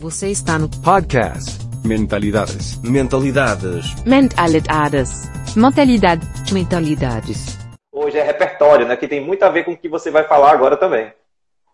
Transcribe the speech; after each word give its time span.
Você 0.00 0.28
está 0.30 0.56
no 0.60 0.68
Podcast. 0.68 1.58
Mentalidades. 1.84 2.80
Mentalidades. 2.82 4.00
Mentalidades. 4.04 5.28
Mentalidade. 5.56 6.52
Mentalidades. 6.52 7.58
Hoje 7.90 8.16
é 8.16 8.22
repertório, 8.22 8.86
né? 8.86 8.96
Que 8.96 9.08
tem 9.08 9.20
muito 9.20 9.42
a 9.42 9.48
ver 9.48 9.64
com 9.64 9.72
o 9.72 9.76
que 9.76 9.88
você 9.88 10.08
vai 10.08 10.22
falar 10.28 10.52
agora 10.52 10.76
também. 10.76 11.12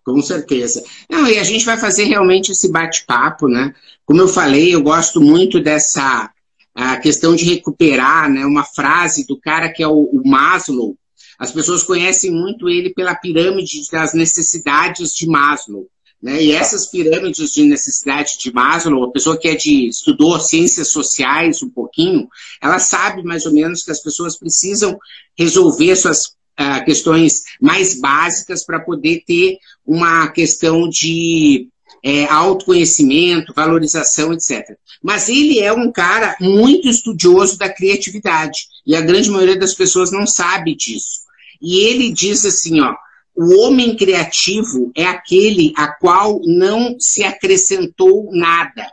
Com 0.02 0.22
certeza. 0.22 0.82
Não, 1.10 1.28
e 1.28 1.38
a 1.38 1.44
gente 1.44 1.66
vai 1.66 1.76
fazer 1.76 2.04
realmente 2.04 2.52
esse 2.52 2.72
bate-papo, 2.72 3.46
né? 3.46 3.74
Como 4.06 4.22
eu 4.22 4.28
falei, 4.28 4.74
eu 4.74 4.82
gosto 4.82 5.20
muito 5.20 5.60
dessa 5.60 6.30
a 6.74 6.96
questão 6.96 7.36
de 7.36 7.44
recuperar, 7.44 8.30
né? 8.30 8.46
Uma 8.46 8.64
frase 8.64 9.26
do 9.26 9.38
cara 9.38 9.68
que 9.68 9.82
é 9.82 9.86
o, 9.86 10.00
o 10.00 10.22
Maslow. 10.26 10.96
As 11.38 11.52
pessoas 11.52 11.82
conhecem 11.82 12.30
muito 12.30 12.70
ele 12.70 12.88
pela 12.88 13.14
pirâmide 13.14 13.82
das 13.92 14.14
necessidades 14.14 15.14
de 15.14 15.26
Maslow. 15.26 15.90
Né? 16.22 16.42
E 16.42 16.52
essas 16.52 16.86
pirâmides 16.86 17.52
de 17.52 17.64
necessidade 17.64 18.38
de 18.38 18.52
Maslow, 18.52 19.04
a 19.04 19.12
pessoa 19.12 19.36
que 19.36 19.48
é 19.48 19.54
de 19.54 19.88
estudou 19.88 20.40
ciências 20.40 20.88
sociais 20.88 21.62
um 21.62 21.68
pouquinho, 21.68 22.28
ela 22.62 22.78
sabe 22.78 23.22
mais 23.22 23.44
ou 23.44 23.52
menos 23.52 23.82
que 23.82 23.90
as 23.90 24.00
pessoas 24.00 24.38
precisam 24.38 24.98
resolver 25.36 25.94
suas 25.96 26.26
uh, 26.26 26.84
questões 26.84 27.42
mais 27.60 28.00
básicas 28.00 28.64
para 28.64 28.80
poder 28.80 29.22
ter 29.26 29.58
uma 29.86 30.28
questão 30.28 30.88
de 30.88 31.68
é, 32.02 32.26
autoconhecimento, 32.26 33.54
valorização, 33.54 34.32
etc. 34.34 34.76
Mas 35.02 35.30
ele 35.30 35.60
é 35.60 35.72
um 35.72 35.90
cara 35.90 36.36
muito 36.38 36.86
estudioso 36.86 37.58
da 37.58 37.72
criatividade 37.72 38.66
e 38.86 38.94
a 38.94 39.00
grande 39.00 39.30
maioria 39.30 39.58
das 39.58 39.72
pessoas 39.72 40.12
não 40.12 40.26
sabe 40.26 40.74
disso. 40.74 41.24
E 41.62 41.78
ele 41.78 42.12
diz 42.12 42.44
assim, 42.44 42.80
ó, 42.80 42.94
o 43.36 43.62
homem 43.62 43.96
criativo 43.96 44.92
é 44.96 45.04
aquele 45.04 45.72
a 45.76 45.88
qual 45.88 46.40
não 46.44 46.96
se 46.98 47.24
acrescentou 47.24 48.30
nada. 48.32 48.86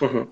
Uhum. 0.00 0.26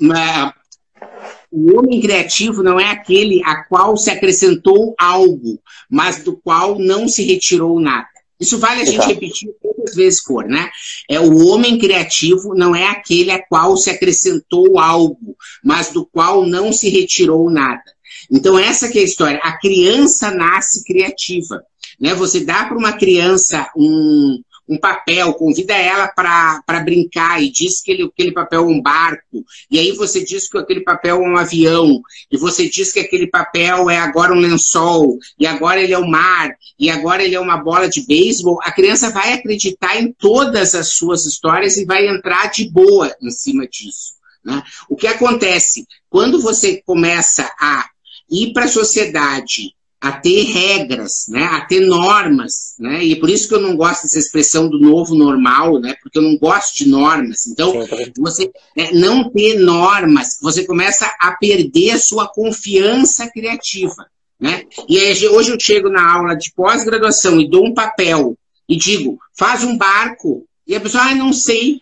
O 1.51 1.79
homem 1.79 2.01
criativo 2.01 2.63
não 2.63 2.79
é 2.79 2.91
aquele 2.91 3.43
a 3.45 3.65
qual 3.65 3.97
se 3.97 4.11
acrescentou 4.11 4.95
algo, 4.99 5.61
mas 5.91 6.23
do 6.23 6.37
qual 6.37 6.79
não 6.79 7.09
se 7.09 7.23
retirou 7.25 7.81
nada. 7.81 8.09
Isso 8.39 8.59
vale 8.59 8.83
a 8.83 8.85
gente 8.85 9.07
repetir 9.07 9.51
quantas 9.63 9.95
vezes 9.95 10.21
for, 10.21 10.45
né? 10.45 10.69
É 11.09 11.21
o 11.21 11.47
homem 11.47 11.79
criativo 11.79 12.55
não 12.55 12.75
é 12.75 12.89
aquele 12.89 13.31
a 13.31 13.41
qual 13.41 13.77
se 13.77 13.89
acrescentou 13.89 14.81
algo, 14.81 15.37
mas 15.63 15.93
do 15.93 16.05
qual 16.05 16.45
não 16.45 16.73
se 16.73 16.89
retirou 16.89 17.49
nada. 17.49 17.85
Então 18.31 18.59
essa 18.59 18.89
que 18.89 18.99
é 18.99 19.03
a 19.03 19.05
história. 19.05 19.41
A 19.43 19.59
criança 19.59 20.31
nasce 20.33 20.85
criativa. 20.85 21.63
Né? 22.03 22.13
Você 22.15 22.41
dá 22.41 22.65
para 22.65 22.77
uma 22.77 22.93
criança 22.93 23.71
um, 23.77 24.43
um 24.69 24.77
papel, 24.77 25.33
convida 25.35 25.73
ela 25.73 26.09
para 26.09 26.81
brincar 26.85 27.41
e 27.41 27.49
diz 27.49 27.81
que 27.81 27.93
ele, 27.93 28.03
aquele 28.03 28.33
papel 28.33 28.63
é 28.63 28.67
um 28.67 28.83
barco, 28.83 29.45
e 29.71 29.79
aí 29.79 29.93
você 29.93 30.25
diz 30.25 30.49
que 30.49 30.59
aquele 30.59 30.81
papel 30.81 31.23
é 31.23 31.29
um 31.29 31.37
avião, 31.37 32.03
e 32.29 32.37
você 32.37 32.69
diz 32.69 32.93
que 32.93 32.99
aquele 32.99 33.29
papel 33.29 33.89
é 33.89 33.99
agora 33.99 34.33
um 34.33 34.41
lençol, 34.41 35.17
e 35.39 35.47
agora 35.47 35.81
ele 35.81 35.93
é 35.93 35.99
o 35.99 36.09
mar, 36.09 36.51
e 36.77 36.91
agora 36.91 37.23
ele 37.23 37.37
é 37.37 37.41
uma 37.41 37.57
bola 37.57 37.89
de 37.89 38.05
beisebol, 38.05 38.59
a 38.65 38.73
criança 38.73 39.11
vai 39.11 39.35
acreditar 39.35 39.97
em 39.97 40.13
todas 40.13 40.75
as 40.75 40.89
suas 40.89 41.25
histórias 41.25 41.77
e 41.77 41.85
vai 41.85 42.09
entrar 42.09 42.51
de 42.51 42.69
boa 42.69 43.15
em 43.23 43.31
cima 43.31 43.65
disso. 43.69 44.15
Né? 44.45 44.61
O 44.89 44.97
que 44.97 45.07
acontece? 45.07 45.87
Quando 46.11 46.43
você 46.43 46.83
começa 46.85 47.49
a 47.61 47.85
ir 48.29 48.53
para 48.53 48.65
a 48.65 48.69
sociedade 48.69 49.73
a 50.03 50.11
ter 50.11 50.43
regras, 50.43 51.27
né, 51.29 51.45
a 51.45 51.61
ter 51.61 51.79
normas, 51.79 52.75
né, 52.77 53.05
e 53.05 53.15
por 53.15 53.31
isso 53.31 53.47
que 53.47 53.55
eu 53.55 53.61
não 53.61 53.77
gosto 53.77 54.03
dessa 54.03 54.19
expressão 54.19 54.69
do 54.69 54.77
novo 54.77 55.15
normal, 55.15 55.79
né, 55.79 55.95
porque 56.03 56.19
eu 56.19 56.23
não 56.23 56.37
gosto 56.37 56.77
de 56.77 56.89
normas. 56.89 57.47
Então, 57.47 57.73
você 58.19 58.51
né, 58.77 58.91
não 58.95 59.31
ter 59.31 59.61
normas, 59.61 60.41
você 60.43 60.67
começa 60.67 61.07
a 61.21 61.37
perder 61.37 61.93
a 61.93 61.99
sua 62.01 62.27
confiança 62.27 63.31
criativa, 63.31 64.05
né? 64.41 64.65
E 64.89 64.99
aí, 64.99 65.29
hoje 65.29 65.53
eu 65.53 65.61
chego 65.61 65.89
na 65.89 66.13
aula 66.13 66.35
de 66.35 66.53
pós-graduação 66.53 67.41
e 67.41 67.49
dou 67.49 67.65
um 67.65 67.73
papel 67.73 68.37
e 68.69 68.75
digo, 68.75 69.21
faz 69.39 69.63
um 69.63 69.79
barco, 69.79 70.45
e 70.67 70.75
a 70.75 70.81
pessoa, 70.81 71.05
ah, 71.05 71.15
não 71.15 71.33
sei. 71.33 71.81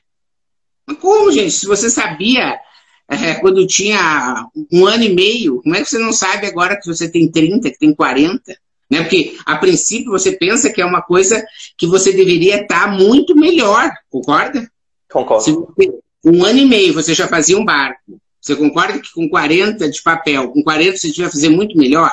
Mas 0.86 0.98
como, 0.98 1.32
gente? 1.32 1.52
Se 1.52 1.64
você 1.64 1.88
sabia 1.88 2.58
é, 3.10 3.34
quando 3.34 3.66
tinha 3.66 4.46
um 4.72 4.86
ano 4.86 5.02
e 5.02 5.12
meio, 5.12 5.60
como 5.62 5.74
é 5.74 5.82
que 5.82 5.90
você 5.90 5.98
não 5.98 6.12
sabe 6.12 6.46
agora 6.46 6.78
que 6.80 6.86
você 6.86 7.10
tem 7.10 7.28
30, 7.28 7.68
que 7.68 7.78
tem 7.78 7.92
40? 7.92 8.56
Né? 8.88 9.02
Porque, 9.02 9.36
a 9.44 9.56
princípio, 9.56 10.12
você 10.12 10.32
pensa 10.32 10.70
que 10.70 10.80
é 10.80 10.86
uma 10.86 11.02
coisa 11.02 11.44
que 11.76 11.88
você 11.88 12.12
deveria 12.12 12.62
estar 12.62 12.88
muito 12.88 13.34
melhor, 13.34 13.90
concorda? 14.08 14.70
Concordo. 15.10 15.42
Se 15.42 15.52
você, 15.52 15.92
um 16.24 16.44
ano 16.44 16.60
e 16.60 16.64
meio 16.64 16.94
você 16.94 17.12
já 17.12 17.26
fazia 17.26 17.58
um 17.58 17.64
barco, 17.64 18.20
você 18.40 18.54
concorda 18.54 19.00
que 19.00 19.12
com 19.12 19.28
40 19.28 19.90
de 19.90 20.02
papel, 20.02 20.48
com 20.52 20.62
40 20.62 20.96
você 20.96 21.08
devia 21.08 21.30
fazer 21.30 21.48
muito 21.48 21.76
melhor? 21.76 22.12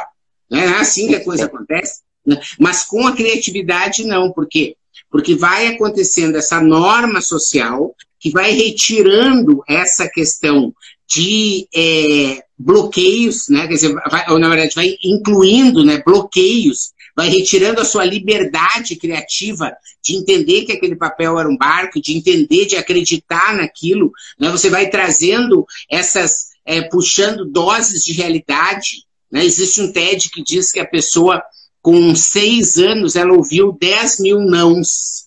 Não 0.50 0.60
é 0.60 0.80
assim 0.80 1.08
que 1.08 1.16
a 1.16 1.24
coisa 1.24 1.46
acontece? 1.46 2.02
Né? 2.26 2.40
Mas 2.60 2.84
com 2.84 3.06
a 3.06 3.16
criatividade, 3.16 4.04
não. 4.04 4.32
Por 4.32 4.48
quê? 4.48 4.76
Porque 5.12 5.36
vai 5.36 5.68
acontecendo 5.68 6.38
essa 6.38 6.60
norma 6.60 7.22
social 7.22 7.96
que 8.20 8.30
vai 8.32 8.52
retirando 8.52 9.64
essa 9.68 10.08
questão 10.10 10.74
de 11.08 11.68
é, 11.74 12.44
bloqueios, 12.58 13.48
né? 13.50 13.68
Quer 13.68 13.74
dizer, 13.74 13.96
vai, 14.10 14.30
ou 14.30 14.40
na 14.40 14.50
verdade, 14.50 14.76
vai 14.76 14.98
incluindo 15.04 15.84
né, 15.84 16.02
bloqueios, 16.06 16.92
vai 17.16 17.30
retirando 17.30 17.82
a 17.82 17.86
sua 17.86 18.04
liberdade 18.04 18.96
criativa 18.96 19.72
de 20.04 20.16
entender 20.16 20.66
que 20.66 20.72
aquele 20.72 20.96
papel 20.96 21.40
era 21.40 21.50
um 21.50 21.58
barco, 21.58 22.02
de 22.02 22.16
entender, 22.16 22.66
de 22.66 22.76
acreditar 22.76 23.56
naquilo. 23.56 24.12
Né? 24.40 24.50
Você 24.52 24.70
vai 24.70 24.90
trazendo 24.90 25.66
essas, 25.90 26.50
é, 26.66 26.82
puxando 26.82 27.46
doses 27.46 28.04
de 28.04 28.14
realidade. 28.14 29.04
Né? 29.32 29.44
Existe 29.46 29.82
um 29.82 29.92
TED 29.92 30.30
que 30.30 30.44
diz 30.44 30.72
que 30.72 30.80
a 30.80 30.86
pessoa, 30.86 31.42
com 31.82 32.16
seis 32.16 32.78
anos, 32.78 33.16
ela 33.16 33.34
ouviu 33.34 33.72
10 33.72 34.20
mil 34.20 34.40
nãos. 34.40 35.27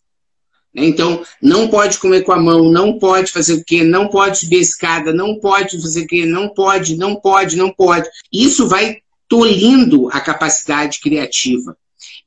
Né? 0.74 0.84
Então, 0.84 1.24
não 1.42 1.68
pode 1.68 1.98
comer 1.98 2.22
com 2.22 2.32
a 2.32 2.38
mão, 2.40 2.70
não 2.70 2.98
pode 2.98 3.32
fazer 3.32 3.54
o 3.54 3.64
quê, 3.64 3.82
não 3.82 4.08
pode 4.08 4.38
subir 4.38 4.56
a 4.56 4.60
escada, 4.60 5.12
não 5.12 5.38
pode 5.38 5.80
fazer 5.80 6.02
o 6.02 6.06
quê, 6.06 6.24
não 6.24 6.48
pode, 6.48 6.96
não 6.96 7.16
pode, 7.16 7.56
não 7.56 7.70
pode. 7.70 8.08
Isso 8.32 8.68
vai 8.68 8.98
tolindo 9.28 10.08
a 10.12 10.20
capacidade 10.20 11.00
criativa. 11.00 11.76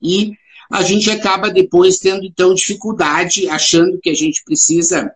E 0.01 0.33
a 0.71 0.81
gente 0.81 1.09
acaba 1.11 1.49
depois 1.49 1.99
tendo, 1.99 2.25
então, 2.25 2.53
dificuldade, 2.53 3.47
achando 3.49 3.99
que 4.01 4.09
a 4.09 4.15
gente 4.15 4.43
precisa 4.43 5.11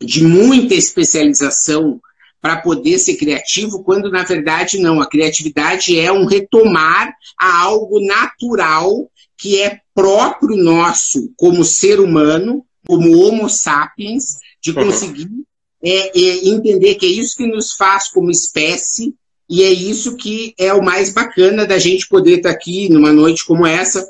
de 0.00 0.22
muita 0.22 0.74
especialização 0.74 2.00
para 2.40 2.56
poder 2.56 2.98
ser 2.98 3.16
criativo, 3.16 3.82
quando 3.82 4.10
na 4.10 4.22
verdade 4.22 4.78
não. 4.78 5.00
A 5.00 5.06
criatividade 5.06 5.98
é 5.98 6.10
um 6.10 6.24
retomar 6.24 7.14
a 7.38 7.60
algo 7.60 8.00
natural 8.00 9.09
que 9.40 9.60
é 9.60 9.80
próprio 9.94 10.56
nosso 10.56 11.32
como 11.36 11.64
ser 11.64 11.98
humano, 11.98 12.64
como 12.86 13.16
Homo 13.16 13.48
sapiens, 13.48 14.36
de 14.62 14.70
uhum. 14.70 14.84
conseguir 14.84 15.24
uhum. 15.24 15.44
é, 15.82 16.18
é, 16.18 16.48
entender 16.48 16.96
que 16.96 17.06
é 17.06 17.08
isso 17.08 17.36
que 17.36 17.46
nos 17.46 17.72
faz 17.72 18.08
como 18.08 18.30
espécie 18.30 19.14
e 19.48 19.62
é 19.62 19.70
isso 19.70 20.14
que 20.16 20.54
é 20.58 20.72
o 20.74 20.84
mais 20.84 21.12
bacana 21.12 21.66
da 21.66 21.78
gente 21.78 22.06
poder 22.06 22.36
estar 22.36 22.50
aqui 22.50 22.88
numa 22.90 23.12
noite 23.12 23.44
como 23.46 23.66
essa, 23.66 24.06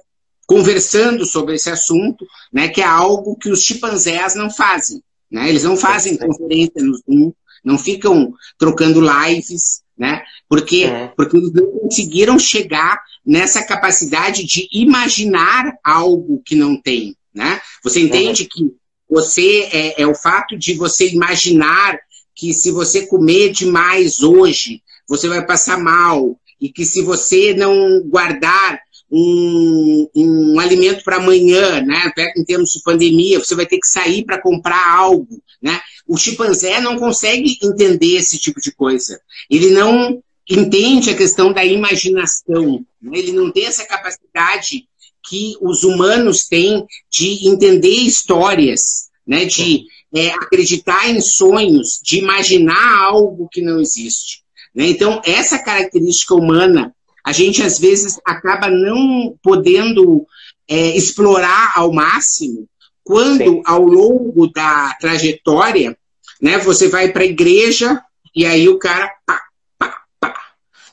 conversando 0.46 1.24
sobre 1.24 1.54
esse 1.54 1.70
assunto, 1.70 2.26
né, 2.52 2.68
que 2.68 2.80
é 2.80 2.84
algo 2.84 3.36
que 3.36 3.50
os 3.50 3.62
chimpanzés 3.62 4.34
não 4.34 4.50
fazem. 4.50 5.00
Né? 5.30 5.48
Eles 5.48 5.62
não 5.62 5.76
fazem 5.76 6.16
conferência 6.16 6.82
no 6.82 6.94
Zoom, 6.96 7.32
não 7.64 7.78
ficam 7.78 8.34
trocando 8.58 9.00
lives, 9.00 9.82
né? 10.00 10.22
Porque, 10.48 10.84
é. 10.84 11.08
porque 11.14 11.36
eles 11.36 11.52
não 11.52 11.66
conseguiram 11.66 12.38
chegar 12.38 12.98
nessa 13.24 13.62
capacidade 13.62 14.46
de 14.46 14.66
imaginar 14.72 15.74
algo 15.84 16.42
que 16.42 16.54
não 16.54 16.74
tem, 16.74 17.14
né? 17.34 17.60
Você 17.84 18.00
entende 18.00 18.46
que 18.46 18.72
você 19.08 19.68
é, 19.70 20.02
é 20.02 20.06
o 20.06 20.14
fato 20.14 20.56
de 20.56 20.72
você 20.72 21.10
imaginar 21.10 21.98
que 22.34 22.54
se 22.54 22.70
você 22.70 23.06
comer 23.06 23.50
demais 23.50 24.22
hoje, 24.22 24.82
você 25.06 25.28
vai 25.28 25.44
passar 25.44 25.78
mal 25.78 26.40
e 26.58 26.70
que 26.70 26.86
se 26.86 27.02
você 27.02 27.52
não 27.52 28.00
guardar 28.08 28.80
um, 29.10 30.08
um 30.14 30.60
alimento 30.60 31.02
para 31.02 31.16
amanhã, 31.16 31.80
né? 31.82 32.12
Em 32.36 32.44
termos 32.44 32.70
de 32.70 32.82
pandemia, 32.82 33.38
você 33.38 33.54
vai 33.54 33.66
ter 33.66 33.78
que 33.78 33.86
sair 33.86 34.24
para 34.24 34.40
comprar 34.40 34.96
algo, 34.96 35.42
né? 35.60 35.80
O 36.06 36.16
chimpanzé 36.16 36.80
não 36.80 36.98
consegue 36.98 37.58
entender 37.62 38.16
esse 38.16 38.38
tipo 38.38 38.60
de 38.60 38.72
coisa. 38.72 39.20
Ele 39.48 39.70
não 39.70 40.22
entende 40.48 41.10
a 41.10 41.16
questão 41.16 41.52
da 41.52 41.64
imaginação. 41.64 42.84
Né? 43.00 43.18
Ele 43.18 43.32
não 43.32 43.52
tem 43.52 43.66
essa 43.66 43.86
capacidade 43.86 44.88
que 45.28 45.56
os 45.60 45.84
humanos 45.84 46.48
têm 46.48 46.84
de 47.10 47.48
entender 47.48 47.88
histórias, 47.88 49.08
né? 49.26 49.44
de 49.44 49.84
é, 50.12 50.30
acreditar 50.30 51.08
em 51.08 51.20
sonhos, 51.20 52.00
de 52.02 52.18
imaginar 52.18 53.04
algo 53.04 53.48
que 53.50 53.62
não 53.62 53.80
existe. 53.80 54.42
Né? 54.74 54.88
Então, 54.88 55.22
essa 55.24 55.58
característica 55.58 56.34
humana, 56.34 56.94
a 57.24 57.32
gente 57.32 57.62
às 57.62 57.78
vezes 57.78 58.18
acaba 58.24 58.68
não 58.68 59.36
podendo 59.42 60.26
é, 60.68 60.96
explorar 60.96 61.72
ao 61.76 61.92
máximo, 61.92 62.66
quando 63.04 63.44
Sim. 63.44 63.62
ao 63.64 63.82
longo 63.82 64.46
da 64.48 64.94
trajetória 65.00 65.96
né? 66.40 66.58
Você 66.58 66.88
vai 66.88 67.12
para 67.12 67.22
a 67.22 67.26
igreja 67.26 68.02
e 68.34 68.46
aí 68.46 68.68
o 68.68 68.78
cara 68.78 69.12
pá, 69.26 69.42
pá, 69.78 69.98
pá. 70.18 70.34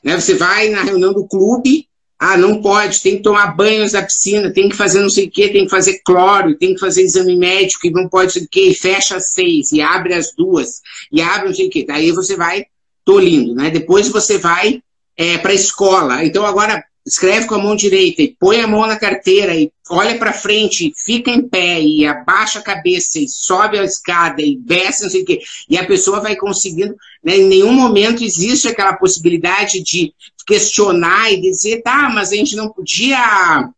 Né? 0.03 0.19
Você 0.19 0.33
vai 0.33 0.69
na 0.69 0.83
reunião 0.83 1.13
do 1.13 1.27
clube, 1.27 1.87
ah, 2.19 2.35
não 2.35 2.61
pode, 2.61 3.01
tem 3.01 3.17
que 3.17 3.23
tomar 3.23 3.55
banhos 3.55 3.93
na 3.93 4.01
piscina, 4.01 4.51
tem 4.51 4.67
que 4.67 4.75
fazer 4.75 5.01
não 5.01 5.09
sei 5.09 5.27
o 5.27 5.31
quê, 5.31 5.49
tem 5.49 5.65
que 5.65 5.71
fazer 5.71 6.01
cloro, 6.03 6.57
tem 6.57 6.73
que 6.73 6.79
fazer 6.79 7.03
exame 7.03 7.35
médico, 7.35 7.85
e 7.85 7.91
não 7.91 8.09
pode 8.09 8.33
sei 8.33 8.43
o 8.43 8.47
quê, 8.49 8.69
e 8.69 8.73
fecha 8.73 9.17
às 9.17 9.33
seis, 9.33 9.71
e 9.71 9.81
abre 9.81 10.15
as 10.15 10.33
duas, 10.35 10.81
e 11.11 11.21
abre 11.21 11.47
não 11.47 11.55
sei 11.55 11.67
o 11.67 11.69
quê. 11.69 11.85
Daí 11.87 12.11
você 12.11 12.35
vai 12.35 12.65
tolindo, 13.05 13.53
né? 13.53 13.69
Depois 13.69 14.09
você 14.09 14.37
vai 14.39 14.81
é, 15.17 15.37
para 15.37 15.51
a 15.51 15.55
escola. 15.55 16.23
Então 16.23 16.45
agora 16.45 16.83
escreve 17.05 17.47
com 17.47 17.55
a 17.55 17.59
mão 17.59 17.75
direita 17.75 18.21
e 18.21 18.35
põe 18.37 18.59
a 18.59 18.67
mão 18.67 18.85
na 18.85 18.99
carteira 18.99 19.55
e 19.55 19.71
olha 19.89 20.17
para 20.17 20.33
frente, 20.33 20.91
fica 21.05 21.31
em 21.31 21.47
pé 21.47 21.81
e 21.81 22.05
abaixa 22.05 22.59
a 22.59 22.61
cabeça 22.63 23.17
e 23.17 23.29
sobe 23.29 23.79
a 23.79 23.83
escada 23.83 24.41
e 24.41 24.57
desce, 24.57 25.03
não 25.03 25.09
sei 25.09 25.21
o 25.21 25.25
quê. 25.25 25.39
E 25.69 25.77
a 25.77 25.85
pessoa 25.85 26.19
vai 26.19 26.35
conseguindo. 26.35 26.95
Né, 27.23 27.37
em 27.37 27.47
nenhum 27.47 27.71
momento 27.71 28.23
existe 28.23 28.67
aquela 28.67 28.93
possibilidade 28.93 29.81
de 29.81 30.13
questionar 30.45 31.31
e 31.31 31.41
dizer, 31.41 31.81
tá, 31.81 32.09
mas 32.09 32.31
a 32.31 32.35
gente 32.35 32.55
não 32.55 32.69
podia 32.69 33.69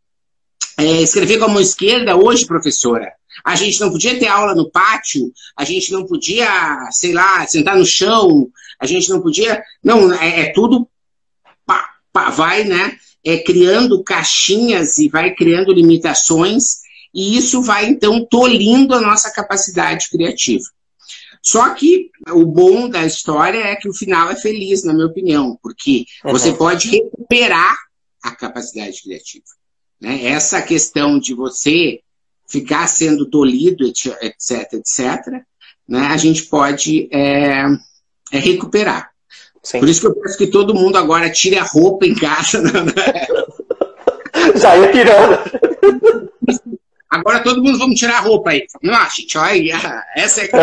é, 0.77 1.01
escrever 1.01 1.37
com 1.37 1.45
a 1.45 1.49
mão 1.49 1.61
esquerda 1.61 2.15
hoje, 2.15 2.47
professora. 2.47 3.11
A 3.45 3.55
gente 3.55 3.79
não 3.79 3.91
podia 3.91 4.17
ter 4.19 4.27
aula 4.27 4.55
no 4.55 4.69
pátio, 4.69 5.31
a 5.55 5.63
gente 5.63 5.91
não 5.91 6.05
podia, 6.05 6.89
sei 6.91 7.13
lá, 7.13 7.45
sentar 7.47 7.77
no 7.77 7.85
chão, 7.85 8.49
a 8.79 8.85
gente 8.85 9.09
não 9.09 9.21
podia. 9.21 9.61
Não, 9.83 10.13
é, 10.13 10.41
é 10.41 10.51
tudo. 10.51 10.87
Vai, 12.29 12.63
né? 12.63 12.97
é, 13.23 13.37
criando 13.37 14.03
caixinhas 14.03 14.97
e 14.97 15.09
vai 15.09 15.33
criando 15.33 15.73
limitações, 15.73 16.79
e 17.13 17.37
isso 17.37 17.61
vai, 17.61 17.85
então, 17.85 18.25
tolindo 18.25 18.93
a 18.93 19.01
nossa 19.01 19.31
capacidade 19.31 20.09
criativa. 20.09 20.63
Só 21.41 21.73
que 21.73 22.11
o 22.31 22.45
bom 22.45 22.89
da 22.89 23.05
história 23.05 23.59
é 23.59 23.75
que 23.75 23.89
o 23.89 23.93
final 23.93 24.29
é 24.29 24.35
feliz, 24.35 24.83
na 24.83 24.93
minha 24.93 25.07
opinião, 25.07 25.57
porque 25.61 26.05
uhum. 26.23 26.31
você 26.31 26.53
pode 26.53 26.89
recuperar 26.89 27.75
a 28.21 28.31
capacidade 28.31 29.01
criativa. 29.01 29.45
Né? 29.99 30.25
Essa 30.25 30.61
questão 30.61 31.17
de 31.17 31.33
você 31.33 32.01
ficar 32.47 32.87
sendo 32.87 33.29
tolido, 33.29 33.85
etc, 33.85 34.73
etc, 34.73 35.43
né? 35.87 36.07
a 36.07 36.17
gente 36.17 36.43
pode 36.43 37.07
é, 37.11 37.63
é 38.31 38.39
recuperar. 38.39 39.11
Sim. 39.63 39.79
Por 39.79 39.89
isso 39.89 40.01
que 40.01 40.07
eu 40.07 40.15
peço 40.15 40.37
que 40.37 40.47
todo 40.47 40.73
mundo 40.73 40.97
agora 40.97 41.29
tire 41.29 41.57
a 41.57 41.63
roupa 41.63 42.05
em 42.05 42.15
casa. 42.15 42.61
Né? 42.61 42.71
Já 44.55 44.77
ia 44.77 44.91
tirando. 44.91 45.39
Agora 47.09 47.43
todo 47.43 47.63
mundo 47.63 47.77
vamos 47.77 47.99
tirar 47.99 48.17
a 48.17 48.21
roupa 48.21 48.51
aí. 48.51 48.65
Não, 48.81 49.09
gente, 49.09 49.37
olha, 49.37 50.03
essa 50.15 50.41
é 50.41 50.47
que. 50.47 50.55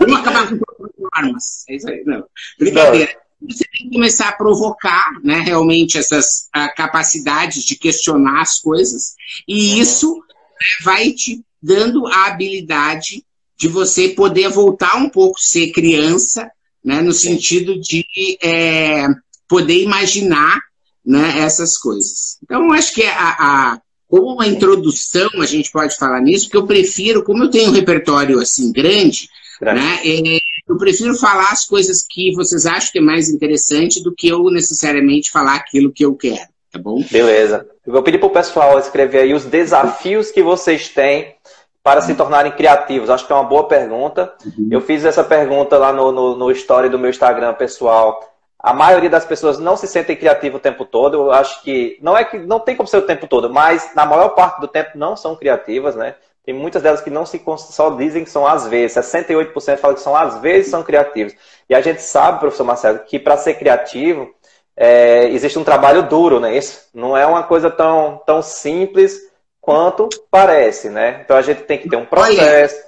Vamos 0.00 0.20
acabar 0.20 0.48
com 0.48 1.08
armas. 1.12 1.64
É 1.68 1.76
isso 1.76 1.88
aí, 1.88 2.02
não. 2.04 2.24
Brincadeira. 2.58 3.12
Não. 3.12 3.22
Você 3.48 3.64
tem 3.64 3.88
que 3.88 3.94
começar 3.94 4.28
a 4.28 4.36
provocar, 4.36 5.10
né, 5.22 5.40
realmente, 5.40 5.98
essas 5.98 6.48
uh, 6.56 6.72
capacidades 6.76 7.64
de 7.64 7.76
questionar 7.76 8.40
as 8.40 8.60
coisas. 8.60 9.14
E 9.48 9.72
uhum. 9.72 9.80
isso 9.80 10.14
né, 10.16 10.84
vai 10.84 11.10
te 11.10 11.44
dando 11.60 12.06
a 12.06 12.26
habilidade 12.26 13.24
de 13.56 13.68
você 13.68 14.08
poder 14.10 14.48
voltar 14.48 14.96
um 14.96 15.08
pouco 15.08 15.40
ser 15.40 15.72
criança 15.72 16.50
né, 16.84 17.00
no 17.00 17.12
sentido 17.12 17.78
de 17.80 18.04
é, 18.42 19.06
poder 19.48 19.82
imaginar 19.82 20.60
né, 21.04 21.38
essas 21.38 21.76
coisas. 21.76 22.38
Então, 22.42 22.72
acho 22.72 22.94
que 22.94 23.04
a, 23.04 23.36
a, 23.38 23.80
como 24.08 24.34
uma 24.34 24.46
introdução, 24.46 25.30
a 25.40 25.46
gente 25.46 25.70
pode 25.70 25.96
falar 25.96 26.20
nisso, 26.20 26.46
porque 26.46 26.56
eu 26.58 26.66
prefiro, 26.66 27.24
como 27.24 27.44
eu 27.44 27.50
tenho 27.50 27.70
um 27.70 27.74
repertório 27.74 28.38
assim 28.40 28.72
grande, 28.72 29.28
né, 29.60 30.00
é, 30.04 30.38
eu 30.68 30.76
prefiro 30.76 31.14
falar 31.14 31.50
as 31.50 31.64
coisas 31.64 32.04
que 32.08 32.32
vocês 32.34 32.66
acham 32.66 32.92
que 32.92 32.98
é 32.98 33.02
mais 33.02 33.28
interessante 33.28 34.02
do 34.02 34.14
que 34.14 34.28
eu 34.28 34.42
necessariamente 34.50 35.30
falar 35.30 35.54
aquilo 35.54 35.92
que 35.92 36.04
eu 36.04 36.14
quero, 36.14 36.48
tá 36.70 36.78
bom? 36.78 37.02
Beleza. 37.10 37.66
Eu 37.86 37.92
vou 37.92 38.02
pedir 38.02 38.18
para 38.18 38.28
o 38.28 38.32
pessoal 38.32 38.78
escrever 38.78 39.20
aí 39.20 39.34
os 39.34 39.44
desafios 39.44 40.30
que 40.30 40.42
vocês 40.42 40.88
têm 40.88 41.34
para 41.82 42.00
se 42.00 42.14
tornarem 42.14 42.52
criativos? 42.52 43.10
Acho 43.10 43.26
que 43.26 43.32
é 43.32 43.36
uma 43.36 43.44
boa 43.44 43.66
pergunta. 43.66 44.32
Uhum. 44.44 44.68
Eu 44.70 44.80
fiz 44.80 45.04
essa 45.04 45.24
pergunta 45.24 45.76
lá 45.76 45.92
no, 45.92 46.12
no, 46.12 46.36
no 46.36 46.50
story 46.52 46.88
do 46.88 46.98
meu 46.98 47.10
Instagram 47.10 47.54
pessoal. 47.54 48.20
A 48.58 48.72
maioria 48.72 49.10
das 49.10 49.24
pessoas 49.24 49.58
não 49.58 49.76
se 49.76 49.88
sentem 49.88 50.16
criativas 50.16 50.58
o 50.58 50.62
tempo 50.62 50.84
todo. 50.84 51.14
Eu 51.14 51.32
acho 51.32 51.62
que 51.62 51.98
não 52.00 52.16
é 52.16 52.24
que 52.24 52.38
não 52.38 52.60
tem 52.60 52.76
como 52.76 52.86
ser 52.86 52.98
o 52.98 53.06
tempo 53.06 53.26
todo, 53.26 53.50
mas 53.50 53.90
na 53.94 54.06
maior 54.06 54.30
parte 54.30 54.60
do 54.60 54.68
tempo 54.68 54.90
não 54.94 55.16
são 55.16 55.34
criativas, 55.34 55.96
né? 55.96 56.14
Tem 56.44 56.54
muitas 56.54 56.82
delas 56.82 57.00
que 57.00 57.10
não 57.10 57.24
se 57.24 57.40
só 57.56 57.90
dizem 57.90 58.24
que 58.24 58.30
são 58.30 58.46
às 58.46 58.66
vezes. 58.66 58.96
68% 58.96 59.76
falam 59.78 59.94
que 59.94 60.02
são 60.02 60.16
às 60.16 60.38
vezes 60.38 60.70
são 60.70 60.82
criativos. 60.82 61.34
E 61.68 61.74
a 61.74 61.80
gente 61.80 62.02
sabe, 62.02 62.40
professor 62.40 62.64
Marcelo, 62.64 63.00
que 63.00 63.18
para 63.18 63.36
ser 63.36 63.54
criativo 63.54 64.32
é, 64.76 65.28
existe 65.28 65.58
um 65.58 65.64
trabalho 65.64 66.02
duro, 66.02 66.40
né? 66.40 66.56
Isso 66.56 66.88
não 66.94 67.16
é 67.16 67.26
uma 67.26 67.42
coisa 67.42 67.70
tão, 67.70 68.20
tão 68.26 68.42
simples 68.42 69.20
quanto 69.62 70.08
parece, 70.30 70.90
né? 70.90 71.22
Então 71.24 71.36
a 71.36 71.42
gente 71.42 71.62
tem 71.62 71.78
que 71.78 71.88
ter 71.88 71.96
um 71.96 72.04
processo. 72.04 72.74
Olha, 72.74 72.84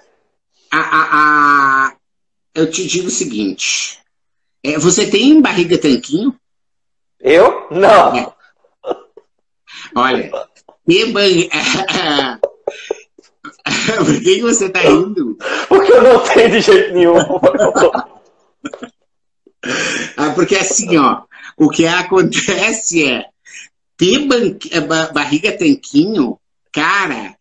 a, 0.72 0.78
a, 0.80 1.08
a, 1.86 1.96
eu 2.54 2.70
te 2.70 2.86
digo 2.86 3.06
o 3.06 3.12
seguinte: 3.12 4.00
é, 4.62 4.76
você 4.76 5.06
tem 5.06 5.40
barriga 5.40 5.78
tanquinho? 5.78 6.36
Eu? 7.20 7.68
Não. 7.70 8.16
É. 8.16 8.34
Olha, 9.94 10.30
que 10.86 11.06
barriga. 11.06 11.50
Por 13.96 14.22
que 14.22 14.42
você 14.42 14.66
está 14.66 14.80
rindo? 14.80 15.38
Porque 15.68 15.92
eu 15.92 16.02
não 16.02 16.20
tenho 16.20 16.50
de 16.50 16.60
jeito 16.60 16.92
nenhum. 16.92 17.16
ah, 20.16 20.30
porque 20.34 20.56
assim, 20.56 20.98
ó, 20.98 21.22
o 21.56 21.70
que 21.70 21.86
acontece 21.86 23.08
é 23.08 23.24
ter 23.96 24.26
barriga 25.12 25.56
tanquinho 25.56 26.38
cara, 26.74 27.36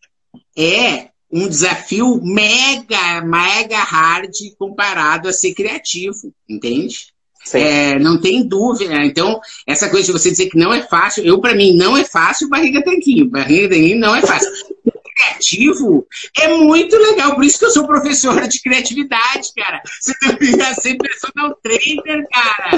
é 0.56 1.08
um 1.30 1.48
desafio 1.48 2.20
mega, 2.22 3.20
mega 3.22 3.78
hard 3.78 4.32
comparado 4.56 5.28
a 5.28 5.32
ser 5.32 5.52
criativo, 5.52 6.32
entende? 6.48 7.12
É, 7.52 7.98
não 7.98 8.18
tem 8.20 8.46
dúvida. 8.46 9.04
Então, 9.04 9.40
essa 9.66 9.90
coisa 9.90 10.06
de 10.06 10.12
você 10.12 10.30
dizer 10.30 10.48
que 10.48 10.56
não 10.56 10.72
é 10.72 10.82
fácil, 10.82 11.24
eu, 11.24 11.40
para 11.40 11.54
mim, 11.54 11.76
não 11.76 11.96
é 11.96 12.04
fácil 12.04 12.48
barriga 12.48 12.82
tanquinho. 12.82 13.28
Barriga 13.28 13.68
tanquinho 13.68 13.98
não 13.98 14.14
é 14.14 14.22
fácil. 14.22 14.50
Criativo 15.16 16.06
é 16.40 16.48
muito 16.48 16.96
legal, 16.96 17.36
por 17.36 17.44
isso 17.44 17.58
que 17.58 17.64
eu 17.64 17.70
sou 17.70 17.86
professora 17.86 18.48
de 18.48 18.60
criatividade, 18.60 19.50
cara. 19.56 19.80
Você 20.00 20.12
deveria 20.20 20.74
ser 20.74 20.96
personal 20.96 21.56
trainer, 21.62 22.26
cara. 22.32 22.70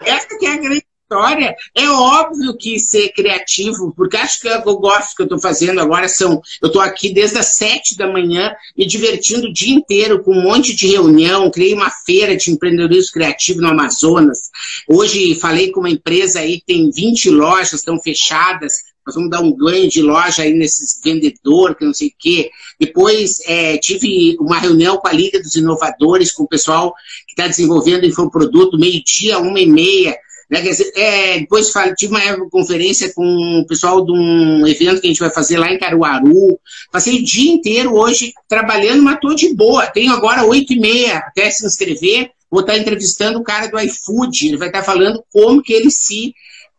Essa 0.00 0.38
que 0.38 0.46
é 0.46 0.52
a 0.52 0.56
grande 0.56 0.86
história, 1.14 1.54
é 1.74 1.88
óbvio 1.88 2.56
que 2.56 2.78
ser 2.78 3.10
criativo, 3.10 3.92
porque 3.96 4.16
acho 4.16 4.40
que 4.40 4.48
eu 4.48 4.76
gosto 4.76 5.14
que 5.14 5.22
eu 5.22 5.26
estou 5.26 5.38
fazendo 5.38 5.80
agora 5.80 6.08
são. 6.08 6.42
Eu 6.60 6.66
estou 6.66 6.82
aqui 6.82 7.12
desde 7.12 7.38
as 7.38 7.54
sete 7.54 7.96
da 7.96 8.10
manhã, 8.10 8.52
me 8.76 8.86
divertindo 8.86 9.46
o 9.46 9.52
dia 9.52 9.74
inteiro 9.74 10.22
com 10.22 10.32
um 10.32 10.42
monte 10.42 10.74
de 10.74 10.88
reunião. 10.88 11.50
Criei 11.50 11.72
uma 11.72 11.90
feira 11.90 12.36
de 12.36 12.50
empreendedorismo 12.50 13.12
criativo 13.12 13.60
no 13.60 13.68
Amazonas. 13.68 14.50
Hoje 14.88 15.34
falei 15.36 15.70
com 15.70 15.80
uma 15.80 15.90
empresa 15.90 16.40
aí, 16.40 16.60
tem 16.66 16.90
20 16.90 17.30
lojas, 17.30 17.74
estão 17.74 17.98
fechadas. 18.00 18.72
Nós 19.06 19.14
vamos 19.14 19.30
dar 19.30 19.40
um 19.40 19.54
ganho 19.54 19.88
de 19.88 20.00
loja 20.00 20.42
aí 20.42 20.54
nesses 20.54 20.98
vendedor, 21.04 21.74
que 21.74 21.84
não 21.84 21.92
sei 21.92 22.08
o 22.08 22.12
quê. 22.18 22.50
Depois 22.80 23.38
é, 23.46 23.76
tive 23.76 24.34
uma 24.40 24.58
reunião 24.58 24.96
com 24.96 25.06
a 25.06 25.12
Liga 25.12 25.40
dos 25.40 25.54
Inovadores, 25.56 26.32
com 26.32 26.44
o 26.44 26.48
pessoal 26.48 26.94
que 27.26 27.32
está 27.32 27.46
desenvolvendo 27.46 28.06
infoproduto, 28.06 28.78
meio-dia, 28.78 29.38
uma 29.38 29.60
e 29.60 29.66
meia 29.66 30.16
né? 30.54 30.62
Quer 30.62 30.70
dizer, 30.70 30.92
é, 30.94 31.40
depois 31.40 31.72
tive 31.96 32.14
uma 32.14 32.48
conferência 32.48 33.12
com 33.12 33.60
o 33.60 33.66
pessoal 33.66 34.04
de 34.04 34.12
um 34.12 34.64
evento 34.68 35.00
que 35.00 35.08
a 35.08 35.10
gente 35.10 35.18
vai 35.18 35.30
fazer 35.30 35.58
lá 35.58 35.68
em 35.72 35.78
Caruaru. 35.80 36.60
Passei 36.92 37.18
o 37.18 37.24
dia 37.24 37.52
inteiro 37.52 37.92
hoje 37.92 38.32
trabalhando, 38.48 39.02
mas 39.02 39.16
estou 39.16 39.34
de 39.34 39.52
boa. 39.52 39.88
Tenho 39.88 40.12
agora 40.12 40.44
oito 40.44 40.72
e 40.72 40.78
meia 40.78 41.18
até 41.18 41.50
se 41.50 41.66
inscrever. 41.66 42.30
Vou 42.48 42.60
estar 42.60 42.78
entrevistando 42.78 43.40
o 43.40 43.42
cara 43.42 43.66
do 43.66 43.80
iFood. 43.80 44.46
Ele 44.46 44.56
vai 44.56 44.68
estar 44.68 44.84
falando 44.84 45.24
como 45.32 45.60
que 45.60 45.72
ele 45.72 45.90
se 45.90 46.32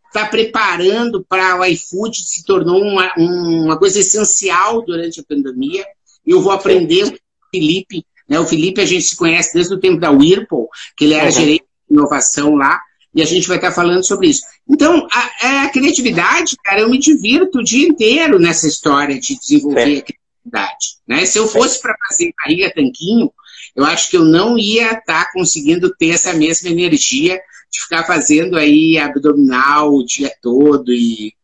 está 0.06 0.24
preparando 0.24 1.22
para 1.28 1.60
o 1.60 1.64
iFood 1.66 2.16
se 2.16 2.42
tornou 2.46 2.80
uma, 2.80 3.12
uma 3.18 3.78
coisa 3.78 4.00
essencial 4.00 4.82
durante 4.86 5.20
a 5.20 5.24
pandemia. 5.24 5.84
Eu 6.26 6.40
vou 6.40 6.52
aprender 6.52 7.10
com 7.10 7.16
o 7.16 7.50
Felipe. 7.54 8.06
Né? 8.26 8.40
O 8.40 8.46
Felipe 8.46 8.80
a 8.80 8.86
gente 8.86 9.02
se 9.02 9.16
conhece 9.16 9.52
desde 9.52 9.74
o 9.74 9.78
tempo 9.78 10.00
da 10.00 10.10
Whirlpool, 10.10 10.70
que 10.96 11.04
ele 11.04 11.12
era 11.12 11.26
uhum. 11.26 11.30
gerente 11.30 11.64
de 11.90 11.94
inovação 11.94 12.54
lá 12.54 12.80
e 13.16 13.22
a 13.22 13.24
gente 13.24 13.48
vai 13.48 13.56
estar 13.56 13.72
falando 13.72 14.06
sobre 14.06 14.28
isso. 14.28 14.42
Então, 14.68 15.08
a, 15.10 15.64
a, 15.64 15.70
criatividade, 15.70 16.54
cara, 16.62 16.82
eu 16.82 16.90
me 16.90 16.98
divirto 16.98 17.58
o 17.58 17.64
dia 17.64 17.88
inteiro 17.88 18.38
nessa 18.38 18.68
história 18.68 19.18
de 19.18 19.38
desenvolver 19.38 19.86
Sim. 19.86 19.98
a 19.98 20.02
criatividade. 20.02 20.86
Né? 21.08 21.24
Se 21.24 21.38
eu 21.38 21.48
fosse 21.48 21.80
para 21.80 21.96
fazer 22.06 22.34
barriga 22.38 22.70
tanquinho, 22.74 23.32
eu 23.74 23.86
acho 23.86 24.10
que 24.10 24.18
eu 24.18 24.24
não 24.24 24.58
ia 24.58 24.92
estar 24.92 25.32
conseguindo 25.32 25.94
ter 25.96 26.10
essa 26.10 26.34
mesma 26.34 26.68
energia 26.68 27.40
de 27.72 27.80
ficar 27.80 28.04
fazendo 28.04 28.54
aí 28.54 28.98
abdominal 28.98 29.94
o 29.94 30.04
dia 30.04 30.30
todo 30.42 30.92
e 30.92 31.34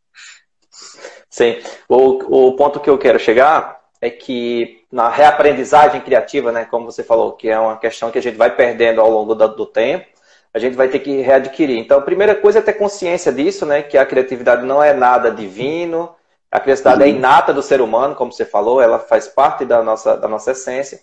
Sim. 1.31 1.57
O, 1.89 2.49
o 2.49 2.53
ponto 2.57 2.79
que 2.81 2.91
eu 2.91 2.99
quero 2.99 3.19
chegar 3.19 3.81
é 3.99 4.11
que 4.11 4.83
na 4.93 5.09
reaprendizagem 5.09 6.03
criativa, 6.03 6.53
né, 6.53 6.67
como 6.67 6.85
você 6.85 7.03
falou, 7.03 7.33
que 7.33 7.49
é 7.49 7.59
uma 7.59 7.79
questão 7.79 8.11
que 8.11 8.19
a 8.19 8.23
gente 8.23 8.37
vai 8.37 8.55
perdendo 8.55 9.01
ao 9.01 9.11
longo 9.11 9.35
do, 9.35 9.49
do 9.49 9.65
tempo, 9.65 10.12
a 10.55 10.59
gente 10.59 10.77
vai 10.77 10.89
ter 10.89 10.99
que 10.99 11.21
readquirir. 11.21 11.79
Então, 11.79 11.99
a 11.99 12.03
primeira 12.03 12.35
coisa 12.35 12.59
é 12.59 12.63
ter 12.63 12.75
consciência 12.75 13.33
disso, 13.33 13.65
né, 13.65 13.83
que 13.83 13.97
a 13.97 14.07
criatividade 14.07 14.65
não 14.65 14.83
é 14.83 14.93
nada 14.93 15.31
divino, 15.31 16.15
a 16.51 16.61
criatividade 16.61 17.03
é 17.03 17.07
uhum. 17.07 17.13
é 17.13 17.15
inata 17.15 17.53
do 17.53 17.63
ser 17.63 17.81
humano, 17.81 18.15
como 18.15 18.33
você 18.33 18.45
falou, 18.45 18.81
ela 18.81 18.99
faz 18.99 19.27
parte 19.27 19.65
da 19.65 19.83
nossa, 19.83 20.17
da 20.17 20.29
nossa 20.29 20.53
essência. 20.53 21.01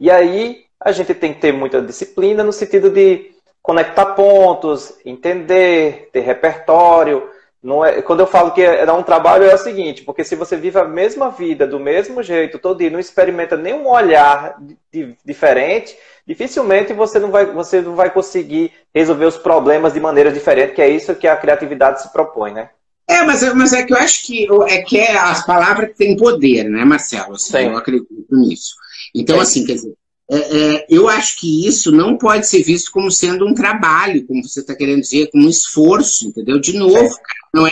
E 0.00 0.10
aí, 0.10 0.64
a 0.80 0.92
gente 0.92 1.14
tem 1.14 1.32
que 1.32 1.40
ter 1.40 1.52
muita 1.52 1.80
disciplina 1.80 2.42
no 2.42 2.52
sentido 2.52 2.90
de 2.90 3.32
conectar 3.62 4.06
pontos, 4.06 4.94
entender, 5.04 6.08
ter 6.12 6.20
repertório, 6.20 7.28
não 7.62 7.84
é, 7.84 8.00
quando 8.02 8.20
eu 8.20 8.26
falo 8.26 8.52
que 8.52 8.62
é, 8.62 8.84
é 8.84 8.92
um 8.92 9.02
trabalho, 9.02 9.44
é 9.44 9.54
o 9.54 9.58
seguinte, 9.58 10.02
porque 10.02 10.22
se 10.22 10.36
você 10.36 10.56
vive 10.56 10.78
a 10.78 10.84
mesma 10.84 11.30
vida 11.30 11.66
do 11.66 11.80
mesmo 11.80 12.22
jeito 12.22 12.58
todo 12.58 12.78
dia, 12.78 12.90
não 12.90 13.00
experimenta 13.00 13.56
nenhum 13.56 13.88
olhar 13.88 14.56
de, 14.92 15.16
diferente, 15.24 15.96
dificilmente 16.28 16.92
você 16.92 17.18
não, 17.18 17.30
vai, 17.30 17.46
você 17.46 17.80
não 17.80 17.96
vai 17.96 18.12
conseguir 18.12 18.70
resolver 18.94 19.24
os 19.24 19.38
problemas 19.38 19.94
de 19.94 20.00
maneira 20.00 20.30
diferente, 20.30 20.74
que 20.74 20.82
é 20.82 20.90
isso 20.90 21.14
que 21.14 21.26
a 21.26 21.34
criatividade 21.34 22.02
se 22.02 22.12
propõe, 22.12 22.52
né? 22.52 22.68
É, 23.08 23.22
mas, 23.22 23.42
mas 23.54 23.72
é 23.72 23.82
que 23.82 23.94
eu 23.94 23.96
acho 23.96 24.26
que 24.26 24.46
é 24.68 24.82
que 24.82 24.98
é 24.98 25.16
as 25.16 25.46
palavras 25.46 25.88
que 25.88 25.96
têm 25.96 26.14
poder, 26.14 26.64
né, 26.64 26.84
Marcelo? 26.84 27.32
Assim, 27.32 27.56
eu 27.56 27.78
acredito 27.78 28.26
nisso. 28.30 28.74
Então, 29.14 29.36
Sim. 29.36 29.42
assim, 29.42 29.64
quer 29.64 29.72
dizer, 29.72 29.94
é, 30.30 30.36
é, 30.36 30.86
eu 30.90 31.08
acho 31.08 31.40
que 31.40 31.66
isso 31.66 31.90
não 31.90 32.18
pode 32.18 32.46
ser 32.46 32.62
visto 32.62 32.90
como 32.90 33.10
sendo 33.10 33.46
um 33.46 33.54
trabalho, 33.54 34.26
como 34.26 34.46
você 34.46 34.60
está 34.60 34.74
querendo 34.74 35.00
dizer, 35.00 35.30
como 35.30 35.46
um 35.46 35.48
esforço, 35.48 36.28
entendeu? 36.28 36.60
De 36.60 36.76
novo, 36.76 36.92
cara, 36.92 37.40
não 37.54 37.66
é 37.66 37.70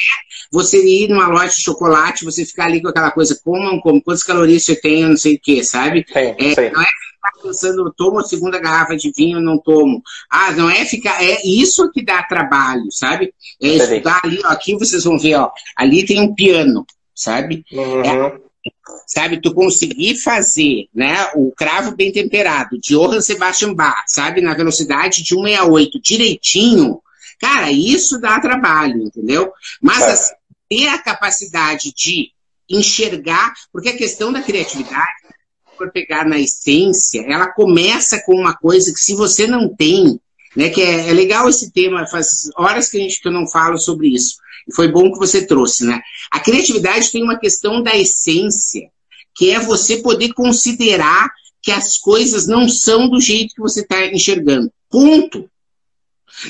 você 0.50 0.82
ir 0.82 1.10
numa 1.10 1.28
loja 1.28 1.54
de 1.54 1.62
chocolate, 1.62 2.24
você 2.24 2.46
ficar 2.46 2.64
ali 2.64 2.80
com 2.80 2.88
aquela 2.88 3.10
coisa, 3.10 3.38
como, 3.44 3.78
como 3.82 4.02
quantas 4.02 4.22
calorias 4.22 4.64
você 4.64 4.74
tem, 4.74 5.02
eu 5.02 5.10
não 5.10 5.16
sei 5.18 5.34
o 5.34 5.38
que, 5.38 5.62
sabe? 5.62 6.06
Sim, 6.08 6.34
é, 6.38 6.54
sim. 6.54 6.70
Não 6.72 6.80
é 6.80 6.86
pensando, 7.42 7.92
tomo 7.96 8.18
a 8.18 8.24
segunda 8.24 8.58
garrafa 8.58 8.96
de 8.96 9.12
vinho, 9.16 9.40
não 9.40 9.58
tomo. 9.58 10.02
Ah, 10.30 10.52
não 10.52 10.68
é 10.70 10.84
ficar, 10.84 11.22
é 11.22 11.40
isso 11.44 11.90
que 11.90 12.04
dá 12.04 12.22
trabalho, 12.22 12.90
sabe? 12.90 13.34
É 13.62 13.68
estudar 13.68 14.20
ali, 14.24 14.40
ó, 14.44 14.48
aqui 14.48 14.74
vocês 14.74 15.04
vão 15.04 15.18
ver, 15.18 15.36
ó, 15.36 15.50
ali 15.76 16.04
tem 16.04 16.20
um 16.20 16.34
piano, 16.34 16.86
sabe? 17.14 17.64
Uhum. 17.72 18.00
É, 18.00 18.40
sabe? 19.06 19.40
Tu 19.40 19.52
conseguir 19.54 20.16
fazer, 20.16 20.88
né, 20.94 21.30
o 21.34 21.52
cravo 21.52 21.94
bem 21.94 22.12
temperado 22.12 22.78
de 22.78 22.94
Johann 22.94 23.20
Sebastian 23.20 23.74
Bach, 23.74 24.04
sabe, 24.06 24.40
na 24.40 24.54
velocidade 24.54 25.22
de 25.22 25.34
168 25.34 26.00
direitinho, 26.00 27.00
cara, 27.40 27.70
isso 27.70 28.20
dá 28.20 28.40
trabalho, 28.40 29.02
entendeu? 29.02 29.52
Mas 29.80 30.02
é. 30.02 30.10
assim, 30.12 30.34
ter 30.68 30.88
a 30.88 30.98
capacidade 30.98 31.92
de 31.94 32.30
enxergar, 32.68 33.54
porque 33.72 33.90
a 33.90 33.96
questão 33.96 34.32
da 34.32 34.42
criatividade, 34.42 35.25
por 35.76 35.90
pegar 35.90 36.26
na 36.26 36.38
essência, 36.38 37.24
ela 37.28 37.48
começa 37.48 38.20
com 38.24 38.34
uma 38.34 38.54
coisa 38.54 38.92
que 38.92 39.00
se 39.00 39.14
você 39.14 39.46
não 39.46 39.68
tem, 39.74 40.20
né, 40.56 40.70
que 40.70 40.80
é, 40.80 41.08
é 41.08 41.12
legal 41.12 41.48
esse 41.48 41.70
tema, 41.70 42.06
faz 42.06 42.50
horas 42.56 42.88
que, 42.88 42.96
a 42.96 43.00
gente, 43.00 43.20
que 43.20 43.28
eu 43.28 43.32
não 43.32 43.46
falo 43.46 43.78
sobre 43.78 44.08
isso. 44.08 44.36
E 44.66 44.74
foi 44.74 44.88
bom 44.88 45.12
que 45.12 45.18
você 45.18 45.46
trouxe, 45.46 45.84
né? 45.84 46.00
A 46.30 46.40
criatividade 46.40 47.12
tem 47.12 47.22
uma 47.22 47.38
questão 47.38 47.82
da 47.82 47.96
essência, 47.96 48.88
que 49.34 49.50
é 49.50 49.60
você 49.60 49.98
poder 49.98 50.32
considerar 50.32 51.30
que 51.62 51.70
as 51.70 51.98
coisas 51.98 52.46
não 52.46 52.68
são 52.68 53.08
do 53.08 53.20
jeito 53.20 53.54
que 53.54 53.60
você 53.60 53.80
está 53.80 54.06
enxergando. 54.06 54.72
Ponto. 54.90 55.48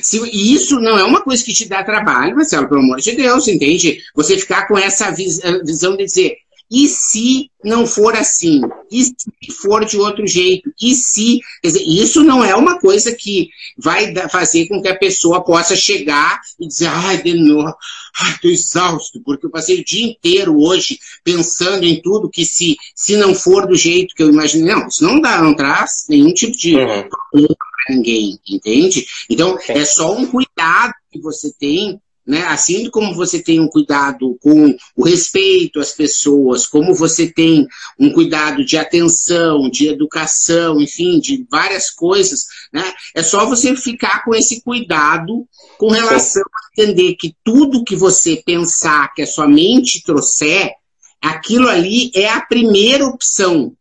Se, 0.03 0.19
e 0.19 0.55
isso 0.55 0.81
não 0.81 0.99
é 0.99 1.05
uma 1.05 1.23
coisa 1.23 1.45
que 1.45 1.55
te 1.55 1.69
dá 1.69 1.83
trabalho, 1.83 2.37
Marcelo, 2.37 2.69
pelo 2.69 2.81
amor 2.81 3.01
de 3.01 3.13
Deus, 3.13 3.47
entende? 3.49 4.03
Você 4.15 4.37
ficar 4.39 4.67
com 4.67 4.77
essa 4.77 5.11
vis, 5.11 5.41
visão 5.65 5.97
de 5.97 6.05
dizer, 6.05 6.37
e 6.71 6.89
se 6.89 7.51
não 7.65 7.87
for 7.87 8.15
assim? 8.17 8.61
E 8.91 9.05
se 9.05 9.15
for 9.61 9.85
de 9.85 9.99
outro 9.99 10.27
jeito? 10.27 10.73
E 10.81 10.95
se. 10.95 11.41
Quer 11.63 11.69
dizer, 11.69 11.85
isso 11.85 12.23
não 12.25 12.45
é 12.45 12.55
uma 12.55 12.79
coisa 12.79 13.15
que 13.15 13.49
vai 13.79 14.13
fazer 14.29 14.67
com 14.67 14.83
que 14.83 14.89
a 14.89 14.99
pessoa 14.99 15.45
possa 15.45 15.77
chegar 15.77 16.41
e 16.59 16.67
dizer, 16.67 16.89
ai, 16.89 17.23
de 17.23 17.35
novo, 17.35 17.75
ai, 18.21 18.33
estou 18.33 18.51
exausto, 18.51 19.21
porque 19.25 19.47
eu 19.47 19.51
passei 19.51 19.81
o 19.81 19.85
dia 19.85 20.07
inteiro 20.07 20.61
hoje 20.61 20.99
pensando 21.23 21.85
em 21.85 22.01
tudo 22.01 22.31
que 22.31 22.45
se, 22.45 22.77
se 22.95 23.17
não 23.17 23.35
for 23.35 23.67
do 23.67 23.77
jeito 23.77 24.15
que 24.15 24.23
eu 24.23 24.31
imaginei. 24.31 24.75
Não, 24.75 24.89
isso 24.89 25.05
não 25.05 25.21
dá, 25.21 25.41
não 25.41 25.55
traz 25.55 26.07
nenhum 26.09 26.33
tipo 26.33 26.57
de 26.57 26.77
uhum. 26.77 27.09
problema 27.09 27.57
para 27.59 27.95
ninguém, 27.95 28.39
entende? 28.49 29.07
Então, 29.31 29.57
é 29.69 29.85
só 29.85 30.17
um 30.17 30.27
cuidado 30.27 30.93
que 31.13 31.21
você 31.21 31.53
tem 31.59 32.01
né? 32.27 32.43
Assim 32.47 32.91
como 32.91 33.15
você 33.15 33.41
tem 33.41 33.61
um 33.61 33.69
cuidado 33.69 34.37
com 34.41 34.77
o 34.97 35.05
respeito 35.05 35.79
às 35.79 35.93
pessoas, 35.93 36.67
como 36.67 36.95
você 36.95 37.29
tem 37.31 37.67
um 37.99 38.11
cuidado 38.13 38.65
de 38.65 38.77
atenção, 38.77 39.71
de 39.71 39.89
educação, 39.89 40.81
enfim, 40.81 41.21
de 41.21 41.47
várias 41.51 41.91
coisas, 41.91 42.47
né? 42.73 42.93
é 43.15 43.23
só 43.23 43.47
você 43.47 43.77
ficar 43.77 44.25
com 44.25 44.35
esse 44.35 44.61
cuidado 44.63 45.47
com 45.79 45.91
relação 45.91 46.43
a 46.43 46.83
entender 46.83 47.15
que 47.15 47.35
tudo 47.45 47.85
que 47.85 47.95
você 47.95 48.43
pensar, 48.45 49.13
que 49.15 49.23
a 49.23 49.27
sua 49.27 49.47
mente 49.47 50.03
trouxer, 50.03 50.73
aquilo 51.23 51.69
ali 51.69 52.11
é 52.15 52.29
a 52.29 52.41
primeira 52.41 53.07
opção. 53.07 53.73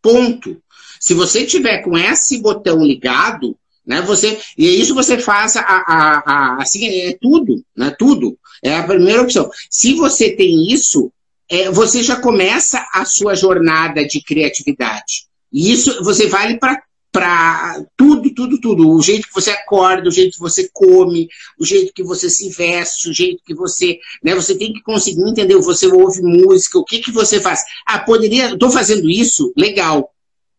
Ponto. 0.00 0.60
Se 0.98 1.14
você 1.14 1.44
tiver 1.44 1.78
com 1.78 1.98
esse 1.98 2.38
botão 2.38 2.84
ligado, 2.84 3.56
né? 3.86 4.00
Você, 4.02 4.40
e 4.56 4.80
isso 4.80 4.94
você 4.94 5.18
faz 5.18 5.56
a, 5.56 5.62
a, 5.62 6.22
a, 6.24 6.62
assim, 6.62 6.86
é 6.86 7.16
tudo, 7.20 7.62
né? 7.76 7.94
tudo. 7.98 8.38
É 8.62 8.76
a 8.76 8.84
primeira 8.84 9.22
opção. 9.22 9.50
Se 9.68 9.94
você 9.94 10.30
tem 10.30 10.72
isso, 10.72 11.12
é, 11.50 11.70
você 11.70 12.02
já 12.02 12.16
começa 12.16 12.86
a 12.94 13.04
sua 13.04 13.34
jornada 13.34 14.06
de 14.06 14.22
criatividade. 14.22 15.26
E 15.52 15.72
isso 15.72 16.02
você 16.02 16.28
vale 16.28 16.58
para 16.58 17.84
tudo, 17.96 18.32
tudo, 18.32 18.60
tudo. 18.60 18.90
O 18.90 19.02
jeito 19.02 19.26
que 19.28 19.34
você 19.34 19.50
acorda, 19.50 20.08
o 20.08 20.12
jeito 20.12 20.34
que 20.34 20.40
você 20.40 20.70
come, 20.72 21.28
o 21.58 21.64
jeito 21.64 21.92
que 21.92 22.02
você 22.02 22.30
se 22.30 22.48
veste, 22.50 23.10
o 23.10 23.12
jeito 23.12 23.42
que 23.44 23.54
você. 23.54 23.98
Né, 24.22 24.34
você 24.34 24.56
tem 24.56 24.72
que 24.72 24.82
conseguir 24.82 25.28
entender. 25.28 25.56
Você 25.56 25.86
ouve 25.88 26.22
música, 26.22 26.78
o 26.78 26.84
que, 26.84 27.00
que 27.00 27.10
você 27.10 27.40
faz. 27.40 27.62
Ah, 27.84 27.98
poderia. 27.98 28.52
Estou 28.52 28.70
fazendo 28.70 29.10
isso, 29.10 29.52
legal. 29.56 30.10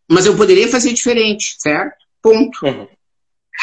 Mas 0.08 0.26
eu 0.26 0.36
poderia 0.36 0.68
fazer 0.68 0.92
diferente, 0.92 1.56
certo? 1.58 1.96
Ponto. 2.22 2.64
Uhum. 2.64 2.86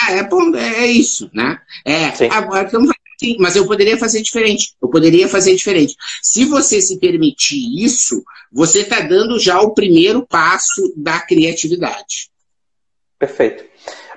É, 0.09 0.23
bom, 0.23 0.55
é, 0.55 0.83
é 0.83 0.87
isso, 0.87 1.29
né? 1.33 1.59
É, 1.85 2.11
Sim. 2.11 2.29
agora 2.31 2.65
estamos 2.65 2.89
assim, 2.89 3.37
mas 3.39 3.55
eu 3.55 3.67
poderia 3.67 3.97
fazer 3.97 4.21
diferente. 4.21 4.75
Eu 4.81 4.89
poderia 4.89 5.27
fazer 5.27 5.55
diferente. 5.55 5.95
Se 6.21 6.45
você 6.45 6.81
se 6.81 6.99
permitir 6.99 7.83
isso, 7.83 8.23
você 8.51 8.79
está 8.81 8.99
dando 8.99 9.39
já 9.39 9.61
o 9.61 9.73
primeiro 9.73 10.25
passo 10.25 10.93
da 10.97 11.19
criatividade. 11.19 12.31
Perfeito. 13.19 13.63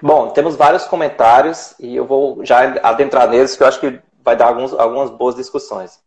Bom, 0.00 0.30
temos 0.30 0.56
vários 0.56 0.84
comentários 0.84 1.74
e 1.78 1.94
eu 1.94 2.06
vou 2.06 2.44
já 2.44 2.60
adentrar 2.82 3.28
neles, 3.28 3.56
que 3.56 3.62
eu 3.62 3.66
acho 3.66 3.80
que 3.80 3.98
vai 4.22 4.36
dar 4.36 4.46
alguns, 4.46 4.72
algumas 4.72 5.10
boas 5.10 5.34
discussões. 5.34 5.98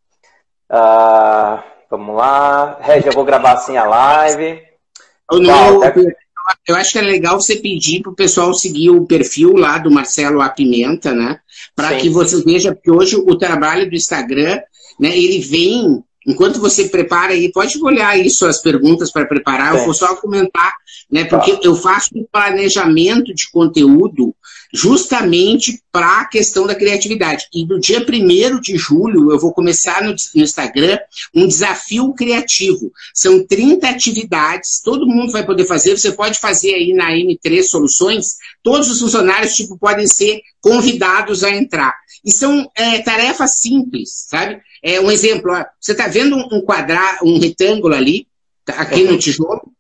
Uh, 0.70 1.62
vamos 1.90 2.16
lá. 2.16 2.78
Regi, 2.82 3.08
eu 3.08 3.14
vou 3.14 3.24
gravar 3.24 3.54
assim 3.54 3.78
a 3.78 3.86
live. 3.86 4.62
Eu 5.32 5.40
não, 5.40 5.82
eu 6.68 6.76
acho 6.76 6.94
que 6.94 7.00
é 7.00 7.02
legal 7.02 7.40
você 7.40 7.58
pedir 7.58 8.02
para 8.02 8.12
o 8.12 8.16
pessoal 8.16 8.54
seguir 8.54 8.90
o 8.90 9.06
perfil 9.06 9.54
lá 9.54 9.78
do 9.78 9.92
Marcelo 9.92 10.42
A 10.42 10.50
Pimenta, 10.50 11.14
né? 11.14 11.40
Para 11.76 11.96
que 11.98 12.10
você 12.10 12.42
veja, 12.44 12.74
porque 12.74 12.92
hoje 12.92 13.16
o 13.16 13.36
trabalho 13.36 13.90
do 13.90 13.96
Instagram, 13.96 14.60
né, 15.00 15.18
ele 15.18 15.40
vem 15.40 16.04
Enquanto 16.28 16.60
você 16.60 16.90
prepara 16.90 17.32
aí, 17.32 17.50
pode 17.52 17.82
olhar 17.82 18.10
aí 18.10 18.30
suas 18.30 18.62
perguntas 18.62 19.10
para 19.10 19.26
preparar, 19.26 19.74
é. 19.74 19.80
eu 19.80 19.86
vou 19.86 19.94
só 19.94 20.14
comentar, 20.18 20.76
né? 21.10 21.24
Porque 21.24 21.54
tá. 21.54 21.60
eu 21.64 21.74
faço 21.74 22.10
um 22.18 22.26
planejamento 22.30 23.34
de 23.34 23.50
conteúdo 23.50 24.36
justamente 24.74 25.82
para 25.92 26.22
a 26.22 26.26
questão 26.26 26.68
da 26.68 26.76
criatividade. 26.76 27.48
E 27.54 27.66
no 27.66 27.80
dia 27.80 28.00
1 28.00 28.60
de 28.60 28.76
julho 28.78 29.32
eu 29.32 29.40
vou 29.40 29.54
começar 29.54 30.04
no, 30.04 30.10
no, 30.10 30.42
Instagram 30.42 31.00
um 31.34 31.48
desafio 31.48 32.14
criativo. 32.14 32.92
São 33.14 33.46
30 33.46 33.88
atividades, 33.88 34.82
todo 34.84 35.08
mundo 35.08 35.32
vai 35.32 35.46
poder 35.46 35.66
fazer, 35.66 35.98
você 35.98 36.12
pode 36.12 36.40
fazer 36.40 36.74
aí 36.74 36.94
na 36.94 37.12
M3 37.12 37.64
Soluções, 37.64 38.36
todos 38.62 38.90
os 38.90 39.00
funcionários 39.00 39.56
tipo, 39.56 39.78
podem 39.78 40.08
ser 40.08 40.42
convidados 40.60 41.44
a 41.44 41.50
entrar. 41.50 41.94
E 42.26 42.32
são 42.32 42.70
é, 42.76 43.00
tarefas 43.00 43.60
simples, 43.60 44.26
sabe? 44.28 44.62
É 44.84 45.00
um 45.00 45.12
exemplo, 45.12 45.52
ó, 45.54 45.66
você 45.80 45.92
está 45.92 46.08
vendo 46.08 46.36
um 46.36 46.62
quadrado, 46.62 47.26
um 47.26 47.40
retângulo 47.40 47.94
ali, 47.94 48.28
tá, 48.64 48.74
aqui 48.82 49.04
uhum. 49.04 49.12
no 49.12 49.18
tijolo? 49.18 49.74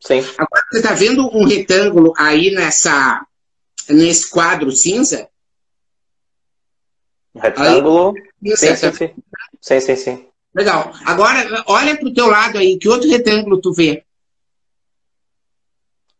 Sim. 0.00 0.20
Agora 0.36 0.64
você 0.70 0.78
está 0.78 0.92
vendo 0.92 1.26
um 1.34 1.44
retângulo 1.44 2.12
aí 2.16 2.50
nessa, 2.50 3.26
nesse 3.88 4.30
quadro 4.30 4.70
cinza? 4.70 5.28
Um 7.34 7.40
retângulo. 7.40 8.14
Aí, 8.44 8.56
sim, 8.56 8.76
sim, 8.76 8.92
sim. 8.92 9.14
sim, 9.60 9.80
sim, 9.80 9.96
sim. 9.96 10.28
Legal. 10.54 10.92
Agora, 11.04 11.64
olha 11.66 11.96
para 11.96 12.08
o 12.08 12.14
teu 12.14 12.26
lado 12.26 12.58
aí, 12.58 12.78
que 12.78 12.88
outro 12.88 13.08
retângulo 13.10 13.60
tu 13.60 13.72
vê? 13.72 14.04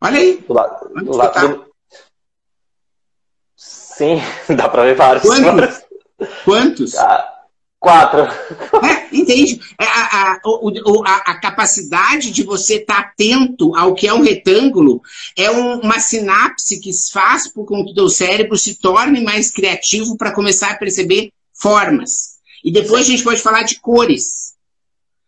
Olha 0.01 0.19
aí. 0.19 0.39
Do 0.39 0.53
lado, 0.53 0.89
do 0.95 1.17
lado 1.17 1.33
tá? 1.33 1.47
do... 1.47 1.75
Sim, 3.57 4.17
dá 4.57 4.69
para 4.69 4.83
ver 4.83 4.97
vários. 4.97 5.23
Quantos? 5.23 5.85
Quantos? 6.45 6.95
Ah, 6.97 7.34
Quatro. 7.85 8.21
É, 8.83 9.15
entende? 9.15 9.61
É, 9.79 9.85
a, 9.85 9.89
a, 9.89 10.41
a, 11.05 11.17
a, 11.33 11.35
capacidade 11.39 12.31
de 12.31 12.43
você 12.43 12.77
estar 12.77 12.95
tá 12.95 13.01
atento 13.01 13.77
ao 13.77 13.95
que 13.95 14.09
é 14.09 14.15
um 14.15 14.23
retângulo 14.23 15.03
é 15.37 15.51
um, 15.51 15.81
uma 15.81 16.01
sinapse 16.01 16.81
que 16.81 16.91
faz 17.13 17.47
com 17.47 17.67
que 17.67 17.93
o 17.93 17.95
teu 17.95 18.09
cérebro 18.09 18.57
se 18.57 18.77
torne 18.77 19.23
mais 19.23 19.51
criativo 19.51 20.17
para 20.17 20.33
começar 20.33 20.71
a 20.71 20.79
perceber 20.79 21.31
formas. 21.53 22.37
E 22.65 22.73
depois 22.73 23.07
a 23.07 23.11
gente 23.11 23.23
pode 23.23 23.43
falar 23.43 23.65
de 23.65 23.79
cores. 23.79 24.55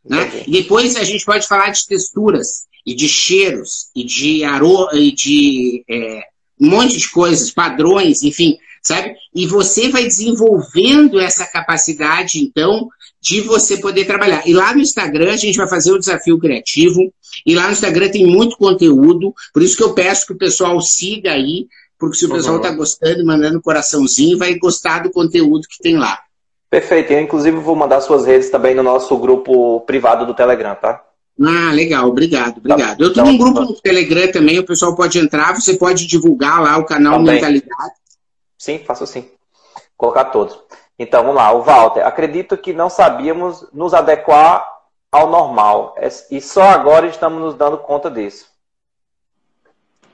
Né? 0.03 0.45
E 0.47 0.51
depois 0.51 0.97
a 0.97 1.05
gente 1.05 1.27
pode 1.27 1.47
falar 1.47 1.69
de 1.69 1.87
texturas 1.87 2.65
e 2.87 2.95
de 2.95 3.07
cheiros 3.07 3.91
e 3.95 4.03
de 4.03 4.45
aroma 4.45 4.95
e 4.95 5.13
de 5.13 5.85
é, 5.91 6.23
um 6.59 6.71
monte 6.71 6.97
de 6.97 7.11
coisas, 7.11 7.51
padrões, 7.51 8.23
enfim 8.23 8.57
sabe? 8.87 9.15
E 9.35 9.47
você 9.47 9.89
vai 9.89 10.05
desenvolvendo 10.05 11.21
essa 11.21 11.47
capacidade, 11.47 12.41
então, 12.41 12.89
de 13.21 13.41
você 13.41 13.77
poder 13.77 14.05
trabalhar. 14.05 14.47
E 14.47 14.53
lá 14.53 14.73
no 14.75 14.81
Instagram 14.81 15.33
a 15.33 15.37
gente 15.37 15.57
vai 15.57 15.69
fazer 15.69 15.93
o 15.93 15.99
desafio 15.99 16.39
criativo, 16.39 17.13
e 17.45 17.55
lá 17.55 17.67
no 17.67 17.73
Instagram 17.73 18.09
tem 18.09 18.27
muito 18.27 18.57
conteúdo, 18.57 19.35
por 19.53 19.63
isso 19.63 19.77
que 19.77 19.83
eu 19.83 19.95
peço 19.95 20.27
que 20.27 20.33
o 20.33 20.39
pessoal 20.39 20.81
siga 20.81 21.33
aí, 21.33 21.67
porque 21.99 22.17
se 22.17 22.27
o 22.27 22.31
pessoal 22.31 22.57
está 22.57 22.71
gostando, 22.71 23.25
mandando 23.25 23.61
coraçãozinho, 23.61 24.39
vai 24.39 24.55
gostar 24.57 25.03
do 25.03 25.11
conteúdo 25.11 25.67
que 25.69 25.83
tem 25.83 25.97
lá. 25.97 26.21
Perfeito. 26.69 27.13
Eu, 27.13 27.21
inclusive, 27.21 27.57
vou 27.57 27.75
mandar 27.75 28.01
suas 28.01 28.27
redes 28.27 28.51
também 28.51 28.75
no 28.75 28.83
nosso 28.83 29.17
grupo 29.17 29.81
privado 29.81 30.27
do 30.27 30.35
Telegram, 30.35 30.75
tá? 30.75 31.03
Ah, 31.41 31.71
legal, 31.73 32.09
obrigado, 32.09 32.59
obrigado. 32.59 32.97
Tá, 32.97 33.03
eu 33.03 33.09
estou 33.09 33.25
num 33.25 33.37
grupo 33.37 33.61
no 33.61 33.75
Telegram 33.75 34.31
também, 34.33 34.59
o 34.59 34.65
pessoal 34.65 34.97
pode 34.97 35.19
entrar, 35.19 35.55
você 35.55 35.75
pode 35.75 36.07
divulgar 36.07 36.63
lá 36.63 36.79
o 36.79 36.85
canal 36.85 37.19
também. 37.19 37.35
Mentalidade. 37.35 37.93
Sim, 38.67 38.81
faço 38.81 39.07
sim. 39.07 39.31
Colocar 39.97 40.25
todos. 40.25 40.61
Então, 40.99 41.23
vamos 41.23 41.37
lá. 41.37 41.53
O 41.53 41.63
Walter, 41.63 42.05
acredito 42.05 42.59
que 42.59 42.73
não 42.73 42.91
sabíamos 42.91 43.65
nos 43.73 43.95
adequar 43.95 44.69
ao 45.13 45.29
normal. 45.29 45.95
É, 45.97 46.09
e 46.33 46.41
só 46.41 46.63
agora 46.63 47.07
estamos 47.07 47.41
nos 47.41 47.55
dando 47.55 47.79
conta 47.79 48.11
disso. 48.11 48.51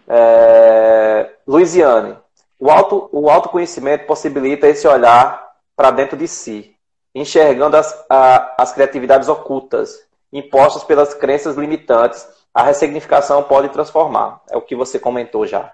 É... 0.06 1.30
Luiziane, 1.46 2.18
o, 2.60 2.70
auto, 2.70 3.08
o 3.10 3.30
autoconhecimento 3.30 4.04
possibilita 4.04 4.66
esse 4.66 4.86
olhar 4.86 5.50
para 5.74 5.90
dentro 5.90 6.14
de 6.14 6.28
si, 6.28 6.76
enxergando 7.14 7.78
as, 7.78 8.04
a, 8.10 8.54
as 8.58 8.70
criatividades 8.74 9.30
ocultas, 9.30 9.98
impostas 10.30 10.84
pelas 10.84 11.14
crenças 11.14 11.56
limitantes. 11.56 12.28
A 12.52 12.64
ressignificação 12.64 13.44
pode 13.44 13.70
transformar. 13.70 14.42
É 14.50 14.58
o 14.58 14.62
que 14.62 14.76
você 14.76 14.98
comentou 14.98 15.46
já. 15.46 15.72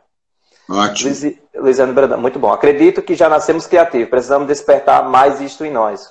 Ótimo. 0.68 1.14
Luiziano 1.54 1.94
Brandão, 1.94 2.20
muito 2.20 2.38
bom. 2.38 2.52
Acredito 2.52 3.00
que 3.02 3.14
já 3.14 3.28
nascemos 3.28 3.66
criativos, 3.66 4.10
precisamos 4.10 4.46
despertar 4.46 5.08
mais 5.08 5.40
isto 5.40 5.64
em 5.64 5.72
nós. 5.72 6.10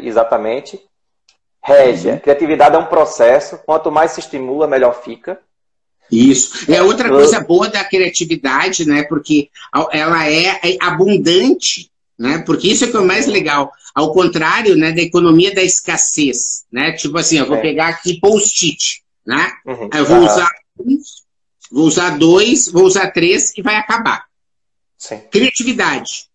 Exatamente. 0.00 0.80
Régia, 1.62 2.12
uhum. 2.12 2.18
criatividade 2.20 2.76
é 2.76 2.78
um 2.78 2.86
processo, 2.86 3.58
quanto 3.66 3.90
mais 3.90 4.12
se 4.12 4.20
estimula, 4.20 4.68
melhor 4.68 5.02
fica. 5.02 5.40
Isso. 6.10 6.70
É 6.70 6.80
outra 6.80 7.08
coisa 7.08 7.40
boa 7.40 7.68
da 7.68 7.82
criatividade, 7.82 8.86
né? 8.86 9.02
Porque 9.02 9.50
ela 9.90 10.30
é 10.30 10.60
abundante, 10.80 11.90
né? 12.16 12.38
Porque 12.46 12.68
isso 12.68 12.84
é 12.84 12.88
que 12.88 12.96
é 12.96 13.00
o 13.00 13.04
mais 13.04 13.26
legal. 13.26 13.72
Ao 13.92 14.12
contrário, 14.12 14.76
né, 14.76 14.92
da 14.92 15.02
economia 15.02 15.52
da 15.52 15.62
escassez, 15.64 16.64
né? 16.70 16.92
Tipo 16.92 17.18
assim, 17.18 17.38
eu 17.38 17.46
vou 17.46 17.56
é. 17.56 17.60
pegar 17.60 17.88
aqui 17.88 18.20
post-it, 18.20 19.02
né? 19.26 19.50
Uhum. 19.66 19.90
Eu 19.92 20.04
vou 20.04 20.18
usar 20.18 20.48
Vou 21.70 21.84
usar 21.84 22.18
dois, 22.18 22.68
vou 22.68 22.84
usar 22.84 23.10
três 23.10 23.56
e 23.56 23.62
vai 23.62 23.76
acabar. 23.76 24.26
Sim. 24.96 25.18
Criatividade. 25.30 26.28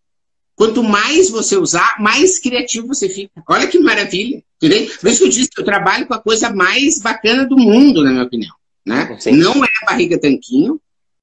Quanto 0.56 0.84
mais 0.84 1.30
você 1.30 1.58
usar, 1.58 1.96
mais 2.00 2.38
criativo 2.38 2.88
você 2.88 3.10
fica. 3.10 3.42
Olha 3.50 3.68
que 3.68 3.80
maravilha. 3.80 4.44
Entendeu? 4.62 4.92
Por 5.00 5.10
isso 5.10 5.20
que 5.20 5.26
eu 5.26 5.32
disse 5.32 5.50
que 5.50 5.62
eu 5.62 5.66
trabalho 5.66 6.06
com 6.06 6.14
a 6.14 6.20
coisa 6.22 6.52
mais 6.52 7.00
bacana 7.00 7.46
do 7.46 7.58
mundo, 7.58 8.04
na 8.04 8.12
minha 8.12 8.24
opinião. 8.24 8.56
Né? 8.86 9.18
Não 9.34 9.64
é 9.64 9.68
a 9.82 9.86
barriga 9.88 10.20
tanquinho 10.20 10.80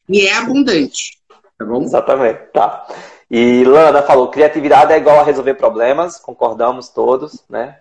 e 0.08 0.26
é 0.26 0.34
abundante. 0.34 1.18
Tá 1.56 1.64
bom? 1.64 1.82
Exatamente. 1.82 2.40
Tá. 2.52 2.86
E 3.30 3.62
Lana 3.64 4.02
falou, 4.02 4.28
criatividade 4.28 4.92
é 4.92 4.96
igual 4.96 5.20
a 5.20 5.24
resolver 5.24 5.54
problemas, 5.54 6.18
concordamos 6.18 6.88
todos, 6.88 7.44
né? 7.48 7.78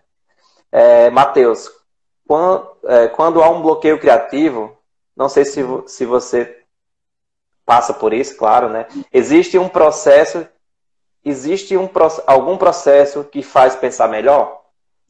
É, 0.71 1.10
Matheus, 1.10 1.69
quando, 2.28 2.67
é, 2.86 3.08
quando 3.08 3.41
há 3.41 3.49
um 3.49 3.62
bloqueio 3.62 3.99
criativo, 3.99 4.76
não 5.17 5.27
sei 5.27 5.43
se, 5.43 5.62
se 5.88 6.06
você 6.06 6.58
passa 7.65 7.93
por 7.93 8.13
isso, 8.13 8.38
claro, 8.38 8.69
né? 8.69 8.86
Existe 9.12 9.58
um 9.58 9.67
processo, 9.67 10.45
existe 11.25 11.75
um, 11.75 11.89
algum 12.27 12.56
processo 12.56 13.23
que 13.23 13.41
faz 13.41 13.75
pensar 13.75 14.08
melhor? 14.08 14.62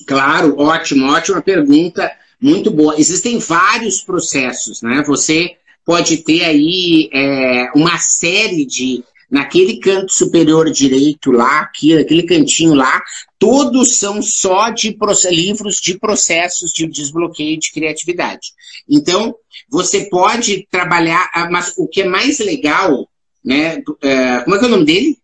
Claro, 0.07 0.57
ótimo, 0.59 1.11
ótima 1.11 1.41
pergunta, 1.41 2.11
muito 2.41 2.71
boa. 2.71 2.95
Existem 2.97 3.37
vários 3.37 4.01
processos, 4.01 4.81
né? 4.81 5.03
Você 5.05 5.57
pode 5.85 6.17
ter 6.17 6.45
aí 6.45 7.09
é, 7.13 7.71
uma 7.75 7.97
série 7.97 8.65
de 8.65 9.03
naquele 9.29 9.79
canto 9.79 10.11
superior 10.11 10.69
direito 10.71 11.31
lá, 11.31 11.61
aqui, 11.61 11.95
naquele 11.95 12.23
cantinho 12.23 12.73
lá, 12.73 13.01
todos 13.37 13.97
são 13.97 14.21
só 14.21 14.69
de 14.69 14.97
livros 15.29 15.81
de 15.81 15.99
processos 15.99 16.71
de 16.71 16.87
desbloqueio 16.87 17.59
de 17.59 17.71
criatividade. 17.71 18.53
Então, 18.89 19.35
você 19.69 20.09
pode 20.09 20.65
trabalhar, 20.71 21.29
ah, 21.33 21.49
mas 21.49 21.73
o 21.77 21.87
que 21.87 22.01
é 22.01 22.07
mais 22.07 22.39
legal, 22.39 23.07
né? 23.43 23.81
É, 24.01 24.39
como 24.41 24.55
é 24.55 24.59
que 24.59 24.65
é 24.65 24.67
o 24.67 24.71
nome 24.71 24.85
dele? 24.85 25.17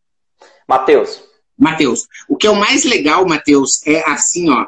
Matheus. 0.67 1.23
Matheus. 1.57 2.07
O 2.27 2.35
que 2.35 2.47
é 2.47 2.49
o 2.49 2.55
mais 2.55 2.83
legal, 2.83 3.25
Matheus, 3.25 3.85
é 3.87 4.09
assim, 4.09 4.49
ó. 4.49 4.65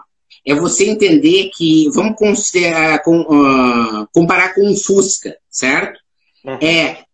É 0.47 0.53
você 0.53 0.85
entender 0.85 1.49
que, 1.55 1.89
vamos 1.89 2.15
considerar, 2.15 3.01
com, 3.01 3.21
uh, 3.21 4.07
comparar 4.13 4.53
com 4.53 4.61
um 4.61 4.77
Fusca, 4.77 5.35
certo? 5.49 5.99
Uhum. 6.43 6.59
É, 6.61 7.04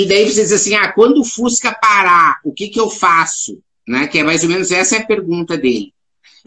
e 0.00 0.06
daí 0.06 0.30
você 0.30 0.42
diz 0.42 0.52
assim, 0.52 0.74
ah, 0.74 0.92
quando 0.92 1.20
o 1.20 1.24
Fusca 1.24 1.72
parar, 1.74 2.40
o 2.44 2.52
que, 2.52 2.68
que 2.68 2.80
eu 2.80 2.88
faço? 2.88 3.60
Né? 3.86 4.06
Que 4.06 4.18
é 4.18 4.24
mais 4.24 4.42
ou 4.42 4.48
menos 4.48 4.70
essa 4.70 4.96
é 4.96 4.98
a 5.00 5.06
pergunta 5.06 5.56
dele. 5.58 5.92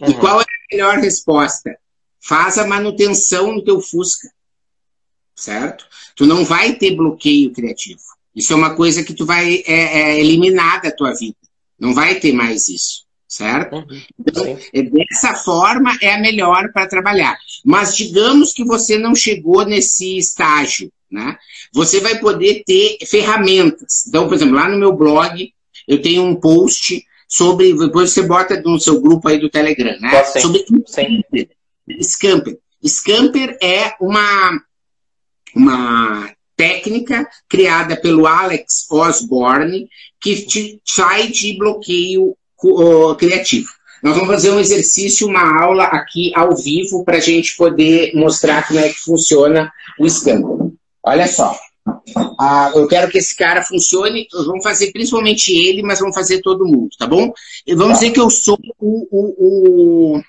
Uhum. 0.02 0.10
E 0.10 0.14
qual 0.16 0.40
é 0.40 0.44
a 0.44 0.76
melhor 0.76 0.98
resposta? 0.98 1.78
Faz 2.20 2.58
a 2.58 2.66
manutenção 2.66 3.54
no 3.54 3.64
teu 3.64 3.80
Fusca 3.82 4.30
certo? 5.36 5.86
Tu 6.16 6.26
não 6.26 6.46
vai 6.46 6.74
ter 6.76 6.96
bloqueio 6.96 7.52
criativo. 7.52 8.00
Isso 8.36 8.54
é 8.54 8.56
uma 8.56 8.76
coisa 8.76 9.04
que 9.04 9.14
tu 9.14 9.26
vai 9.26 9.64
é, 9.66 9.74
é, 9.74 10.20
eliminar 10.20 10.82
da 10.82 10.92
tua 10.92 11.14
vida. 11.14 11.36
Não 11.80 11.94
vai 11.94 12.16
ter 12.16 12.34
mais 12.34 12.70
isso, 12.70 13.06
certo? 13.28 13.76
Uhum. 13.76 14.02
Então, 14.20 14.58
é, 14.74 14.82
dessa 14.82 15.36
forma 15.36 15.98
é 16.02 16.14
a 16.14 16.20
melhor 16.20 16.72
para 16.72 16.88
trabalhar. 16.88 17.38
Mas 17.64 17.96
digamos 17.96 18.54
que 18.54 18.64
você 18.64 18.98
não 18.98 19.14
chegou 19.14 19.66
nesse 19.66 20.18
estágio, 20.18 20.92
né? 21.12 21.38
Você 21.74 22.00
vai 22.00 22.20
poder 22.20 22.64
ter 22.66 22.98
ferramentas. 23.06 24.06
Então, 24.08 24.28
por 24.28 24.36
exemplo, 24.36 24.56
lá 24.56 24.70
no 24.70 24.78
meu 24.78 24.94
blog, 24.94 25.54
eu 25.88 26.02
tenho 26.02 26.24
um 26.24 26.36
post 26.36 27.04
sobre. 27.28 27.74
Depois 27.74 28.12
você 28.12 28.24
bota 28.24 28.62
no 28.62 28.80
seu 28.80 29.00
grupo 29.02 29.28
aí 29.28 29.40
do 29.40 29.50
Telegram, 29.50 30.00
né? 30.00 30.24
Sim. 30.24 30.40
Sobre 30.40 30.66
Sim. 30.88 31.24
Scamper. 32.02 32.58
Scamper 32.86 33.58
é 33.62 33.94
uma 34.00 34.62
uma 35.56 36.30
técnica 36.58 37.28
criada 37.48 37.96
pelo 37.96 38.28
Alex 38.28 38.86
Osborne 38.90 39.90
que 40.20 40.46
te 40.46 40.82
sai 40.86 41.28
de 41.28 41.58
bloqueio 41.58 42.36
uh, 42.64 43.16
criativo. 43.16 43.68
Nós 44.04 44.16
vamos 44.16 44.30
fazer 44.30 44.52
um 44.52 44.60
exercício, 44.60 45.28
uma 45.28 45.64
aula 45.64 45.86
aqui 45.86 46.32
ao 46.36 46.56
vivo 46.56 47.04
para 47.04 47.18
a 47.18 47.22
gente 47.22 47.56
poder 47.56 48.14
mostrar 48.14 48.68
como 48.68 48.80
é 48.80 48.90
que 48.90 49.00
funciona 49.00 49.72
o 50.00 50.08
Scamper. 50.08 50.65
Olha 51.06 51.28
só. 51.28 51.56
Ah, 52.40 52.72
eu 52.76 52.88
quero 52.88 53.10
que 53.12 53.18
esse 53.18 53.36
cara 53.36 53.62
funcione. 53.62 54.28
Vamos 54.46 54.64
fazer 54.64 54.92
principalmente 54.92 55.56
ele, 55.56 55.84
mas 55.84 56.00
vamos 56.00 56.16
fazer 56.16 56.42
todo 56.42 56.66
mundo, 56.66 56.90
tá 56.98 57.08
bom? 57.08 57.32
E 57.66 57.76
vamos 57.76 57.94
tá. 57.94 58.00
dizer 58.00 58.12
que 58.12 58.20
eu 58.20 58.30
sou 58.30 58.58
o, 58.80 59.08
o, 59.12 60.16
o, 60.18 60.22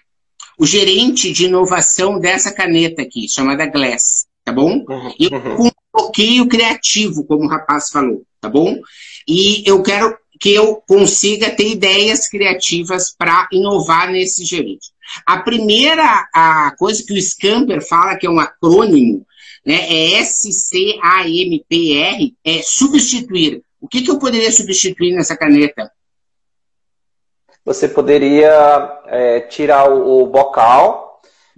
o 0.58 0.66
gerente 0.66 1.32
de 1.32 1.46
inovação 1.46 2.18
dessa 2.18 2.52
caneta 2.52 3.02
aqui, 3.02 3.28
chamada 3.28 3.66
Glass 3.66 4.26
tá 4.46 4.52
bom? 4.52 4.84
Uhum. 4.88 5.14
E 5.18 5.28
com 5.28 5.66
um 5.66 5.70
bloqueio 5.92 6.46
criativo, 6.46 7.24
como 7.24 7.44
o 7.44 7.48
rapaz 7.48 7.90
falou, 7.90 8.22
tá 8.40 8.48
bom? 8.48 8.78
E 9.26 9.68
eu 9.68 9.82
quero 9.82 10.16
que 10.38 10.54
eu 10.54 10.76
consiga 10.86 11.50
ter 11.50 11.72
ideias 11.72 12.28
criativas 12.28 13.12
para 13.12 13.48
inovar 13.50 14.12
nesse 14.12 14.44
gerente. 14.44 14.92
A 15.26 15.38
primeira 15.38 16.28
a 16.32 16.72
coisa 16.78 17.02
que 17.04 17.12
o 17.12 17.20
Scamper 17.20 17.86
fala, 17.86 18.14
que 18.16 18.26
é 18.26 18.30
um 18.30 18.38
acrônimo, 18.38 19.26
né, 19.66 19.74
é 19.74 20.20
S-C-A-M-P-R, 20.20 20.76
é 22.44 22.62
substituir. 22.62 23.62
O 23.80 23.88
que, 23.88 24.02
que 24.02 24.10
eu 24.10 24.18
poderia 24.18 24.52
substituir 24.52 25.12
nessa 25.14 25.36
caneta? 25.36 25.90
Você 27.64 27.88
poderia 27.88 29.02
é, 29.06 29.40
tirar 29.40 29.90
o, 29.90 30.22
o 30.22 30.26
bocal 30.26 31.04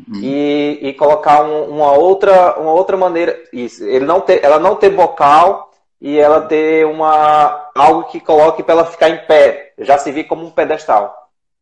Uhum. 0.07 0.21
E, 0.23 0.79
e, 0.81 0.95
colocar 0.95 1.43
um, 1.43 1.71
uma, 1.71 1.91
outra, 1.91 2.57
uma 2.61 2.73
outra 2.73 2.97
maneira. 2.97 3.37
Isso, 3.53 3.85
ele 3.85 4.05
não 4.05 4.21
ter, 4.21 4.45
ela 4.45 4.61
não 4.61 4.77
ter 4.77 4.91
bocal 4.91 5.73
e 6.01 6.17
ela 6.17 6.43
ter 6.43 6.87
uma 6.87 7.71
algo 7.75 8.05
que 8.05 8.21
coloque 8.21 8.63
para 8.63 8.75
ela 8.75 8.87
ficar 8.87 9.09
em 9.09 9.27
pé. 9.27 9.73
Já 9.79 9.99
se 9.99 10.13
vi 10.13 10.23
como 10.23 10.47
um 10.47 10.53
pedestal. 10.53 11.18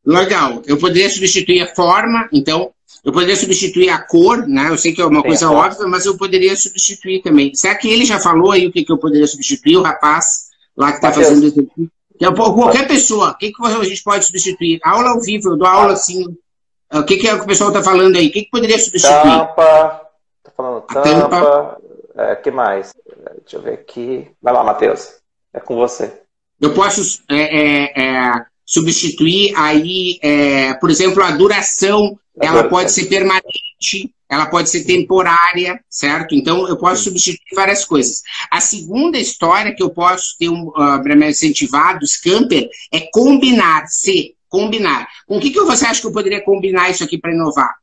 Legal. 0.07 0.63
Eu 0.67 0.79
poderia 0.79 1.11
substituir 1.11 1.63
a 1.63 1.75
forma, 1.75 2.29
então, 2.33 2.73
eu 3.05 3.13
poderia 3.13 3.37
substituir 3.37 3.89
a 3.89 3.99
cor, 3.99 4.47
né? 4.47 4.69
Eu 4.71 4.79
sei 4.79 4.93
que 4.93 5.03
é 5.03 5.05
uma 5.07 5.23
coisa 5.23 5.51
óbvia, 5.51 5.87
mas 5.87 6.07
eu 6.07 6.17
poderia 6.17 6.55
substituir 6.57 7.23
também. 7.23 7.55
Será 7.55 7.75
que 7.75 7.89
ele 7.89 8.05
já 8.05 8.21
falou 8.21 8.53
aí 8.53 8.67
o 8.67 8.73
que, 8.73 8.85
que 8.85 8.93
eu 8.93 8.99
poderia 8.99 9.27
substituir, 9.27 9.77
o 9.77 9.83
rapaz 9.83 10.47
lá 10.77 10.93
que 10.93 10.99
está 10.99 11.13
fazendo? 11.13 11.53
Que 12.19 12.25
é, 12.25 12.31
pô, 12.31 12.55
qualquer 12.55 12.87
pessoa, 12.87 13.31
o 13.31 13.37
que, 13.37 13.53
que 13.53 13.67
a 13.67 13.85
gente 13.85 14.03
pode 14.03 14.25
substituir? 14.25 14.81
Aula 14.85 15.11
ao 15.11 15.21
vivo, 15.21 15.51
eu 15.51 15.57
dou 15.57 15.67
aula 15.67 15.93
assim. 15.93 16.25
O 16.93 17.03
que, 17.03 17.17
que 17.17 17.29
é 17.29 17.35
o 17.35 17.39
que 17.39 17.45
o 17.45 17.49
pessoal 17.49 17.71
está 17.71 17.83
falando 17.83 18.17
aí? 18.17 18.29
O 18.29 18.33
que, 18.33 18.43
que 18.43 18.51
poderia 18.51 18.79
substituir? 18.79 19.23
Tampa. 19.23 20.01
Tá 20.43 20.51
falando 20.57 20.85
A 20.89 21.03
tampa. 21.03 21.79
É, 22.17 22.37
que 22.37 22.51
mais? 22.51 22.93
Deixa 23.43 23.57
eu 23.57 23.63
ver 23.63 23.75
aqui. 23.75 24.31
Vai 24.41 24.55
lá, 24.55 24.65
Matheus. 24.65 25.17
É 25.53 25.61
com 25.61 25.77
você. 25.77 26.13
Eu 26.61 26.73
posso 26.73 27.23
é, 27.29 27.37
é, 27.37 28.03
é, 28.03 28.47
substituir 28.67 29.55
aí, 29.57 30.19
é, 30.21 30.75
por 30.75 30.91
exemplo, 30.91 31.23
a 31.23 31.31
duração, 31.31 32.19
A 32.39 32.47
ela 32.47 32.65
pode 32.65 32.91
ser 32.91 33.07
permanente, 33.07 34.13
ela 34.29 34.47
pode 34.47 34.69
ser 34.69 34.85
temporária, 34.85 35.81
certo? 35.89 36.35
Então, 36.35 36.69
eu 36.69 36.77
posso 36.77 37.05
substituir 37.05 37.55
várias 37.55 37.85
coisas. 37.85 38.23
A 38.51 38.61
segunda 38.61 39.17
história 39.17 39.75
que 39.75 39.83
eu 39.83 39.91
posso 39.91 40.37
ter 40.37 40.49
um, 40.49 40.69
uh, 40.69 41.03
para 41.03 41.15
me 41.15 41.31
incentivar 41.31 41.99
dos 41.99 42.17
camper 42.17 42.69
é 42.93 43.09
combinar, 43.13 43.87
se 43.87 44.35
combinar. 44.49 45.07
Com 45.27 45.37
o 45.37 45.41
que, 45.41 45.51
que 45.51 45.61
você 45.61 45.87
acha 45.87 46.01
que 46.01 46.07
eu 46.07 46.13
poderia 46.13 46.45
combinar 46.45 46.91
isso 46.91 47.05
aqui 47.05 47.17
para 47.17 47.33
inovar? 47.33 47.77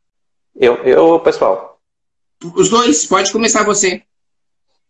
Eu, 0.56 0.76
eu, 0.84 1.20
pessoal. 1.22 1.80
Os 2.56 2.70
dois, 2.70 3.06
pode 3.06 3.32
começar 3.32 3.64
você. 3.64 4.04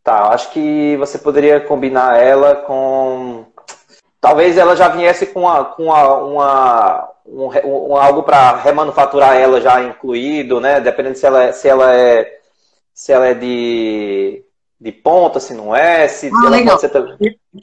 Tá, 0.03 0.29
acho 0.33 0.51
que 0.51 0.97
você 0.97 1.17
poderia 1.17 1.61
combinar 1.61 2.21
ela 2.21 2.55
com. 2.55 3.45
Talvez 4.23 4.57
ela 4.57 4.73
já 4.73 4.87
viesse 4.87 5.25
com, 5.25 5.49
a, 5.49 5.65
com 5.65 5.91
a, 5.91 6.23
uma, 6.23 7.09
um, 7.25 7.49
um- 7.91 7.97
algo 7.97 8.23
para 8.23 8.55
remanufaturar 8.55 9.35
ela 9.35 9.59
já 9.59 9.83
incluído, 9.83 10.61
né? 10.61 10.79
Dependendo 10.79 11.17
se 11.17 11.25
ela, 11.25 11.43
é- 11.43 11.51
se 11.51 11.67
ela 11.67 11.93
é 11.93 12.39
se 12.93 13.11
ela 13.11 13.27
é 13.27 13.33
de, 13.33 14.41
de 14.79 14.91
ponta, 14.93 15.41
se 15.41 15.53
não 15.53 15.75
é, 15.75 16.07
se 16.07 16.31
Ah, 16.33 16.47
legal. 16.49 16.79
ser. 16.79 16.89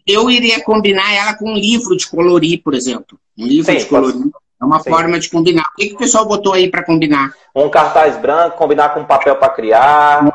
Eu 0.07 0.31
iria 0.31 0.63
combinar 0.63 1.11
ela 1.15 1.35
com 1.35 1.49
um 1.51 1.55
livro 1.55 1.97
de 1.97 2.07
colorir, 2.07 2.63
por 2.63 2.75
exemplo. 2.75 3.19
Um 3.39 3.47
livro 3.47 3.73
Sim, 3.73 3.79
de 3.79 3.87
colorir. 3.87 4.21
É 4.61 4.65
uma 4.67 4.81
Sim. 4.81 4.91
forma 4.91 5.19
de 5.19 5.31
combinar. 5.31 5.65
O 5.73 5.77
que, 5.77 5.89
que 5.89 5.95
o 5.95 5.99
pessoal 5.99 6.27
botou 6.27 6.53
aí 6.53 6.71
para 6.71 6.85
combinar? 6.85 7.33
Um 7.57 7.71
cartaz 7.71 8.19
branco, 8.19 8.59
combinar 8.59 8.91
com 8.93 9.03
papel 9.07 9.35
para 9.37 9.49
criar. 9.49 10.31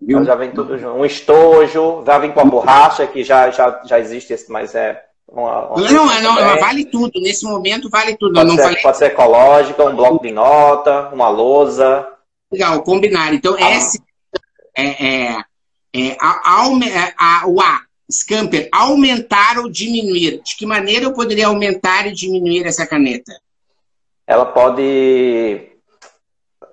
Viu? 0.00 0.24
Já 0.24 0.34
vem 0.36 0.52
tudo 0.52 0.78
junto. 0.78 0.94
Um 0.98 1.04
estojo, 1.04 2.02
já 2.06 2.16
vem 2.16 2.32
com 2.32 2.40
a 2.40 2.44
borracha, 2.46 3.06
que 3.06 3.22
já, 3.22 3.50
já, 3.50 3.82
já 3.84 3.98
existe 4.00 4.32
esse, 4.32 4.50
mas 4.50 4.74
é 4.74 5.09
uma. 5.30 5.68
uma 5.68 5.90
Não, 5.90 6.06
não, 6.22 6.60
vale 6.60 6.84
tudo. 6.86 7.20
Nesse 7.20 7.44
momento 7.44 7.88
vale 7.88 8.16
tudo. 8.16 8.34
Pode, 8.34 8.48
não 8.48 8.56
ser, 8.56 8.62
falei 8.62 8.82
pode 8.82 8.96
ser 8.98 9.04
ecológica, 9.06 9.84
um 9.84 9.96
bloco 9.96 10.22
de 10.22 10.32
nota, 10.32 11.08
uma 11.12 11.28
lousa. 11.28 12.06
legal, 12.52 12.82
combinar. 12.82 13.32
Então, 13.32 13.56
Ah. 13.60 13.70
esse 13.70 14.02
é, 14.76 15.06
é, 15.06 15.36
é 15.94 16.16
a, 16.20 16.60
aume- 16.62 16.88
é, 16.90 17.12
a- 17.16 17.44
o 17.46 17.60
A, 17.60 17.80
Scamper, 18.10 18.68
aumentar 18.72 19.58
ou 19.58 19.68
diminuir. 19.70 20.42
De 20.42 20.56
que 20.56 20.66
maneira 20.66 21.04
eu 21.04 21.12
poderia 21.12 21.46
aumentar 21.46 22.06
e 22.08 22.12
diminuir 22.12 22.66
essa 22.66 22.86
caneta? 22.86 23.32
Ela 24.26 24.46
pode. 24.46 25.68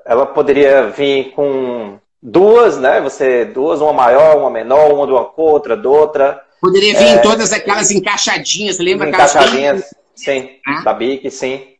Ela 0.05 0.25
poderia 0.25 0.89
vir 0.89 1.31
com 1.33 1.99
duas, 2.21 2.77
né? 2.77 3.01
Você 3.01 3.45
duas, 3.45 3.81
uma 3.81 3.93
maior, 3.93 4.37
uma 4.37 4.49
menor, 4.49 4.91
uma 4.93 5.05
de 5.05 5.11
uma 5.13 5.25
cor, 5.25 5.53
outra 5.53 5.75
de 5.75 5.85
outra. 5.87 6.43
Poderia 6.61 6.93
vir 6.97 7.05
É. 7.05 7.15
em 7.15 7.21
todas 7.21 7.53
aquelas 7.53 7.91
encaixadinhas, 7.91 8.79
lembra 8.79 9.09
aquelas 9.09 9.31
Encaixadinhas, 9.35 9.83
sim. 10.15 10.49
Ah. 10.65 10.81
Da 10.81 10.93
Bic, 10.93 11.29
sim. 11.29 11.75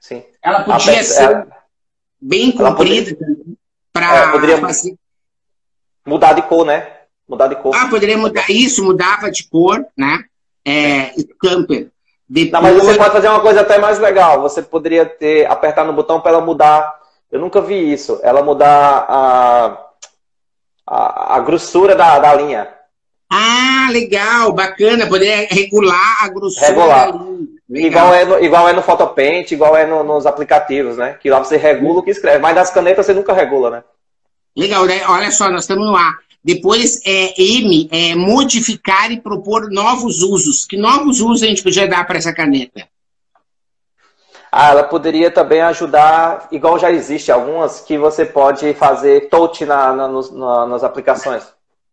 Sim. 0.00 0.22
Ela 0.42 0.62
podia 0.64 0.94
Ape- 0.94 1.04
ser 1.04 1.22
ela- 1.22 1.46
bem 2.20 2.52
comprida 2.52 3.10
É, 3.12 3.16
para 3.92 4.32
poderia- 4.32 4.58
fazer. 4.58 4.94
mudar 6.06 6.32
de 6.34 6.42
cor, 6.42 6.64
né? 6.66 6.86
Mudar 7.28 7.46
de 7.48 7.56
cor. 7.56 7.74
Ah, 7.74 7.88
poderia 7.88 8.18
mudar 8.18 8.50
isso, 8.50 8.82
mudava 8.84 9.30
de 9.30 9.44
cor, 9.48 9.84
né? 9.96 10.24
É, 10.64 11.12
Scamper. 11.18 11.90
Depois, 12.28 12.52
Não, 12.52 12.62
mas 12.62 12.76
você 12.76 12.96
pode 12.98 13.12
fazer 13.12 13.28
uma 13.28 13.40
coisa 13.40 13.60
até 13.62 13.78
mais 13.78 13.98
legal. 13.98 14.40
Você 14.42 14.62
poderia 14.62 15.04
ter 15.06 15.46
apertar 15.50 15.84
no 15.84 15.92
botão 15.92 16.20
para 16.20 16.32
ela 16.32 16.40
mudar. 16.40 16.98
Eu 17.30 17.40
nunca 17.40 17.60
vi 17.60 17.92
isso. 17.92 18.20
Ela 18.22 18.42
mudar 18.42 19.04
a, 19.08 19.86
a, 20.86 21.36
a 21.36 21.40
grossura 21.40 21.94
da, 21.96 22.18
da 22.18 22.34
linha. 22.34 22.68
Ah, 23.30 23.88
legal, 23.92 24.52
bacana. 24.52 25.06
Poderia 25.06 25.46
regular 25.50 26.24
a 26.24 26.28
grossura 26.28 26.66
Regular. 26.66 27.14
Igual 27.72 28.12
é, 28.14 28.24
no, 28.24 28.44
igual 28.44 28.68
é 28.68 28.72
no 28.72 28.82
Photopaint, 28.82 29.48
igual 29.52 29.76
é 29.76 29.86
no- 29.86 30.02
nos 30.02 30.26
aplicativos, 30.26 30.96
né? 30.96 31.16
Que 31.20 31.30
lá 31.30 31.38
você 31.38 31.56
regula 31.56 32.00
o 32.00 32.02
que 32.02 32.10
escreve. 32.10 32.38
Mas 32.40 32.56
das 32.56 32.70
canetas 32.70 33.06
você 33.06 33.14
nunca 33.14 33.32
regula, 33.32 33.70
né? 33.70 33.84
Legal, 34.56 34.84
né? 34.84 35.02
olha 35.06 35.30
só, 35.30 35.48
nós 35.48 35.60
estamos 35.62 35.86
no 35.86 35.96
A. 35.96 36.12
Depois 36.42 37.00
é 37.06 37.40
M, 37.40 37.88
é 37.92 38.16
modificar 38.16 39.12
e 39.12 39.20
propor 39.20 39.70
novos 39.70 40.20
usos. 40.22 40.64
Que 40.66 40.76
novos 40.76 41.20
usos 41.20 41.44
a 41.44 41.46
gente 41.46 41.62
podia 41.62 41.86
dar 41.86 42.04
para 42.04 42.18
essa 42.18 42.32
caneta? 42.34 42.88
Ah, 44.50 44.70
ela 44.70 44.82
poderia 44.82 45.30
também 45.30 45.60
ajudar, 45.60 46.48
igual 46.50 46.76
já 46.76 46.90
existe 46.90 47.30
algumas, 47.30 47.80
que 47.80 47.96
você 47.96 48.24
pode 48.24 48.74
fazer 48.74 49.28
touch 49.28 49.64
na, 49.64 49.92
na- 49.92 50.08
nos- 50.08 50.32
na- 50.32 50.66
nas 50.66 50.82
aplicações. 50.82 51.44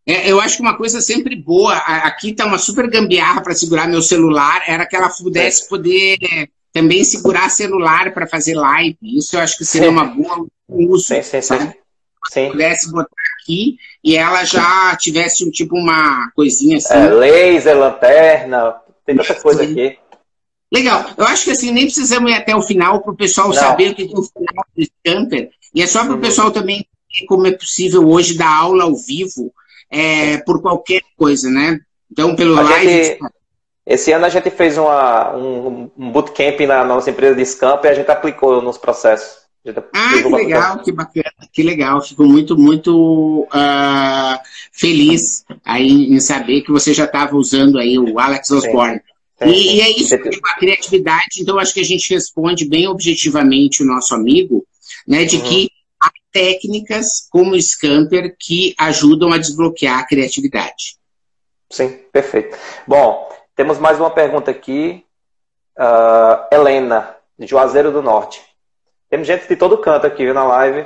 É, 0.07 0.31
eu 0.31 0.39
acho 0.39 0.55
que 0.55 0.61
uma 0.61 0.77
coisa 0.77 1.01
sempre 1.01 1.35
boa, 1.35 1.75
aqui 1.75 2.33
tá 2.33 2.45
uma 2.45 2.57
super 2.57 2.89
gambiarra 2.89 3.41
para 3.41 3.53
segurar 3.53 3.89
meu 3.89 4.01
celular, 4.01 4.63
era 4.65 4.85
que 4.85 4.95
ela 4.95 5.09
pudesse 5.09 5.67
poder 5.67 6.17
é, 6.23 6.47
também 6.71 7.03
segurar 7.03 7.49
celular 7.49 8.13
para 8.13 8.25
fazer 8.25 8.55
live. 8.55 8.97
Isso 9.03 9.35
eu 9.35 9.41
acho 9.41 9.57
que 9.57 9.65
seria 9.65 9.89
Sim. 9.89 9.93
uma 9.93 10.05
boa 10.05 10.47
uso. 10.69 11.03
Sim, 11.03 11.21
sim, 11.21 11.41
sim. 11.41 11.73
Sim. 12.31 12.51
Pudesse 12.51 12.89
botar 12.91 13.07
aqui 13.41 13.77
e 14.03 14.15
ela 14.15 14.45
já 14.45 14.95
tivesse 14.95 15.45
um 15.45 15.51
tipo 15.51 15.77
uma 15.77 16.31
coisinha 16.35 16.77
assim. 16.77 16.93
É, 16.93 17.09
laser, 17.09 17.77
lanterna, 17.77 18.75
tem 19.05 19.15
tanta 19.17 19.35
coisa 19.35 19.63
aqui. 19.63 19.97
Legal. 20.73 21.05
Eu 21.17 21.25
acho 21.25 21.45
que 21.45 21.51
assim, 21.51 21.71
nem 21.71 21.85
precisamos 21.85 22.31
ir 22.31 22.35
até 22.35 22.55
o 22.55 22.61
final 22.61 23.01
para 23.01 23.11
o 23.13 23.15
pessoal 23.15 23.47
Não. 23.47 23.53
saber 23.55 23.91
o 23.91 23.95
que 23.95 24.03
é 24.03 24.05
o 24.05 24.23
final 24.23 24.65
do 24.75 24.85
Scamper. 24.85 25.49
E 25.73 25.81
é 25.81 25.87
só 25.87 26.03
para 26.03 26.11
o 26.11 26.15
Uhum. 26.15 26.21
pessoal 26.21 26.51
também 26.51 26.85
ver 27.19 27.25
como 27.25 27.47
é 27.47 27.51
possível 27.51 28.07
hoje 28.07 28.37
dar 28.37 28.53
aula 28.53 28.83
ao 28.83 28.95
vivo 28.95 29.53
é, 29.89 30.37
por 30.39 30.61
qualquer 30.61 31.01
coisa, 31.17 31.49
né? 31.49 31.79
Então, 32.11 32.35
pelo 32.35 32.57
A 32.57 32.61
live. 32.61 33.03
gente- 33.03 33.19
Esse 33.85 34.11
ano 34.11 34.25
a 34.25 34.29
gente 34.29 34.49
fez 34.49 34.77
uma, 34.77 35.33
um, 35.35 35.89
um 35.97 36.11
bootcamp 36.11 36.59
na 36.67 36.83
nossa 36.83 37.09
empresa 37.09 37.35
de 37.35 37.45
Scamp 37.45 37.85
e 37.85 37.87
a 37.87 37.93
gente 37.93 38.11
aplicou 38.11 38.61
nos 38.61 38.77
processos. 38.77 39.47
Ah, 39.93 40.21
que 40.21 40.29
legal, 40.29 40.79
que 40.79 40.91
bacana, 40.93 41.31
que 41.53 41.61
legal. 41.63 42.01
Fico 42.01 42.23
muito, 42.25 42.57
muito 42.57 43.47
ah, 43.51 44.39
feliz 44.71 45.43
aí 45.65 46.13
em 46.13 46.19
saber 46.21 46.61
que 46.61 46.71
você 46.71 46.93
já 46.93 47.03
estava 47.05 47.35
usando 47.35 47.77
aí 47.77 47.97
o 47.99 48.17
Alex 48.19 48.49
Osborne. 48.51 49.01
Sim, 49.41 49.49
E, 49.49 49.53
sim. 49.55 49.75
e 49.75 49.81
é 49.81 49.89
isso, 49.99 50.15
a 50.15 50.55
criatividade, 50.57 51.39
então 51.41 51.59
acho 51.59 51.73
que 51.73 51.79
a 51.81 51.85
gente 51.85 52.13
responde 52.13 52.65
bem 52.65 52.87
objetivamente 52.87 53.83
o 53.83 53.85
nosso 53.85 54.15
amigo, 54.15 54.65
né, 55.07 55.25
de 55.25 55.37
Uhum. 55.37 55.43
que 55.43 55.69
há 56.01 56.09
técnicas 56.31 57.27
como 57.29 57.51
o 57.51 57.61
Scamper 57.61 58.35
que 58.39 58.75
ajudam 58.79 59.31
a 59.31 59.37
desbloquear 59.37 59.99
a 59.99 60.05
criatividade. 60.05 60.97
Sim, 61.69 61.89
perfeito. 62.11 62.57
Bom, 62.87 63.29
temos 63.55 63.77
mais 63.77 63.99
uma 63.99 64.09
pergunta 64.09 64.51
aqui. 64.51 65.03
Ah, 65.77 66.47
Helena, 66.51 67.15
de 67.37 67.47
Juazeiro 67.47 67.91
do 67.91 68.01
Norte. 68.01 68.41
Temos 69.09 69.27
gente 69.27 69.47
de 69.47 69.55
todo 69.55 69.77
canto 69.77 70.07
aqui 70.07 70.25
viu, 70.25 70.33
na 70.33 70.43
live. 70.43 70.85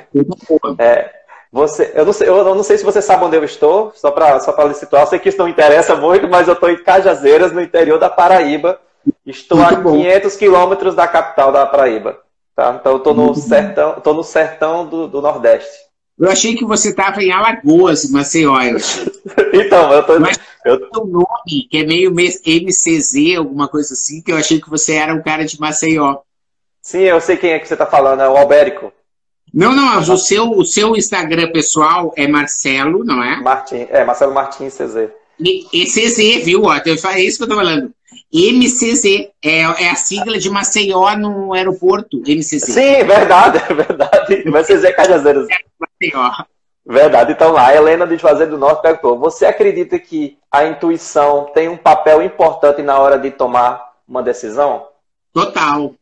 É, 0.78 1.12
você, 1.50 1.92
eu, 1.94 2.04
não 2.04 2.12
sei, 2.12 2.28
eu 2.28 2.54
não 2.54 2.62
sei 2.62 2.78
se 2.78 2.84
você 2.84 3.02
sabe 3.02 3.24
onde 3.24 3.36
eu 3.36 3.44
estou, 3.44 3.92
só 3.94 4.10
para 4.10 4.40
só 4.40 4.52
pra 4.52 4.64
lhe 4.64 4.74
situar. 4.74 5.02
Eu 5.02 5.06
sei 5.06 5.18
que 5.18 5.28
isso 5.28 5.38
não 5.38 5.48
interessa 5.48 5.96
muito, 5.96 6.28
mas 6.28 6.48
eu 6.48 6.54
estou 6.54 6.70
em 6.70 6.82
Cajazeiras, 6.82 7.52
no 7.52 7.60
interior 7.60 7.98
da 7.98 8.08
Paraíba. 8.08 8.80
Estou 9.26 9.58
Muito 9.58 9.74
a 9.74 9.80
bom. 9.80 9.92
500 9.92 10.36
quilômetros 10.36 10.94
da 10.94 11.08
capital 11.08 11.50
da 11.52 11.66
Paraíba. 11.66 12.18
Tá? 12.54 12.76
Então 12.78 12.92
eu 12.92 12.98
estou 12.98 13.14
no 13.14 13.34
sertão, 13.34 14.00
tô 14.00 14.12
no 14.12 14.22
sertão 14.22 14.86
do, 14.86 15.08
do 15.08 15.22
Nordeste. 15.22 15.70
Eu 16.18 16.30
achei 16.30 16.54
que 16.54 16.64
você 16.64 16.90
estava 16.90 17.22
em 17.22 17.32
Alagoas, 17.32 18.10
Maceió. 18.10 18.60
Eu. 18.62 18.78
Então, 19.54 19.92
eu 19.92 20.02
tô, 20.04 20.18
Mas- 20.20 20.38
eu, 20.64 20.78
o 20.96 21.06
nome, 21.06 21.66
que 21.70 21.78
é 21.78 21.84
meio 21.84 22.10
MCZ, 22.10 23.36
alguma 23.38 23.68
coisa 23.68 23.94
assim, 23.94 24.22
que 24.22 24.30
eu 24.30 24.36
achei 24.36 24.60
que 24.60 24.68
você 24.70 24.94
era 24.94 25.14
um 25.14 25.22
cara 25.22 25.44
de 25.44 25.58
Maceió. 25.60 26.18
sim, 26.80 27.00
eu 27.00 27.20
sei 27.20 27.36
quem 27.36 27.52
é 27.52 27.58
que 27.58 27.66
você 27.66 27.74
está 27.74 27.86
falando, 27.86 28.20
é 28.20 28.28
o 28.28 28.36
Albérico 28.36 28.92
Não, 29.52 29.74
não, 29.74 29.98
o 30.00 30.18
seu, 30.18 30.50
o 30.50 30.64
seu 30.64 30.96
Instagram 30.96 31.50
pessoal 31.50 32.12
é 32.16 32.26
Marcelo, 32.26 33.04
não 33.04 33.22
é? 33.22 33.40
Martins, 33.40 33.86
é 33.90 34.04
Marcelo 34.04 34.34
Martins 34.34 34.74
CZ. 34.74 35.10
E, 35.40 35.66
e 35.72 35.86
CZ, 35.86 36.44
viu? 36.44 36.62
É 36.70 37.20
isso 37.20 37.38
que 37.38 37.44
eu 37.44 37.48
tô 37.48 37.56
falando. 37.56 37.92
MCZ, 38.32 39.30
é, 39.42 39.60
é 39.60 39.90
a 39.90 39.94
sigla 39.94 40.38
de 40.38 40.48
Maceió 40.50 41.16
no 41.16 41.52
aeroporto, 41.52 42.18
MCZ. 42.26 42.64
Sim, 42.64 43.04
verdade, 43.04 43.58
é 43.68 43.74
verdade. 43.74 44.50
Vai 44.50 44.64
ser 44.64 44.78
Zé 44.78 44.92
Cajazeiras. 44.92 45.46
Maceió. 45.78 46.30
Verdade. 46.84 47.32
Então 47.32 47.52
lá, 47.52 47.68
a 47.68 47.76
Helena 47.76 48.06
de 48.06 48.16
Juazeiro 48.16 48.52
do 48.52 48.58
Norte 48.58 48.82
perguntou: 48.82 49.18
Você 49.18 49.46
acredita 49.46 49.98
que 49.98 50.36
a 50.50 50.64
intuição 50.64 51.50
tem 51.54 51.68
um 51.68 51.76
papel 51.76 52.22
importante 52.22 52.82
na 52.82 52.98
hora 52.98 53.18
de 53.18 53.30
tomar 53.30 53.92
uma 54.06 54.22
decisão? 54.22 54.86
Total. 55.32 55.94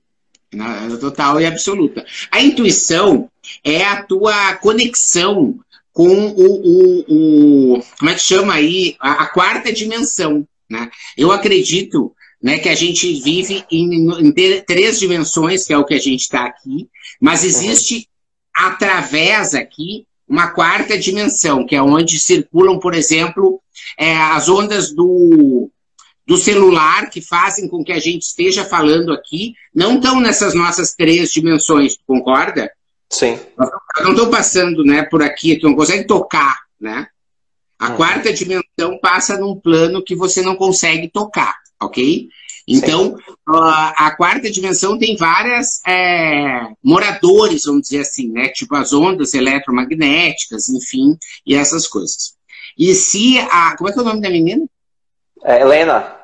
total 1.00 1.40
e 1.40 1.46
absoluta. 1.46 2.04
A 2.30 2.40
intuição 2.40 3.28
é 3.62 3.84
a 3.84 4.02
tua 4.02 4.54
conexão 4.56 5.54
com 5.92 6.08
o, 6.08 6.46
o, 6.46 7.74
o 7.76 7.82
como 7.98 8.10
é 8.10 8.14
que 8.14 8.20
chama 8.20 8.54
aí 8.54 8.96
a, 8.98 9.24
a, 9.24 9.26
quarta 9.26 9.72
dimensão, 9.72 10.46
né? 10.70 10.88
Eu 11.16 11.32
acredito, 11.32 12.14
né, 12.40 12.58
que 12.58 12.68
a 12.68 12.74
gente 12.74 13.12
vive 13.20 13.64
em, 13.70 14.08
em 14.20 14.32
três 14.62 14.98
dimensões, 14.98 15.66
que 15.66 15.72
é 15.72 15.78
o 15.78 15.84
que 15.84 15.94
a 15.94 15.98
gente 15.98 16.20
está 16.20 16.46
aqui, 16.46 16.88
mas 17.20 17.44
existe 17.44 18.08
através 18.54 19.54
aqui 19.54 20.06
uma 20.28 20.48
quarta 20.48 20.96
dimensão, 20.96 21.66
que 21.66 21.74
é 21.74 21.82
onde 21.82 22.20
circulam, 22.20 22.78
por 22.78 22.94
exemplo, 22.94 23.60
é, 23.98 24.16
as 24.16 24.48
ondas 24.48 24.92
do, 24.92 25.68
do 26.24 26.36
celular 26.36 27.10
que 27.10 27.20
fazem 27.20 27.68
com 27.68 27.82
que 27.82 27.92
a 27.92 27.98
gente 27.98 28.22
esteja 28.22 28.64
falando 28.64 29.12
aqui, 29.12 29.54
não 29.74 29.96
estão 29.96 30.20
nessas 30.20 30.54
nossas 30.54 30.94
três 30.94 31.32
dimensões, 31.32 31.96
tu 31.96 32.04
concorda? 32.06 32.70
Sim. 33.10 33.40
Não 34.02 34.12
estão 34.12 34.30
passando 34.30 34.84
né, 34.84 35.02
por 35.02 35.20
aqui, 35.20 35.58
tu 35.58 35.66
não 35.66 35.74
consegue 35.74 36.04
tocar, 36.04 36.60
né? 36.80 37.08
A 37.80 37.88
uhum. 37.88 37.96
quarta 37.96 38.30
dimensão 38.30 38.98
passa 39.00 39.38
num 39.38 39.58
plano 39.58 40.04
que 40.04 40.14
você 40.14 40.42
não 40.42 40.54
consegue 40.54 41.08
tocar, 41.08 41.56
ok? 41.80 42.28
Então, 42.68 43.14
uh, 43.48 43.54
a 43.96 44.14
quarta 44.14 44.50
dimensão 44.50 44.98
tem 44.98 45.16
várias 45.16 45.80
é, 45.86 46.68
moradores, 46.84 47.64
vamos 47.64 47.82
dizer 47.82 48.00
assim, 48.00 48.30
né? 48.30 48.48
Tipo 48.48 48.76
as 48.76 48.92
ondas 48.92 49.32
eletromagnéticas, 49.32 50.68
enfim, 50.68 51.16
e 51.46 51.54
essas 51.54 51.88
coisas. 51.88 52.34
E 52.78 52.94
se 52.94 53.38
a. 53.50 53.74
Como 53.78 53.88
é 53.88 53.92
que 53.92 53.98
é 53.98 54.02
o 54.02 54.04
nome 54.04 54.20
da 54.20 54.28
menina? 54.30 54.66
É 55.42 55.62
Helena. 55.62 56.16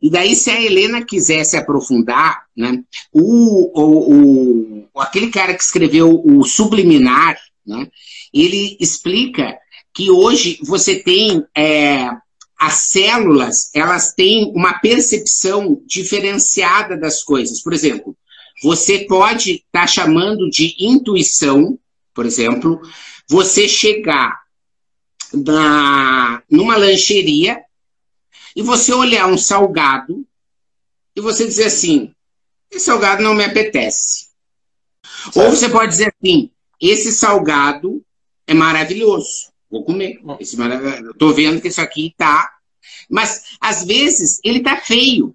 E 0.00 0.10
daí, 0.10 0.34
se 0.34 0.50
a 0.50 0.60
Helena 0.60 1.04
quisesse 1.04 1.56
aprofundar, 1.56 2.44
né, 2.56 2.82
o, 3.12 3.70
o, 3.80 4.86
o, 4.94 5.00
aquele 5.00 5.28
cara 5.30 5.54
que 5.54 5.62
escreveu 5.62 6.22
o 6.24 6.44
Subliminar, 6.44 7.36
né, 7.66 7.88
ele 8.32 8.76
explica 8.80 9.58
que 9.98 10.12
hoje 10.12 10.60
você 10.62 11.00
tem 11.00 11.44
é, 11.56 12.08
as 12.56 12.74
células, 12.74 13.68
elas 13.74 14.14
têm 14.14 14.52
uma 14.54 14.78
percepção 14.78 15.82
diferenciada 15.84 16.96
das 16.96 17.24
coisas. 17.24 17.60
Por 17.60 17.72
exemplo, 17.72 18.16
você 18.62 19.00
pode 19.00 19.54
estar 19.54 19.80
tá 19.80 19.86
chamando 19.88 20.48
de 20.48 20.76
intuição, 20.78 21.76
por 22.14 22.24
exemplo, 22.24 22.80
você 23.28 23.68
chegar 23.68 24.40
na, 25.34 26.44
numa 26.48 26.76
lancheria 26.76 27.60
e 28.54 28.62
você 28.62 28.94
olhar 28.94 29.26
um 29.26 29.36
salgado 29.36 30.24
e 31.16 31.20
você 31.20 31.44
dizer 31.44 31.64
assim: 31.64 32.14
esse 32.70 32.86
salgado 32.86 33.20
não 33.20 33.34
me 33.34 33.42
apetece. 33.42 34.28
Certo. 35.24 35.40
Ou 35.40 35.50
você 35.50 35.68
pode 35.68 35.90
dizer 35.90 36.14
assim: 36.14 36.52
esse 36.80 37.10
salgado 37.10 38.00
é 38.46 38.54
maravilhoso, 38.54 39.48
vou 39.70 39.84
comer. 39.84 40.20
Esse 40.40 40.56
marav... 40.56 40.82
Tô 41.18 41.32
vendo 41.32 41.60
que 41.60 41.68
isso 41.68 41.80
aqui 41.80 42.14
tá. 42.16 42.50
Mas 43.08 43.42
às 43.60 43.84
vezes 43.84 44.40
ele 44.44 44.60
tá 44.60 44.76
feio, 44.76 45.34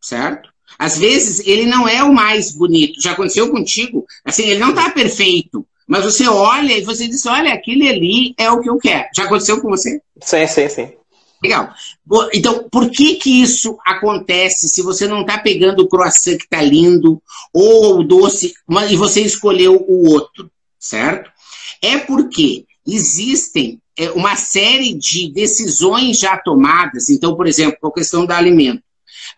certo? 0.00 0.52
Às 0.78 0.98
vezes 0.98 1.46
ele 1.46 1.66
não 1.66 1.88
é 1.88 2.02
o 2.02 2.12
mais 2.12 2.52
bonito. 2.52 3.00
Já 3.00 3.12
aconteceu 3.12 3.50
contigo? 3.50 4.04
Assim, 4.24 4.44
ele 4.44 4.60
não 4.60 4.74
tá 4.74 4.90
perfeito. 4.90 5.66
Mas 5.86 6.04
você 6.04 6.26
olha 6.26 6.76
e 6.76 6.82
você 6.82 7.06
diz: 7.06 7.24
olha, 7.26 7.52
aquele 7.52 7.88
ali 7.88 8.34
é 8.38 8.50
o 8.50 8.60
que 8.60 8.68
eu 8.68 8.78
quero. 8.78 9.08
Já 9.14 9.24
aconteceu 9.24 9.60
com 9.60 9.68
você? 9.68 10.00
Sim, 10.20 10.46
sim, 10.46 10.68
sim. 10.68 10.92
Legal. 11.42 11.74
Então, 12.32 12.68
por 12.70 12.90
que 12.90 13.16
que 13.16 13.42
isso 13.42 13.76
acontece 13.84 14.68
se 14.68 14.80
você 14.80 15.06
não 15.06 15.20
está 15.20 15.36
pegando 15.38 15.80
o 15.80 15.88
croissant 15.88 16.38
que 16.38 16.44
está 16.44 16.62
lindo 16.62 17.22
ou 17.52 17.98
o 17.98 18.02
doce 18.02 18.54
e 18.90 18.96
você 18.96 19.20
escolheu 19.20 19.84
o 19.86 20.10
outro, 20.10 20.50
certo? 20.78 21.30
É 21.82 21.98
porque 21.98 22.64
existem 22.86 23.80
é, 23.96 24.10
uma 24.10 24.36
série 24.36 24.94
de 24.94 25.32
decisões 25.32 26.18
já 26.18 26.36
tomadas. 26.36 27.08
Então, 27.08 27.36
por 27.36 27.46
exemplo, 27.46 27.78
com 27.80 27.88
a 27.88 27.94
questão 27.94 28.26
do 28.26 28.32
alimento. 28.32 28.82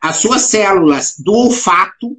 As 0.00 0.16
suas 0.16 0.42
células 0.42 1.14
do 1.18 1.32
olfato, 1.32 2.16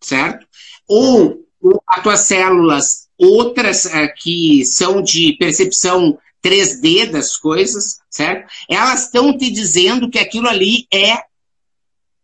certo? 0.00 0.46
Ou 0.88 1.44
as 1.86 2.02
suas 2.02 2.20
células 2.20 3.08
outras 3.18 3.84
é, 3.86 4.08
que 4.08 4.64
são 4.64 5.02
de 5.02 5.34
percepção 5.34 6.18
3D 6.42 7.10
das 7.10 7.36
coisas, 7.36 7.98
certo? 8.08 8.50
Elas 8.68 9.04
estão 9.04 9.36
te 9.36 9.50
dizendo 9.50 10.08
que 10.08 10.18
aquilo 10.18 10.48
ali 10.48 10.86
é 10.92 11.18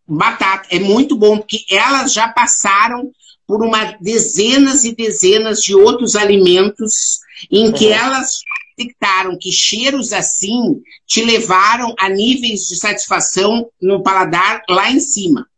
batata, 0.08 0.68
é 0.70 0.78
muito 0.78 1.16
bom, 1.16 1.38
porque 1.38 1.64
elas 1.70 2.12
já 2.12 2.28
passaram 2.28 3.10
por 3.46 3.62
uma 3.62 3.96
dezenas 4.00 4.84
e 4.84 4.94
dezenas 4.94 5.60
de 5.60 5.74
outros 5.74 6.16
alimentos 6.16 7.20
em 7.50 7.72
que 7.72 7.88
elas 7.88 8.40
detectaram 8.76 9.38
que 9.38 9.50
cheiros 9.50 10.12
assim 10.12 10.82
te 11.06 11.24
levaram 11.24 11.94
a 11.98 12.08
níveis 12.08 12.66
de 12.66 12.76
satisfação 12.76 13.70
no 13.80 14.02
paladar 14.02 14.62
lá 14.68 14.90
em 14.90 15.00
cima. 15.00 15.48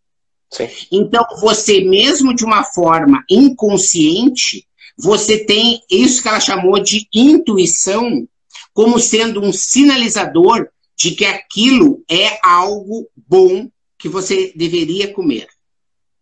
Sim. 0.50 0.68
Então, 0.90 1.24
você 1.40 1.80
mesmo 1.80 2.34
de 2.34 2.44
uma 2.44 2.64
forma 2.64 3.24
inconsciente, 3.28 4.66
você 4.96 5.44
tem 5.44 5.82
isso 5.90 6.22
que 6.22 6.28
ela 6.28 6.40
chamou 6.40 6.80
de 6.80 7.06
intuição, 7.12 8.26
como 8.72 8.98
sendo 8.98 9.42
um 9.42 9.52
sinalizador 9.52 10.68
de 10.96 11.12
que 11.12 11.24
aquilo 11.24 12.02
é 12.08 12.38
algo 12.42 13.08
bom 13.16 13.68
que 13.98 14.08
você 14.08 14.52
deveria 14.56 15.12
comer. 15.12 15.46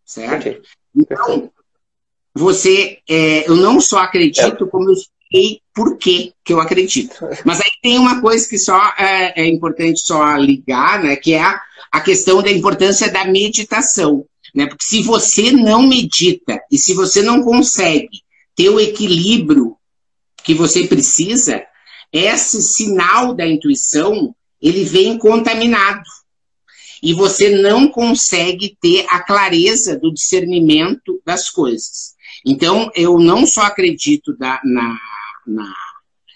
Certo? 0.05 0.63
Então, 0.95 1.51
você, 2.35 2.99
é, 3.09 3.49
eu 3.49 3.57
não 3.57 3.81
só 3.81 3.99
acredito, 3.99 4.65
é. 4.65 4.69
como 4.69 4.91
eu 4.91 4.95
sei 5.31 5.61
por 5.75 5.97
que 5.99 6.33
eu 6.49 6.61
acredito. 6.61 7.17
Mas 7.45 7.61
aí 7.61 7.71
tem 7.83 7.99
uma 7.99 8.21
coisa 8.21 8.49
que 8.49 8.59
só 8.59 8.81
é, 8.99 9.43
é 9.43 9.47
importante 9.47 10.01
só 10.01 10.37
ligar, 10.37 11.03
né, 11.03 11.17
que 11.17 11.35
é 11.35 11.43
a, 11.43 11.61
a 11.93 12.01
questão 12.01 12.43
da 12.43 12.51
importância 12.51 13.11
da 13.11 13.25
meditação. 13.25 14.25
Né? 14.55 14.67
Porque 14.67 14.85
se 14.85 15.03
você 15.03 15.53
não 15.53 15.87
medita 15.87 16.61
e 16.71 16.79
se 16.79 16.95
você 16.95 17.23
não 17.23 17.43
consegue 17.43 18.23
ter 18.55 18.71
o 18.71 18.81
equilíbrio 18.81 19.77
que 20.43 20.55
você 20.55 20.87
precisa, 20.87 21.63
esse 22.13 22.63
sinal 22.63 23.35
da 23.35 23.47
intuição, 23.47 24.35
ele 24.61 24.85
vem 24.85 25.19
contaminado. 25.19 26.09
E 27.03 27.13
você 27.13 27.51
não 27.51 27.89
consegue 27.89 28.77
ter 28.81 29.05
a 29.11 29.21
clareza 29.21 29.99
do 29.99 30.13
discernimento 30.13 31.21
das 31.27 31.51
coisas. 31.51 32.15
Então, 32.45 32.91
eu 32.95 33.19
não 33.19 33.45
só 33.45 33.63
acredito 33.63 34.35
da, 34.37 34.61
na, 34.65 34.99
na 35.47 35.73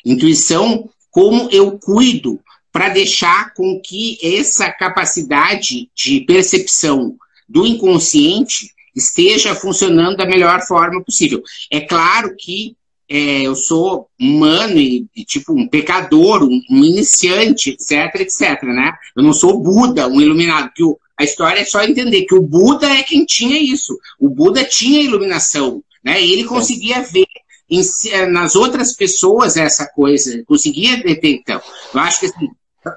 intuição, 0.05 0.89
como 1.11 1.49
eu 1.51 1.79
cuido 1.79 2.41
para 2.73 2.89
deixar 2.89 3.53
com 3.55 3.81
que 3.85 4.19
essa 4.23 4.71
capacidade 4.71 5.91
de 5.95 6.21
percepção 6.21 7.17
do 7.49 7.67
inconsciente 7.67 8.71
esteja 8.95 9.55
funcionando 9.55 10.17
da 10.17 10.27
melhor 10.27 10.61
forma 10.63 11.03
possível. 11.03 11.43
É 11.71 11.81
claro 11.81 12.35
que 12.37 12.77
é, 13.09 13.43
eu 13.43 13.57
sou 13.57 14.09
humano 14.21 14.79
e, 14.79 15.05
e, 15.17 15.25
tipo 15.25 15.53
um 15.53 15.67
pecador, 15.67 16.45
um, 16.45 16.63
um, 16.71 16.85
iniciante, 16.85 17.71
etc, 17.71 18.21
etc, 18.21 18.63
né? 18.63 18.93
Eu 19.17 19.25
não 19.25 19.33
sou 19.33 19.61
Buda, 19.61 20.07
um 20.07 20.21
iluminado. 20.21 20.71
Que 20.73 20.85
o, 20.85 20.97
a 21.19 21.25
história 21.25 21.61
é 21.61 21.65
só 21.65 21.83
entender 21.83 22.23
que 22.23 22.37
o 22.37 22.41
Buda 22.43 22.87
é 22.87 23.03
quem 23.03 23.25
tinha 23.25 23.59
isso. 23.61 23.99
O 24.19 24.29
Buda 24.29 24.63
tinha 24.63 25.03
iluminação, 25.03 25.83
né? 26.05 26.23
Ele 26.23 26.45
conseguia 26.45 27.03
ver 27.03 27.27
em, 27.71 27.81
eh, 28.11 28.27
nas 28.27 28.57
outras 28.57 28.95
pessoas 28.95 29.57
essa 29.57 29.87
coisa, 29.87 30.43
conseguia 30.47 30.97
detectar. 30.97 31.57
Então, 31.57 31.63
eu 31.95 32.01
acho 32.01 32.21
que 32.21 32.27
assim, 32.27 32.49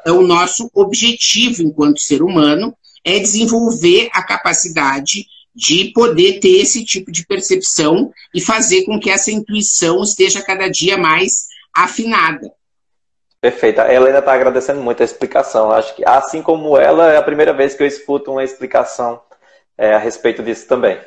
é 0.05 0.11
o 0.11 0.25
nosso 0.25 0.69
objetivo 0.73 1.61
enquanto 1.61 1.99
ser 1.99 2.23
humano 2.23 2.75
é 3.03 3.19
desenvolver 3.19 4.09
a 4.13 4.23
capacidade 4.23 5.25
de 5.55 5.91
poder 5.93 6.39
ter 6.39 6.61
esse 6.61 6.83
tipo 6.83 7.11
de 7.11 7.25
percepção 7.25 8.11
e 8.33 8.41
fazer 8.41 8.85
com 8.85 8.99
que 8.99 9.09
essa 9.09 9.31
intuição 9.31 10.01
esteja 10.01 10.41
cada 10.41 10.67
dia 10.67 10.97
mais 10.97 11.47
afinada. 11.75 12.51
Perfeito. 13.39 13.81
A 13.81 13.93
Helena 13.93 14.19
está 14.19 14.33
agradecendo 14.33 14.81
muito 14.81 15.01
a 15.01 15.05
explicação. 15.05 15.69
Acho 15.69 15.95
que, 15.95 16.03
assim 16.07 16.41
como 16.41 16.77
ela, 16.77 17.11
é 17.11 17.17
a 17.17 17.21
primeira 17.21 17.53
vez 17.53 17.75
que 17.75 17.83
eu 17.83 17.87
escuto 17.87 18.31
uma 18.31 18.43
explicação 18.43 19.21
é, 19.77 19.93
a 19.93 19.97
respeito 19.97 20.41
disso 20.41 20.65
também. 20.65 20.97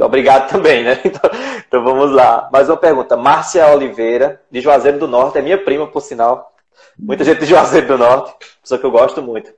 Obrigado 0.00 0.50
também, 0.50 0.84
né? 0.84 1.00
Então, 1.04 1.30
então, 1.66 1.84
vamos 1.84 2.10
lá. 2.12 2.48
Mais 2.52 2.68
uma 2.68 2.76
pergunta. 2.76 3.16
Márcia 3.16 3.66
Oliveira, 3.68 4.40
de 4.50 4.60
Juazeiro 4.60 4.98
do 4.98 5.08
Norte, 5.08 5.38
é 5.38 5.42
minha 5.42 5.58
prima, 5.58 5.86
por 5.86 6.00
sinal. 6.00 6.54
Muita 6.98 7.24
gente 7.24 7.40
de 7.40 7.46
Juazeiro 7.46 7.86
do 7.86 7.98
Norte, 7.98 8.34
pessoa 8.60 8.78
que 8.78 8.86
eu 8.86 8.90
gosto 8.90 9.22
muito. 9.22 9.52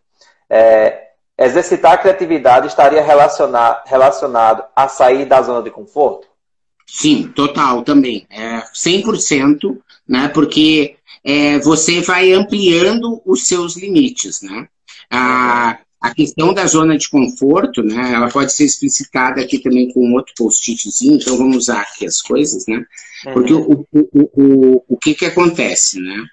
É, 0.49 1.05
Exercitar 1.37 1.95
a 1.95 1.99
criatividade 1.99 2.69
estaria 2.69 3.03
relacionado, 3.03 3.83
relacionado 3.87 4.65
a 4.75 4.87
sair 4.87 5.25
da 5.25 5.43
zona 5.43 5.63
de 5.63 5.71
conforto? 5.71 6.29
Sim, 6.87 7.33
total 7.35 7.83
também. 7.83 8.25
É 8.31 8.63
100%, 8.73 9.77
né? 10.09 10.29
Porque 10.29 10.97
é, 11.25 11.59
você 11.59 12.01
vai 12.01 12.33
ampliando 12.33 13.21
os 13.27 13.49
seus 13.49 13.77
limites, 13.77 14.43
né? 14.43 14.69
A, 15.11 15.79
A 16.05 16.15
questão 16.15 16.53
da 16.53 16.67
zona 16.67 16.99
de 16.99 17.09
conforto, 17.09 17.83
né, 17.83 18.13
ela 18.13 18.29
pode 18.29 18.53
ser 18.53 18.65
explicitada 18.65 19.41
aqui 19.41 19.59
também 19.59 19.91
com 19.91 20.13
outro 20.13 20.35
post-itzinho, 20.37 21.17
então 21.17 21.39
vamos 21.39 21.57
usar 21.57 21.81
aqui 21.81 22.05
as 22.05 22.21
coisas, 22.21 22.67
né? 22.67 22.85
Porque 23.33 23.55
uhum. 23.55 23.87
o, 23.91 23.99
o, 24.13 24.31
o, 24.35 24.85
o 24.87 24.97
que 24.99 25.15
que 25.15 25.25
acontece, 25.25 25.99
né? 25.99 26.27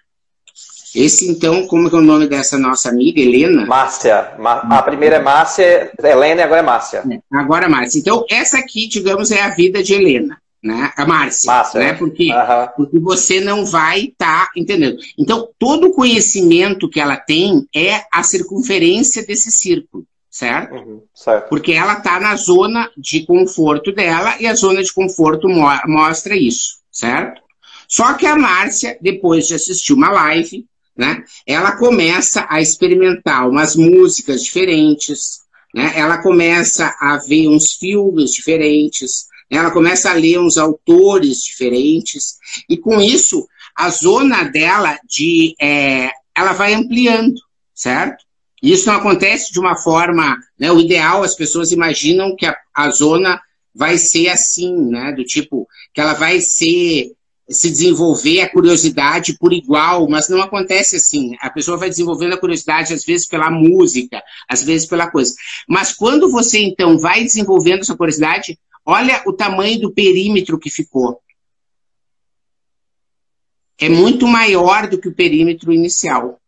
Esse, 0.94 1.32
então, 1.32 1.66
como 1.68 1.88
é 1.88 1.92
o 1.94 2.02
nome 2.02 2.28
dessa 2.28 2.60
nossa 2.60 2.90
amiga, 2.90 3.22
Helena? 3.22 3.66
Márcia. 3.66 4.34
A 4.44 4.82
primeira 4.84 5.16
é 5.16 5.22
Márcia, 5.22 5.90
Helena 6.04 6.42
e 6.42 6.44
agora 6.44 6.60
é 6.60 6.64
Márcia. 6.64 7.04
É, 7.10 7.38
agora 7.38 7.66
é 7.66 7.70
Márcia. 7.70 8.00
Então, 8.00 8.26
essa 8.30 8.58
aqui, 8.58 8.90
digamos, 8.90 9.32
é 9.32 9.42
a 9.42 9.56
vida 9.56 9.82
de 9.82 9.94
Helena, 9.94 10.38
né? 10.64 10.94
A 10.96 11.06
Márcia, 11.06 11.52
Márcia 11.52 11.80
né? 11.80 11.94
Porque, 11.94 12.30
porque 12.76 13.00
você 13.00 13.42
não 13.42 13.66
vai 13.66 14.06
estar 14.06 14.48
tá 14.48 14.52
entendendo. 14.56 14.98
Então, 15.18 15.50
todo 15.58 15.88
o 15.88 15.94
conhecimento 15.94 16.90
que 16.90 17.00
ela 17.00 17.18
tem 17.18 17.68
é 17.76 18.04
a 18.12 18.22
circunferência 18.22 19.26
desse 19.26 19.52
círculo, 19.52 20.06
certo? 20.30 20.76
Uhum, 20.76 21.02
certo. 21.16 21.50
Porque 21.50 21.72
ela 21.72 21.94
está 21.94 22.20
na 22.20 22.36
zona 22.36 22.90
de 22.96 23.26
conforto 23.26 23.92
dela 23.92 24.36
e 24.40 24.46
a 24.46 24.54
zona 24.54 24.84
de 24.84 24.94
conforto 24.94 25.50
mo 25.50 25.68
mostra 25.88 26.36
isso, 26.36 26.78
certo? 26.92 27.42
Só 27.88 28.14
que 28.14 28.26
a 28.26 28.36
Márcia, 28.36 28.98
depois 29.02 29.48
de 29.48 29.56
assistir 29.56 29.94
uma 29.94 30.12
live, 30.12 30.66
né? 30.96 31.24
Ela 31.48 31.72
começa 31.78 32.46
a 32.50 32.62
experimentar 32.62 33.50
umas 33.50 33.76
músicas 33.76 34.44
diferentes, 34.44 35.42
né? 35.74 35.94
Ela 35.96 36.20
começa 36.20 36.96
a 37.00 37.18
ver 37.18 37.48
uns 37.48 37.74
filmes 37.74 38.32
diferentes? 38.32 39.31
Ela 39.58 39.72
começa 39.72 40.10
a 40.10 40.14
ler 40.14 40.40
uns 40.40 40.58
autores 40.58 41.44
diferentes 41.44 42.38
e 42.70 42.78
com 42.78 43.02
isso 43.02 43.48
a 43.76 43.90
zona 43.90 44.44
dela 44.44 44.98
de 45.08 45.56
é, 45.62 46.10
ela 46.36 46.54
vai 46.54 46.74
ampliando, 46.74 47.40
certo? 47.74 48.24
Isso 48.62 48.88
não 48.88 48.96
acontece 48.96 49.52
de 49.52 49.60
uma 49.60 49.76
forma, 49.76 50.38
né? 50.60 50.72
O 50.72 50.80
ideal 50.80 51.24
as 51.24 51.36
pessoas 51.36 51.72
imaginam 51.72 52.36
que 52.36 52.46
a, 52.46 52.56
a 52.76 52.90
zona 52.92 53.42
vai 53.74 53.98
ser 53.98 54.30
assim, 54.30 54.74
né? 54.90 55.12
Do 55.14 55.24
tipo 55.24 55.68
que 55.94 56.00
ela 56.00 56.14
vai 56.14 56.40
ser 56.40 57.12
se 57.50 57.70
desenvolver 57.70 58.42
a 58.42 58.50
curiosidade 58.50 59.38
por 59.38 59.52
igual, 59.52 60.08
mas 60.10 60.30
não 60.30 60.42
acontece 60.42 60.96
assim. 60.96 61.36
A 61.42 61.50
pessoa 61.50 61.78
vai 61.78 61.90
desenvolvendo 61.90 62.34
a 62.34 62.40
curiosidade, 62.40 62.94
às 62.94 63.04
vezes, 63.04 63.28
pela 63.28 63.52
música, 63.52 64.22
às 64.48 64.64
vezes 64.64 64.88
pela 64.88 65.10
coisa. 65.10 65.34
Mas 65.68 65.94
quando 65.94 66.32
você, 66.32 66.60
então, 66.60 66.98
vai 66.98 67.24
desenvolvendo 67.24 67.82
essa 67.82 67.96
curiosidade, 67.96 68.58
olha 68.86 69.22
o 69.26 69.34
tamanho 69.34 69.80
do 69.80 69.94
perímetro 69.94 70.60
que 70.60 70.70
ficou. 70.70 71.20
É 73.80 73.90
muito 73.90 74.28
maior 74.28 74.88
do 74.88 75.00
que 75.00 75.08
o 75.08 75.14
perímetro 75.14 75.74
inicial. 75.74 76.40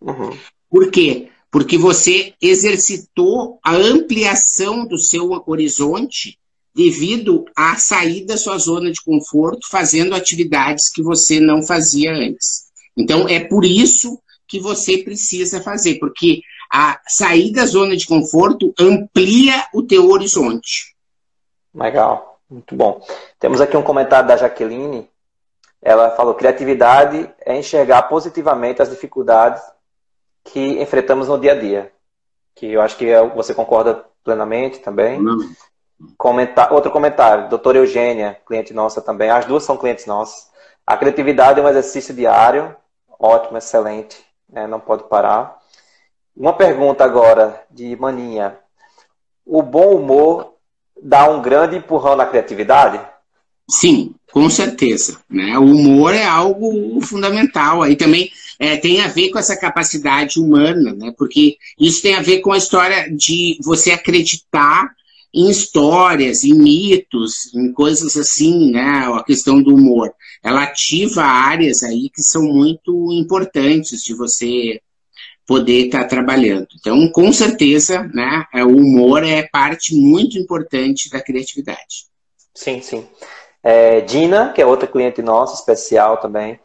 Uhum. 0.00 0.36
Por 0.68 0.90
quê? 0.90 1.28
Porque 1.50 1.76
você 1.76 2.34
exercitou 2.40 3.58
a 3.62 3.74
ampliação 3.74 4.86
do 4.86 4.96
seu 4.96 5.42
horizonte 5.46 6.38
devido 6.74 7.44
a 7.56 7.76
sair 7.76 8.24
da 8.24 8.36
sua 8.36 8.56
zona 8.56 8.90
de 8.90 9.02
conforto, 9.02 9.68
fazendo 9.68 10.14
atividades 10.14 10.88
que 10.88 11.02
você 11.02 11.40
não 11.40 11.62
fazia 11.62 12.12
antes. 12.12 12.70
Então, 12.96 13.28
é 13.28 13.40
por 13.40 13.64
isso 13.64 14.18
que 14.46 14.60
você 14.60 14.98
precisa 14.98 15.60
fazer, 15.60 15.98
porque 15.98 16.40
a 16.72 17.00
sair 17.06 17.52
da 17.52 17.66
zona 17.66 17.96
de 17.96 18.06
conforto 18.06 18.72
amplia 18.78 19.66
o 19.74 19.82
teu 19.82 20.08
horizonte. 20.08 20.94
Legal, 21.74 22.38
muito 22.48 22.74
bom. 22.74 23.00
Temos 23.38 23.60
aqui 23.60 23.76
um 23.76 23.82
comentário 23.82 24.28
da 24.28 24.36
Jaqueline. 24.36 25.08
Ela 25.80 26.10
falou: 26.10 26.34
criatividade 26.34 27.32
é 27.40 27.56
enxergar 27.56 28.02
positivamente 28.02 28.82
as 28.82 28.90
dificuldades 28.90 29.62
que 30.44 30.80
enfrentamos 30.82 31.28
no 31.28 31.38
dia 31.38 31.52
a 31.52 31.58
dia. 31.58 31.92
Que 32.54 32.72
eu 32.72 32.82
acho 32.82 32.96
que 32.96 33.08
é 33.08 33.26
você 33.28 33.54
concorda 33.54 34.04
plenamente 34.24 34.80
também. 34.80 35.20
Não. 35.20 35.38
Comentar, 36.16 36.72
outro 36.72 36.90
comentário, 36.90 37.48
doutora 37.50 37.78
Eugênia, 37.78 38.40
cliente 38.46 38.72
nossa 38.72 39.02
também. 39.02 39.30
As 39.30 39.44
duas 39.44 39.64
são 39.64 39.76
clientes 39.76 40.06
nossas. 40.06 40.50
A 40.86 40.96
criatividade 40.96 41.60
é 41.60 41.62
um 41.62 41.68
exercício 41.68 42.14
diário, 42.14 42.74
ótimo, 43.18 43.58
excelente, 43.58 44.24
né? 44.48 44.66
não 44.66 44.80
pode 44.80 45.04
parar. 45.04 45.58
Uma 46.34 46.54
pergunta 46.54 47.04
agora 47.04 47.62
de 47.70 47.94
Maninha. 47.96 48.58
O 49.44 49.62
bom 49.62 49.94
humor 49.94 50.54
dá 51.02 51.30
um 51.30 51.42
grande 51.42 51.76
empurrão 51.76 52.16
na 52.16 52.26
criatividade? 52.26 53.00
Sim, 53.68 54.14
com 54.32 54.50
certeza. 54.50 55.18
Né? 55.28 55.56
O 55.58 55.64
humor 55.64 56.14
é 56.14 56.24
algo 56.24 57.00
fundamental. 57.02 57.82
Aí 57.82 57.96
também 57.96 58.30
é, 58.58 58.76
tem 58.76 59.00
a 59.00 59.08
ver 59.08 59.30
com 59.30 59.38
essa 59.38 59.56
capacidade 59.56 60.40
humana, 60.40 60.92
né? 60.92 61.12
porque 61.16 61.56
isso 61.78 62.02
tem 62.02 62.14
a 62.14 62.22
ver 62.22 62.40
com 62.40 62.52
a 62.52 62.58
história 62.58 63.08
de 63.10 63.58
você 63.62 63.92
acreditar 63.92 64.90
em 65.32 65.48
histórias, 65.48 66.42
em 66.42 66.54
mitos, 66.54 67.54
em 67.54 67.72
coisas 67.72 68.16
assim, 68.16 68.72
né? 68.72 69.08
A 69.14 69.22
questão 69.22 69.62
do 69.62 69.74
humor. 69.74 70.12
Ela 70.42 70.64
ativa 70.64 71.22
áreas 71.22 71.84
aí 71.84 72.10
que 72.12 72.20
são 72.20 72.42
muito 72.42 73.12
importantes 73.12 74.02
de 74.02 74.12
você 74.12 74.80
poder 75.50 75.86
estar 75.86 76.02
tá 76.02 76.08
trabalhando. 76.08 76.68
Então, 76.78 77.10
com 77.10 77.32
certeza, 77.32 78.08
né, 78.14 78.46
o 78.62 78.68
humor 78.68 79.24
é 79.24 79.42
parte 79.42 79.96
muito 79.96 80.38
importante 80.38 81.10
da 81.10 81.20
criatividade. 81.20 82.06
Sim, 82.54 82.80
sim. 82.80 83.04
É, 83.60 84.00
Dina, 84.02 84.52
que 84.52 84.62
é 84.62 84.66
outra 84.66 84.86
cliente 84.86 85.20
nossa, 85.20 85.54
especial 85.54 86.18
também. 86.18 86.60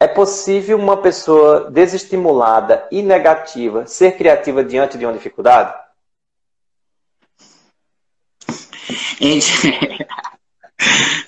É 0.00 0.06
possível 0.06 0.78
uma 0.78 0.96
pessoa 0.96 1.70
desestimulada 1.70 2.88
e 2.90 3.02
negativa 3.02 3.86
ser 3.86 4.16
criativa 4.16 4.64
diante 4.64 4.96
de 4.96 5.04
uma 5.04 5.12
dificuldade? 5.12 5.74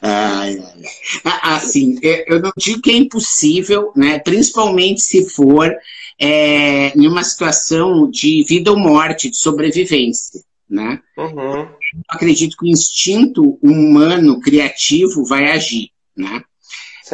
ai, 0.01 0.59
ai. 0.59 0.83
Assim, 1.43 1.99
eu 2.03 2.41
não 2.41 2.53
digo 2.57 2.81
que 2.81 2.91
é 2.91 2.97
impossível, 2.97 3.93
né? 3.95 4.19
principalmente 4.19 5.03
se 5.03 5.29
for 5.29 5.77
é, 6.19 6.97
em 6.97 7.07
uma 7.07 7.23
situação 7.23 8.11
de 8.11 8.45
vida 8.45 8.71
ou 8.71 8.79
morte, 8.79 9.31
de 9.31 9.37
sobrevivência. 9.37 10.41
Né? 10.69 11.01
Uhum. 11.17 11.61
Eu 11.61 11.77
acredito 12.09 12.57
que 12.57 12.67
o 12.67 12.69
instinto 12.69 13.59
humano 13.63 14.41
criativo 14.41 15.25
vai 15.25 15.53
agir. 15.53 15.91
Né? 16.17 16.43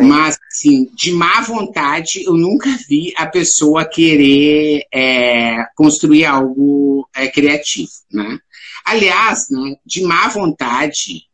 Mas, 0.00 0.38
assim, 0.50 0.88
de 0.94 1.12
má 1.12 1.42
vontade, 1.42 2.24
eu 2.24 2.34
nunca 2.34 2.70
vi 2.88 3.12
a 3.16 3.26
pessoa 3.26 3.84
querer 3.84 4.86
é, 4.92 5.66
construir 5.74 6.24
algo 6.24 7.06
é, 7.14 7.28
criativo, 7.28 7.90
né? 8.10 8.38
Aliás, 8.84 9.48
né, 9.50 9.76
de 9.84 10.02
má 10.02 10.28
vontade. 10.28 11.24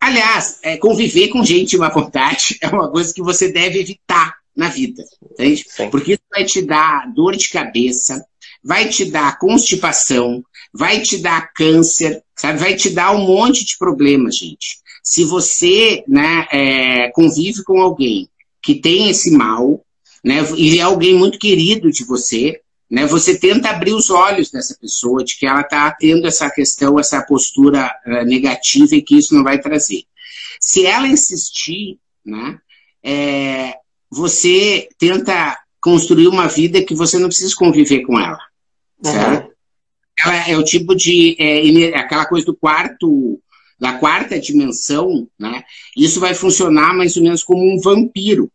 Aliás, 0.00 0.58
é, 0.62 0.78
conviver 0.78 1.28
com 1.28 1.44
gente 1.44 1.70
de 1.70 1.78
má 1.78 1.90
vontade 1.90 2.56
é 2.62 2.68
uma 2.68 2.90
coisa 2.90 3.12
que 3.12 3.22
você 3.22 3.52
deve 3.52 3.78
evitar 3.78 4.39
na 4.56 4.68
vida, 4.68 5.02
entende? 5.22 5.64
Sim. 5.68 5.90
Porque 5.90 6.12
isso 6.12 6.22
vai 6.30 6.44
te 6.44 6.62
dar 6.62 7.12
dor 7.14 7.36
de 7.36 7.48
cabeça, 7.48 8.24
vai 8.62 8.88
te 8.88 9.04
dar 9.04 9.38
constipação, 9.38 10.44
vai 10.72 11.00
te 11.00 11.18
dar 11.18 11.52
câncer, 11.52 12.22
sabe? 12.36 12.58
Vai 12.58 12.74
te 12.74 12.90
dar 12.90 13.12
um 13.12 13.26
monte 13.26 13.64
de 13.64 13.78
problemas, 13.78 14.36
gente. 14.36 14.78
Se 15.02 15.24
você 15.24 16.04
né, 16.06 16.46
é, 16.52 17.10
convive 17.10 17.64
com 17.64 17.80
alguém 17.80 18.28
que 18.62 18.74
tem 18.74 19.08
esse 19.08 19.30
mal, 19.30 19.84
né, 20.22 20.46
e 20.56 20.78
é 20.78 20.82
alguém 20.82 21.14
muito 21.14 21.38
querido 21.38 21.90
de 21.90 22.04
você, 22.04 22.60
né, 22.90 23.06
você 23.06 23.38
tenta 23.38 23.70
abrir 23.70 23.94
os 23.94 24.10
olhos 24.10 24.50
dessa 24.50 24.76
pessoa 24.78 25.24
de 25.24 25.38
que 25.38 25.46
ela 25.46 25.62
está 25.62 25.90
tendo 25.92 26.26
essa 26.26 26.50
questão, 26.50 26.98
essa 26.98 27.22
postura 27.22 27.90
uh, 28.06 28.24
negativa 28.24 28.94
e 28.94 29.02
que 29.02 29.16
isso 29.16 29.34
não 29.34 29.42
vai 29.42 29.58
trazer. 29.58 30.02
Se 30.60 30.84
ela 30.84 31.08
insistir, 31.08 31.98
né, 32.24 32.58
é, 33.02 33.74
você 34.10 34.88
tenta 34.98 35.58
construir 35.80 36.28
uma 36.28 36.46
vida 36.48 36.82
que 36.82 36.94
você 36.94 37.18
não 37.18 37.28
precisa 37.28 37.54
conviver 37.54 38.02
com 38.02 38.18
ela. 38.18 38.38
Uhum. 39.04 39.50
Ela 40.22 40.48
é 40.48 40.56
o 40.56 40.64
tipo 40.64 40.94
de. 40.94 41.36
É, 41.38 41.96
aquela 41.98 42.26
coisa 42.26 42.46
do 42.46 42.54
quarto. 42.54 43.40
Da 43.78 43.94
quarta 43.94 44.38
dimensão, 44.38 45.26
né? 45.38 45.64
Isso 45.96 46.20
vai 46.20 46.34
funcionar 46.34 46.92
mais 46.92 47.16
ou 47.16 47.22
menos 47.22 47.42
como 47.42 47.62
um 47.62 47.80
vampiro, 47.80 48.52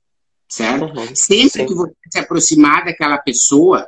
certo? 0.48 0.86
Uhum. 0.86 1.16
Sempre 1.16 1.50
Sim. 1.50 1.66
que 1.66 1.74
você 1.74 1.94
se 2.12 2.20
aproximar 2.20 2.86
daquela 2.86 3.18
pessoa, 3.18 3.88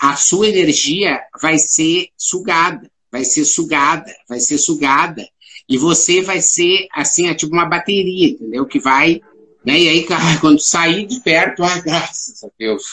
a 0.00 0.16
sua 0.16 0.48
energia 0.48 1.20
vai 1.40 1.58
ser 1.58 2.08
sugada, 2.16 2.90
vai 3.08 3.24
ser 3.24 3.44
sugada, 3.44 4.12
vai 4.28 4.40
ser 4.40 4.58
sugada. 4.58 5.24
E 5.68 5.78
você 5.78 6.22
vai 6.22 6.40
ser, 6.40 6.88
assim, 6.92 7.28
é 7.28 7.34
tipo 7.34 7.52
uma 7.52 7.66
bateria, 7.66 8.30
entendeu? 8.30 8.66
Que 8.66 8.80
vai, 8.80 9.20
né? 9.64 9.78
E 9.78 9.88
aí, 9.88 10.04
cara, 10.04 10.38
quando 10.40 10.60
sair 10.60 11.06
de 11.06 11.20
perto, 11.20 11.62
ah, 11.62 11.78
graças 11.80 12.42
a 12.44 12.48
Deus, 12.58 12.84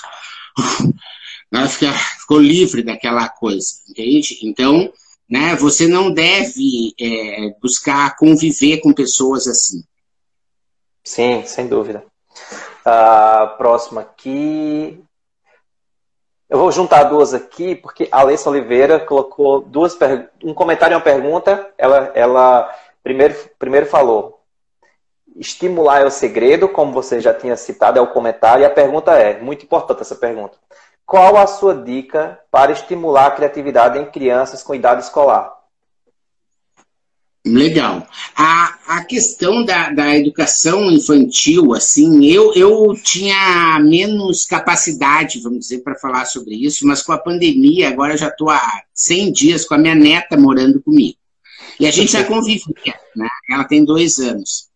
né? 1.52 1.68
Fica, 1.68 1.92
ficou 1.94 2.40
livre 2.40 2.84
daquela 2.84 3.30
coisa, 3.30 3.68
entende? 3.90 4.40
Então, 4.44 4.92
né, 5.30 5.56
você 5.56 5.88
não 5.88 6.12
deve 6.12 6.94
é, 7.00 7.56
buscar 7.62 8.16
conviver 8.16 8.80
com 8.80 8.94
pessoas 8.94 9.48
assim. 9.48 9.84
Sim, 11.04 11.44
sem 11.46 11.68
dúvida. 11.68 12.04
Uh, 12.86 13.58
próximo 13.58 14.00
aqui, 14.00 15.02
Eu 16.48 16.60
vou 16.60 16.72
juntar 16.72 17.06
duas 17.06 17.34
aqui, 17.34 17.76
porque 17.76 18.08
a 18.12 18.20
Alessa 18.20 18.50
Oliveira 18.50 19.00
colocou 19.00 19.62
duas 19.62 19.98
um 20.44 20.54
comentário 20.54 20.94
e 20.94 20.96
uma 20.96 21.02
pergunta. 21.02 21.74
Ela, 21.76 22.12
ela 22.14 22.72
primeiro, 23.04 23.36
primeiro 23.58 23.88
falou: 23.88 24.45
estimular 25.36 26.02
é 26.02 26.06
o 26.06 26.12
segredo, 26.12 26.70
como 26.70 26.92
você 26.92 27.20
já 27.20 27.34
tinha 27.34 27.56
citado, 27.58 28.00
é 28.00 28.02
o 28.02 28.08
comentário. 28.08 28.64
E 28.64 28.66
a 28.66 28.70
pergunta 28.70 29.12
é: 29.14 29.40
muito 29.42 29.66
importante 29.66 30.02
essa 30.02 30.16
pergunta. 30.16 30.58
Qual 31.06 31.38
a 31.38 31.46
sua 31.46 31.76
dica 31.76 32.40
para 32.50 32.72
estimular 32.72 33.28
a 33.28 33.32
criatividade 33.32 34.00
em 34.00 34.06
crianças 34.06 34.64
com 34.64 34.74
idade 34.74 35.04
escolar? 35.04 35.54
Legal. 37.46 38.08
A, 38.36 38.76
a 38.88 39.06
questão 39.06 39.64
da, 39.64 39.92
da 39.92 40.18
educação 40.18 40.90
infantil, 40.90 41.76
assim, 41.76 42.26
eu, 42.26 42.52
eu 42.56 42.96
tinha 43.04 43.80
menos 43.84 44.46
capacidade, 44.46 45.42
vamos 45.42 45.60
dizer, 45.60 45.84
para 45.84 45.94
falar 45.94 46.26
sobre 46.26 46.56
isso, 46.56 46.88
mas 46.88 47.04
com 47.04 47.14
a 47.14 47.20
pandemia, 47.20 47.90
agora 47.90 48.14
eu 48.14 48.18
já 48.18 48.30
estou 48.30 48.50
há 48.50 48.82
100 48.96 49.32
dias 49.32 49.64
com 49.64 49.76
a 49.76 49.78
minha 49.78 49.94
neta 49.94 50.36
morando 50.36 50.82
comigo. 50.82 51.20
E 51.80 51.86
a 51.86 51.92
gente 51.92 52.14
já 52.14 52.24
convivia, 52.26 52.96
né? 53.16 53.30
Ela 53.52 53.66
tem 53.66 53.86
dois 53.86 54.18
anos. 54.18 54.68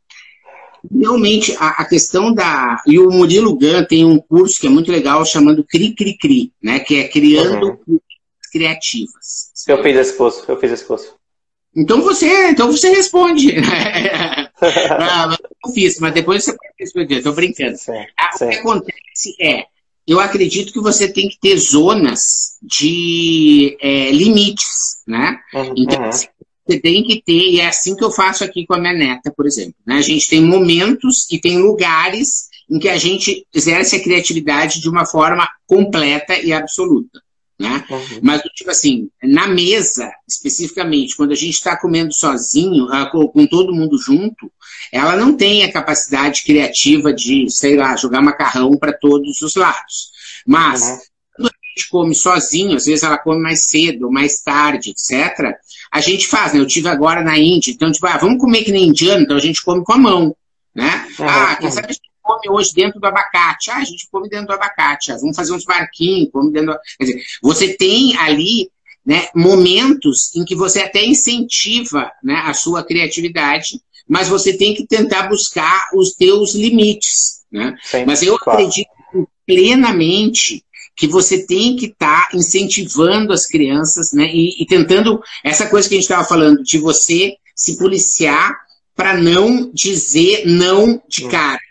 Realmente, 0.92 1.56
a, 1.60 1.82
a, 1.82 1.86
questão 1.86 2.34
da. 2.34 2.82
E 2.86 3.00
o 3.00 3.10
Murilo 3.10 3.56
Gun 3.56 3.84
tem 3.88 4.06
um 4.06 4.20
curso 4.20 4.60
que 4.60 4.68
é 4.68 4.70
muito 4.70 4.92
legal 4.92 5.26
chamando 5.26 5.64
Cri 5.64 5.94
Cri 5.94 6.18
Cri, 6.18 6.54
né? 6.62 6.80
Que 6.80 6.98
é 6.98 7.08
Criando 7.08 7.80
uhum. 7.88 8.00
Criativas. 8.52 9.52
Eu 9.68 9.84
fiz 9.84 9.98
esse 9.98 10.14
curso, 10.14 10.46
eu 10.48 10.60
fiz 10.60 10.72
esse 10.72 10.86
curso. 10.86 11.16
Então 11.76 12.02
você, 12.02 12.50
então 12.50 12.72
você 12.72 12.90
responde. 12.90 13.56
ah, 14.92 15.38
eu 15.66 15.72
fiz, 15.72 16.00
mas 16.00 16.14
depois 16.14 16.44
você 16.44 16.52
pode 16.54 16.74
responder. 16.80 17.18
Estou 17.18 17.34
brincando. 17.34 17.78
Sim, 17.78 18.06
ah, 18.18 18.32
sim. 18.32 18.46
O 18.46 18.50
que 18.50 18.56
acontece 18.58 19.36
é, 19.40 19.66
eu 20.08 20.20
acredito 20.20 20.74
que 20.74 20.80
você 20.80 21.12
tem 21.12 21.30
que 21.30 21.40
ter 21.40 21.56
zonas 21.58 22.58
de 22.62 23.78
é, 23.80 24.12
limites, 24.12 25.04
né? 25.08 25.40
Uhum, 25.54 25.74
então, 25.78 26.04
uhum. 26.04 26.10
Você 26.70 26.80
tem 26.80 27.04
que 27.04 27.22
ter, 27.22 27.50
e 27.50 27.60
é 27.60 27.68
assim 27.68 27.96
que 27.96 28.04
eu 28.04 28.12
faço 28.12 28.44
aqui 28.44 28.66
com 28.66 28.76
a 28.76 28.80
minha 28.80 28.94
neta, 28.94 29.34
por 29.36 29.48
exemplo. 29.48 29.74
Né? 29.86 29.96
A 29.96 30.02
gente 30.02 30.30
tem 30.30 30.42
momentos 30.42 31.26
e 31.32 31.40
tem 31.40 31.58
lugares 31.58 32.48
em 32.70 32.78
que 32.78 32.88
a 32.88 32.98
gente 32.98 33.46
exerce 33.54 33.96
a 33.96 34.04
criatividade 34.04 34.80
de 34.80 34.88
uma 34.88 35.06
forma 35.06 35.50
completa 35.66 36.38
e 36.38 36.54
absoluta. 36.54 37.20
Né? 37.60 37.84
Uhum. 37.90 38.20
Mas, 38.22 38.42
tipo 38.54 38.70
assim, 38.70 39.10
na 39.22 39.48
mesa, 39.48 40.10
especificamente, 40.28 41.16
quando 41.16 41.32
a 41.32 41.36
gente 41.36 41.56
está 41.56 41.76
comendo 41.76 42.14
sozinho, 42.14 42.88
ah, 42.92 43.08
com 43.08 43.48
todo 43.48 43.74
mundo 43.74 43.98
junto, 43.98 44.52
ela 44.92 45.16
não 45.16 45.36
tem 45.36 45.64
a 45.64 45.72
capacidade 45.72 46.44
criativa 46.44 47.12
de, 47.12 47.50
sei 47.50 47.76
lá, 47.76 47.96
jogar 47.96 48.22
macarrão 48.22 48.78
para 48.78 48.94
todos 48.94 49.42
os 49.42 49.56
lados. 49.56 50.12
Mas, 50.46 50.84
uhum. 50.84 51.00
Gente 51.80 51.90
come 51.90 52.14
sozinho, 52.14 52.76
às 52.76 52.86
vezes 52.86 53.04
ela 53.04 53.18
come 53.18 53.40
mais 53.42 53.66
cedo, 53.66 54.12
mais 54.12 54.42
tarde, 54.42 54.92
etc., 54.92 55.56
a 55.92 56.02
gente 56.02 56.28
faz, 56.28 56.54
né? 56.54 56.60
Eu 56.60 56.68
tive 56.68 56.90
agora 56.90 57.24
na 57.24 57.38
Índia, 57.38 57.72
então, 57.72 57.92
tipo, 57.92 58.06
ah, 58.06 58.18
vamos 58.18 58.40
comer 58.40 58.64
que 58.64 58.72
nem 58.72 58.90
indiano, 58.90 59.24
então 59.24 59.38
a 59.38 59.42
gente 59.42 59.64
come 59.64 59.84
com 59.84 59.94
a 59.94 59.98
mão, 59.98 60.36
né? 60.76 61.08
Uhum. 61.18 61.28
Ah, 61.28 61.56
quem 61.56 61.72
sabe 61.72 61.88
a 61.88 61.94
gente 61.94 62.10
come 62.22 62.50
hoje 62.50 62.74
dentro 62.74 63.00
do 63.00 63.08
abacate? 63.08 63.72
Ah, 63.72 63.78
a 63.78 63.84
gente 63.84 64.08
come 64.12 64.30
dentro 64.30 64.48
do 64.48 64.54
abacate. 64.54 65.12
Ah, 65.12 65.18
vamos 65.18 65.36
fazer 65.36 65.54
uns 65.54 65.64
barquinhos, 65.64 66.30
come 66.32 66.52
dentro 66.52 66.74
do... 66.74 66.80
Quer 67.00 67.06
dizer, 67.06 67.24
você 67.42 67.74
tem 67.74 68.16
ali 68.18 68.70
né, 69.04 69.28
momentos 69.34 70.36
em 70.36 70.46
que 70.46 70.56
você 70.56 70.82
até 70.82 71.04
incentiva 71.04 72.12
né, 72.24 72.36
a 72.46 72.54
sua 72.54 72.84
criatividade, 72.84 73.82
mas 74.08 74.28
você 74.28 74.56
tem 74.56 74.76
que 74.76 74.86
tentar 74.86 75.28
buscar 75.28 75.90
os 75.96 76.14
teus 76.14 76.54
limites. 76.54 77.40
Né? 77.52 77.76
Sim, 77.82 78.06
mas 78.06 78.22
eu 78.22 78.38
claro. 78.38 78.60
acredito 78.60 78.90
plenamente 79.48 80.64
que 81.00 81.08
você 81.08 81.45
tem 81.45 81.78
que 81.78 81.86
estar 81.86 82.30
tá 82.30 82.38
incentivando 82.38 83.32
as 83.32 83.47
crianças 83.47 84.12
né, 84.12 84.30
e, 84.34 84.62
e 84.62 84.66
tentando 84.66 85.24
essa 85.41 85.68
coisa 85.68 85.88
que 85.88 85.95
a 85.95 85.97
gente 85.97 86.04
estava 86.04 86.28
falando, 86.28 86.62
de 86.62 86.78
você 86.78 87.38
se 87.56 87.78
policiar 87.78 88.54
para 88.93 89.18
não 89.18 89.72
dizer 89.74 90.45
não 90.45 91.02
de 91.08 91.26
hum. 91.26 91.30
cara. 91.30 91.62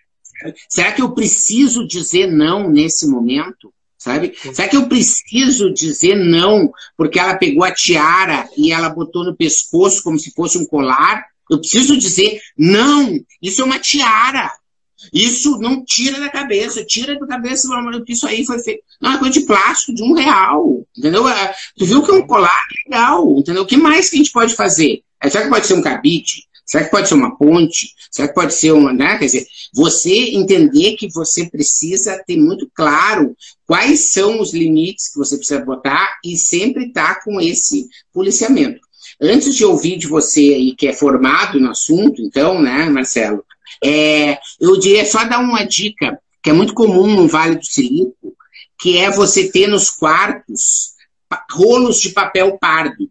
Será 0.66 0.92
que 0.92 1.02
eu 1.02 1.12
preciso 1.12 1.86
dizer 1.86 2.26
não 2.26 2.70
nesse 2.70 3.06
momento? 3.06 3.70
Sabe? 3.98 4.32
Será 4.54 4.66
que 4.66 4.76
eu 4.76 4.88
preciso 4.88 5.74
dizer 5.74 6.14
não 6.14 6.72
porque 6.96 7.18
ela 7.18 7.36
pegou 7.36 7.64
a 7.64 7.74
tiara 7.74 8.48
e 8.56 8.72
ela 8.72 8.88
botou 8.88 9.24
no 9.24 9.36
pescoço 9.36 10.02
como 10.02 10.18
se 10.18 10.30
fosse 10.30 10.56
um 10.56 10.64
colar? 10.64 11.26
Eu 11.50 11.58
preciso 11.58 11.98
dizer 11.98 12.40
não, 12.56 13.18
isso 13.42 13.60
é 13.60 13.64
uma 13.64 13.78
tiara. 13.78 14.50
Isso 15.12 15.58
não 15.58 15.84
tira 15.84 16.18
da 16.18 16.28
cabeça, 16.28 16.84
tira 16.84 17.18
da 17.18 17.26
cabeça, 17.26 17.68
que 18.04 18.12
isso 18.12 18.26
aí 18.26 18.44
foi 18.44 18.58
feito. 18.58 18.82
Não, 19.00 19.12
é 19.12 19.18
coisa 19.18 19.38
de 19.38 19.46
plástico 19.46 19.94
de 19.94 20.02
um 20.02 20.12
real. 20.12 20.84
Entendeu? 20.96 21.28
É, 21.28 21.54
tu 21.76 21.86
viu 21.86 22.02
que 22.02 22.10
é 22.10 22.14
um 22.14 22.26
colar 22.26 22.66
legal, 22.84 23.38
entendeu? 23.38 23.62
O 23.62 23.66
que 23.66 23.76
mais 23.76 24.08
que 24.08 24.16
a 24.16 24.18
gente 24.18 24.32
pode 24.32 24.54
fazer? 24.54 25.02
É, 25.22 25.30
será 25.30 25.44
que 25.44 25.50
pode 25.50 25.66
ser 25.66 25.74
um 25.74 25.82
cabide? 25.82 26.48
Será 26.68 26.84
que 26.84 26.90
pode 26.90 27.08
ser 27.08 27.14
uma 27.14 27.34
ponte? 27.36 27.94
Será 28.10 28.28
que 28.28 28.34
pode 28.34 28.52
ser 28.52 28.72
uma. 28.72 28.92
Né? 28.92 29.16
Quer 29.16 29.24
dizer, 29.24 29.46
você 29.74 30.34
entender 30.34 30.96
que 30.96 31.08
você 31.10 31.48
precisa 31.48 32.22
ter 32.26 32.36
muito 32.36 32.70
claro 32.74 33.34
quais 33.66 34.12
são 34.12 34.40
os 34.40 34.52
limites 34.52 35.08
que 35.08 35.18
você 35.18 35.36
precisa 35.36 35.64
botar 35.64 36.18
e 36.22 36.36
sempre 36.36 36.88
estar 36.88 37.14
tá 37.14 37.20
com 37.24 37.40
esse 37.40 37.86
policiamento. 38.12 38.80
Antes 39.20 39.54
de 39.54 39.64
ouvir 39.64 39.96
de 39.96 40.06
você 40.06 40.40
aí, 40.40 40.74
que 40.76 40.86
é 40.86 40.92
formado 40.92 41.58
no 41.58 41.70
assunto, 41.70 42.20
então, 42.20 42.60
né, 42.60 42.88
Marcelo, 42.90 43.44
é, 43.82 44.38
eu 44.60 44.78
diria 44.78 45.04
só 45.04 45.24
dar 45.24 45.38
uma 45.38 45.64
dica 45.64 46.18
que 46.42 46.50
é 46.50 46.52
muito 46.52 46.74
comum 46.74 47.06
no 47.06 47.28
Vale 47.28 47.56
do 47.56 47.66
Silício, 47.66 48.14
que 48.78 48.96
é 48.96 49.10
você 49.10 49.50
ter 49.50 49.66
nos 49.66 49.90
quartos 49.90 50.92
rolos 51.50 52.00
de 52.00 52.10
papel 52.10 52.56
pardo. 52.58 53.10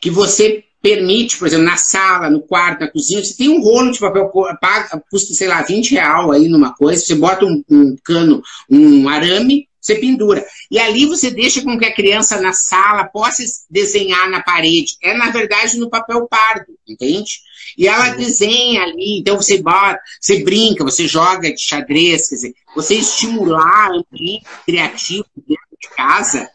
Que 0.00 0.10
você 0.10 0.64
permite, 0.82 1.36
por 1.36 1.46
exemplo, 1.46 1.66
na 1.66 1.76
sala, 1.76 2.30
no 2.30 2.40
quarto, 2.40 2.80
na 2.80 2.90
cozinha, 2.90 3.22
você 3.22 3.36
tem 3.36 3.50
um 3.50 3.60
rolo 3.60 3.92
de 3.92 3.98
papel, 3.98 4.30
paga, 4.60 5.02
custa, 5.10 5.34
sei 5.34 5.46
lá, 5.46 5.62
20 5.62 5.90
real 5.92 6.32
aí 6.32 6.48
numa 6.48 6.74
coisa, 6.74 7.02
você 7.02 7.14
bota 7.14 7.44
um, 7.44 7.62
um, 7.70 7.96
cano, 8.02 8.42
um 8.68 9.08
arame, 9.08 9.68
você 9.80 9.94
pendura. 9.94 10.44
E 10.70 10.78
ali 10.78 11.06
você 11.06 11.30
deixa 11.30 11.62
com 11.62 11.78
que 11.78 11.84
a 11.84 11.94
criança 11.94 12.40
na 12.40 12.52
sala 12.52 13.04
possa 13.04 13.42
desenhar 13.68 14.28
na 14.30 14.42
parede. 14.42 14.96
É, 15.02 15.14
na 15.14 15.30
verdade, 15.30 15.78
no 15.78 15.88
papel 15.88 16.26
pardo, 16.28 16.72
entende? 16.86 17.40
E 17.78 17.88
ela 17.88 18.10
uhum. 18.10 18.16
desenha 18.16 18.82
ali, 18.82 19.18
então 19.18 19.36
você 19.36 19.62
bota, 19.62 19.98
você 20.20 20.42
brinca, 20.42 20.84
você 20.84 21.06
joga 21.06 21.52
de 21.52 21.60
xadrez, 21.60 22.28
quer 22.28 22.34
dizer, 22.34 22.54
você 22.74 22.96
estimular 22.96 23.92
o 23.92 24.04
ambiente 24.12 24.44
criativo 24.66 25.24
dentro 25.36 25.64
de 25.80 25.88
casa 25.96 26.48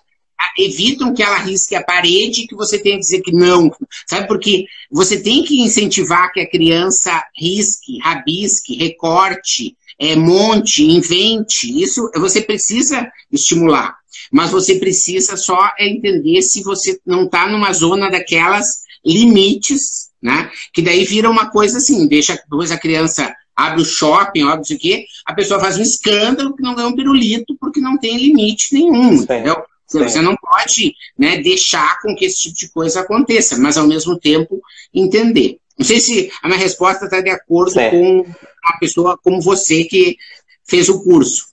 evitam 0.58 1.14
que 1.14 1.24
ela 1.24 1.38
risque 1.38 1.76
a 1.76 1.84
parede 1.84 2.42
e 2.42 2.48
que 2.48 2.56
você 2.56 2.78
tenha 2.78 2.96
que 2.96 3.02
dizer 3.02 3.22
que 3.22 3.32
não. 3.32 3.72
Sabe? 4.08 4.28
Porque 4.28 4.66
você 4.92 5.20
tem 5.20 5.44
que 5.44 5.62
incentivar 5.62 6.32
que 6.32 6.40
a 6.40 6.50
criança 6.50 7.24
risque, 7.38 8.00
rabisque, 8.00 8.76
recorte, 8.76 9.76
é, 10.00 10.16
monte, 10.16 10.84
invente. 10.84 11.82
Isso 11.82 12.10
você 12.16 12.42
precisa 12.42 13.12
estimular. 13.32 13.96
Mas 14.32 14.52
você 14.52 14.76
precisa 14.76 15.38
só 15.38 15.72
entender 15.80 16.42
se 16.42 16.64
você 16.64 17.00
não 17.06 17.26
está 17.26 17.48
numa 17.48 17.72
zona 17.74 18.10
daquelas 18.10 18.84
limites, 19.06 20.10
né? 20.22 20.50
Que 20.74 20.82
daí 20.82 21.06
vira 21.06 21.30
uma 21.30 21.50
coisa 21.50 21.78
assim, 21.78 22.08
deixa 22.08 22.36
depois 22.36 22.72
a 22.72 22.78
criança 22.78 23.34
abre 23.56 23.82
o 23.82 23.86
shopping, 23.86 24.44
abre 24.44 24.64
isso 24.64 24.74
aqui, 24.74 25.06
a 25.26 25.34
pessoa 25.34 25.60
faz 25.60 25.78
um 25.78 25.82
escândalo 25.82 26.56
que 26.56 26.62
não 26.62 26.76
ganha 26.76 26.88
um 26.88 26.96
pirulito 26.96 27.56
porque 27.60 27.80
não 27.80 27.98
tem 27.98 28.18
limite 28.18 28.74
nenhum, 28.74 29.16
Sim. 29.16 29.24
entendeu? 29.24 29.56
Você 29.88 30.20
não 30.20 30.36
pode 30.36 30.96
né, 31.18 31.38
deixar 31.38 32.02
com 32.02 32.16
que 32.16 32.26
esse 32.26 32.42
tipo 32.42 32.56
de 32.56 32.70
coisa 32.70 33.02
aconteça, 33.02 33.58
mas 33.58 33.78
ao 33.78 33.88
mesmo 33.88 34.20
tempo 34.20 34.60
entender. 34.94 35.60
Não 35.78 35.86
sei 35.86 36.00
se 36.00 36.32
a 36.42 36.48
minha 36.48 36.60
resposta 36.60 37.06
está 37.06 37.22
de 37.22 37.30
acordo 37.30 37.74
com 37.74 38.22
uma 38.22 38.80
pessoa 38.80 39.18
como 39.18 39.42
você 39.42 39.84
que 39.84 40.18
fez 40.64 40.90
o 40.90 41.04
curso. 41.04 41.48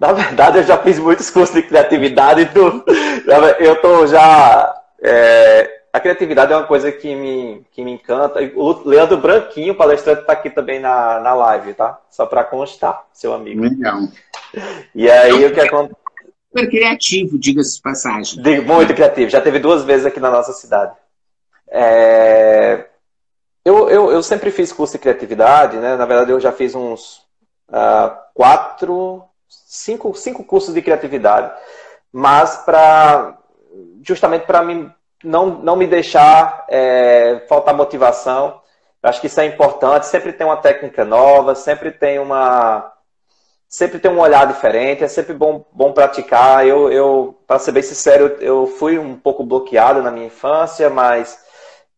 Na 0.00 0.12
verdade, 0.12 0.58
eu 0.58 0.64
já 0.64 0.78
fiz 0.78 0.98
muitos 0.98 1.28
cursos 1.30 1.54
de 1.54 1.62
criatividade 1.62 2.42
e 2.42 2.46
tudo. 2.46 2.84
Eu 3.58 3.74
estou 3.74 4.06
já. 4.06 4.74
É, 5.02 5.80
a 5.92 6.00
criatividade 6.00 6.52
é 6.52 6.56
uma 6.56 6.66
coisa 6.66 6.90
que 6.92 7.14
me, 7.14 7.62
que 7.72 7.84
me 7.84 7.92
encanta. 7.92 8.40
O 8.54 8.88
Leandro 8.88 9.16
Branquinho, 9.16 9.74
palestrante, 9.74 10.20
está 10.20 10.32
aqui 10.32 10.50
também 10.50 10.78
na, 10.78 11.20
na 11.20 11.34
live, 11.34 11.74
tá? 11.74 11.98
Só 12.10 12.26
para 12.26 12.44
constar, 12.44 13.06
seu 13.12 13.34
amigo. 13.34 13.62
Legal. 13.62 14.00
E 14.94 15.10
aí, 15.10 15.44
o 15.44 15.52
que 15.52 15.60
acontece? 15.60 16.08
super 16.48 16.68
criativo, 16.68 17.38
diga-se 17.38 17.76
de 17.76 17.82
passagem. 17.82 18.42
Muito 18.64 18.94
criativo, 18.94 19.30
já 19.30 19.40
teve 19.40 19.58
duas 19.58 19.84
vezes 19.84 20.06
aqui 20.06 20.18
na 20.18 20.30
nossa 20.30 20.52
cidade. 20.52 20.94
É... 21.70 22.86
Eu, 23.68 23.90
eu, 23.90 24.10
eu 24.10 24.22
sempre 24.22 24.50
fiz 24.50 24.72
curso 24.72 24.94
de 24.94 24.98
criatividade, 24.98 25.76
né? 25.76 25.94
Na 25.94 26.06
verdade, 26.06 26.30
eu 26.30 26.40
já 26.40 26.50
fiz 26.50 26.74
uns 26.74 27.18
uh, 27.68 28.16
quatro, 28.32 29.22
cinco, 29.46 30.14
cinco 30.14 30.42
cursos 30.42 30.72
de 30.72 30.80
criatividade, 30.80 31.52
mas 32.10 32.56
para 32.64 33.36
justamente 34.02 34.46
para 34.46 34.62
mim 34.62 34.90
não, 35.22 35.50
não 35.50 35.76
me 35.76 35.86
deixar 35.86 36.64
é, 36.66 37.44
faltar 37.46 37.74
motivação. 37.74 38.58
Acho 39.02 39.20
que 39.20 39.26
isso 39.26 39.38
é 39.38 39.44
importante. 39.44 40.06
Sempre 40.06 40.32
tem 40.32 40.46
uma 40.46 40.56
técnica 40.56 41.04
nova, 41.04 41.54
sempre 41.54 41.92
tem 41.92 42.18
uma 42.18 42.90
sempre 43.68 43.98
tem 43.98 44.10
um 44.10 44.18
olhar 44.18 44.46
diferente, 44.46 45.04
é 45.04 45.08
sempre 45.08 45.34
bom, 45.34 45.62
bom 45.72 45.92
praticar. 45.92 46.66
Eu, 46.66 46.90
eu 46.90 47.38
para 47.46 47.58
ser 47.58 47.72
bem 47.72 47.82
sincero, 47.82 48.38
eu 48.40 48.66
fui 48.66 48.98
um 48.98 49.14
pouco 49.14 49.44
bloqueado 49.44 50.02
na 50.02 50.10
minha 50.10 50.28
infância, 50.28 50.88
mas 50.88 51.46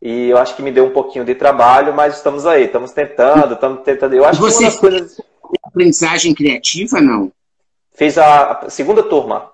e 0.03 0.31
eu 0.31 0.39
acho 0.39 0.57
que 0.57 0.63
me 0.63 0.73
deu 0.73 0.87
um 0.87 0.93
pouquinho 0.93 1.25
de 1.25 1.35
trabalho, 1.35 1.95
mas 1.95 2.17
estamos 2.17 2.47
aí, 2.47 2.65
estamos 2.65 2.93
tentando, 2.93 3.55
estamos 3.55 3.83
tentando. 3.83 4.15
Eu 4.15 4.25
acho 4.25 4.41
Você 4.41 4.65
que 4.65 4.71
uma 4.71 4.79
coisas. 4.79 5.21
Aprendizagem 5.63 6.35
criativa, 6.35 7.01
não? 7.01 7.31
Fiz 7.93 8.17
a 8.17 8.67
segunda 8.69 9.03
turma. 9.03 9.51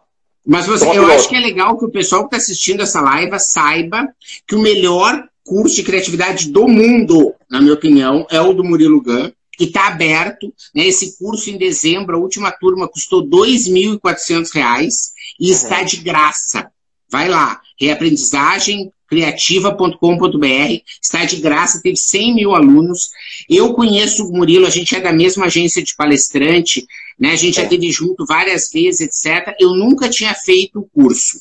Mas 0.47 0.66
você, 0.66 0.86
eu 0.86 1.11
acho 1.11 1.28
que 1.28 1.34
é 1.34 1.40
legal 1.40 1.76
que 1.76 1.84
o 1.84 1.90
pessoal 1.90 2.22
que 2.22 2.26
está 2.28 2.36
assistindo 2.36 2.82
essa 2.82 3.01
live 3.01 3.36
saiba 3.40 4.09
que 4.47 4.55
o 4.55 4.61
melhor 4.61 5.28
curso 5.44 5.74
de 5.74 5.82
criatividade 5.82 6.51
do 6.51 6.68
mundo, 6.68 7.34
na 7.51 7.61
minha 7.61 7.74
opinião, 7.74 8.24
é 8.30 8.40
o 8.40 8.53
do 8.53 8.62
Murilo 8.62 9.03
Gun, 9.03 9.32
que 9.53 9.64
está 9.64 9.88
aberto. 9.88 10.53
Né? 10.72 10.86
Esse 10.86 11.18
curso 11.18 11.51
em 11.51 11.59
dezembro, 11.59 12.16
a 12.16 12.20
última 12.20 12.53
turma 12.53 12.86
custou 12.86 13.22
R$ 13.22 13.28
2.400 13.28 15.12
e 15.40 15.47
uhum. 15.47 15.53
está 15.53 15.82
de 15.82 15.97
graça. 15.97 16.70
Vai 17.11 17.28
lá, 17.28 17.61
reaprendizagem 17.80 18.92
criativa.com.br, 19.09 20.83
está 21.03 21.25
de 21.25 21.37
graça, 21.37 21.81
teve 21.83 21.97
100 21.97 22.35
mil 22.35 22.55
alunos. 22.55 23.09
Eu 23.49 23.73
conheço 23.75 24.27
o 24.27 24.33
Murilo, 24.33 24.67
a 24.67 24.71
gente 24.71 24.95
é 24.95 25.01
da 25.01 25.13
mesma 25.13 25.47
agência 25.47 25.83
de 25.83 25.95
palestrante, 25.95 26.87
né? 27.19 27.33
a 27.33 27.37
gente 27.37 27.59
é. 27.59 27.63
já 27.63 27.69
teve 27.69 27.91
junto 27.91 28.27
várias 28.27 28.71
vezes, 28.71 29.01
etc. 29.01 29.55
Eu 29.61 29.75
nunca 29.75 30.09
tinha 30.09 30.35
feito 30.35 30.81
o 30.81 30.89
curso. 30.89 31.41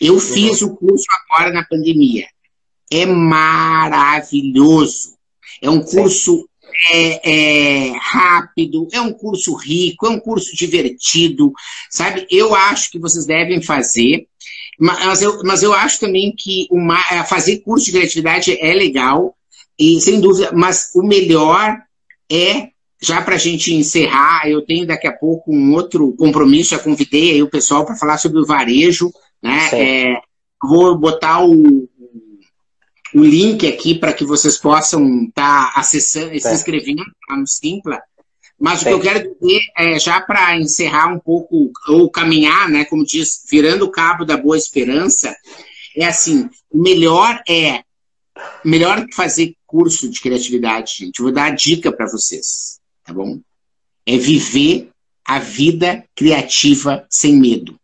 Eu 0.00 0.14
uhum. 0.14 0.20
fiz 0.20 0.62
o 0.62 0.74
curso 0.76 1.04
agora 1.10 1.52
na 1.52 1.64
pandemia. 1.64 2.26
É 2.90 3.04
maravilhoso. 3.06 4.40
É 5.62 5.68
um 5.68 5.82
curso 5.82 6.48
é, 6.92 7.88
é, 7.88 7.92
rápido, 7.98 8.88
é 8.92 9.00
um 9.00 9.12
curso 9.12 9.54
rico, 9.54 10.06
é 10.06 10.10
um 10.10 10.20
curso 10.20 10.56
divertido, 10.56 11.52
sabe? 11.90 12.26
Eu 12.30 12.54
acho 12.54 12.90
que 12.90 12.98
vocês 12.98 13.26
devem 13.26 13.60
fazer. 13.62 14.26
Mas 14.80 15.20
eu, 15.20 15.42
mas 15.44 15.62
eu 15.62 15.74
acho 15.74 16.00
também 16.00 16.34
que 16.34 16.66
uma, 16.70 16.98
é, 17.10 17.22
fazer 17.22 17.58
curso 17.58 17.84
de 17.84 17.92
criatividade 17.92 18.56
é 18.58 18.72
legal, 18.72 19.36
e 19.78 20.00
sem 20.00 20.20
dúvida, 20.20 20.50
mas 20.54 20.90
o 20.94 21.02
melhor 21.02 21.76
é, 22.32 22.68
já 23.02 23.20
para 23.20 23.34
a 23.34 23.38
gente 23.38 23.74
encerrar, 23.74 24.48
eu 24.48 24.64
tenho 24.64 24.86
daqui 24.86 25.06
a 25.06 25.12
pouco 25.12 25.54
um 25.54 25.74
outro 25.74 26.14
compromisso, 26.16 26.70
já 26.70 26.78
convidei 26.78 27.32
aí 27.32 27.42
o 27.42 27.50
pessoal 27.50 27.84
para 27.84 27.96
falar 27.96 28.16
sobre 28.16 28.40
o 28.40 28.46
varejo, 28.46 29.12
né? 29.42 29.68
É, 29.72 30.20
vou 30.62 30.96
botar 30.96 31.44
o, 31.44 31.88
o 33.14 33.20
link 33.24 33.66
aqui 33.66 33.94
para 33.94 34.14
que 34.14 34.24
vocês 34.24 34.56
possam 34.56 35.24
estar 35.24 35.72
tá 35.74 35.80
acessando 35.80 36.32
e 36.32 36.40
se 36.40 36.52
inscrevendo 36.52 37.02
no 37.30 37.46
Simpla. 37.46 38.00
Mas 38.60 38.80
Sim. 38.80 38.84
o 38.84 38.88
que 38.88 38.94
eu 38.94 39.00
quero 39.00 39.36
dizer 39.40 39.62
é, 39.76 39.98
já 39.98 40.20
para 40.20 40.58
encerrar 40.58 41.08
um 41.08 41.18
pouco, 41.18 41.72
ou 41.88 42.10
caminhar, 42.10 42.68
né, 42.68 42.84
como 42.84 43.06
diz, 43.06 43.42
virando 43.50 43.86
o 43.86 43.90
cabo 43.90 44.24
da 44.24 44.36
boa 44.36 44.58
esperança, 44.58 45.34
é 45.96 46.04
assim, 46.04 46.48
o 46.70 46.78
melhor 46.78 47.42
é, 47.48 47.82
melhor 48.62 49.06
que 49.06 49.14
fazer 49.14 49.56
curso 49.66 50.10
de 50.10 50.20
criatividade, 50.20 50.96
gente, 50.98 51.18
eu 51.18 51.24
vou 51.24 51.32
dar 51.32 51.44
a 51.46 51.54
dica 51.54 51.90
para 51.90 52.06
vocês, 52.06 52.78
tá 53.02 53.14
bom? 53.14 53.40
É 54.04 54.16
viver 54.18 54.90
a 55.24 55.38
vida 55.38 56.04
criativa 56.14 57.06
sem 57.08 57.36
medo. 57.36 57.78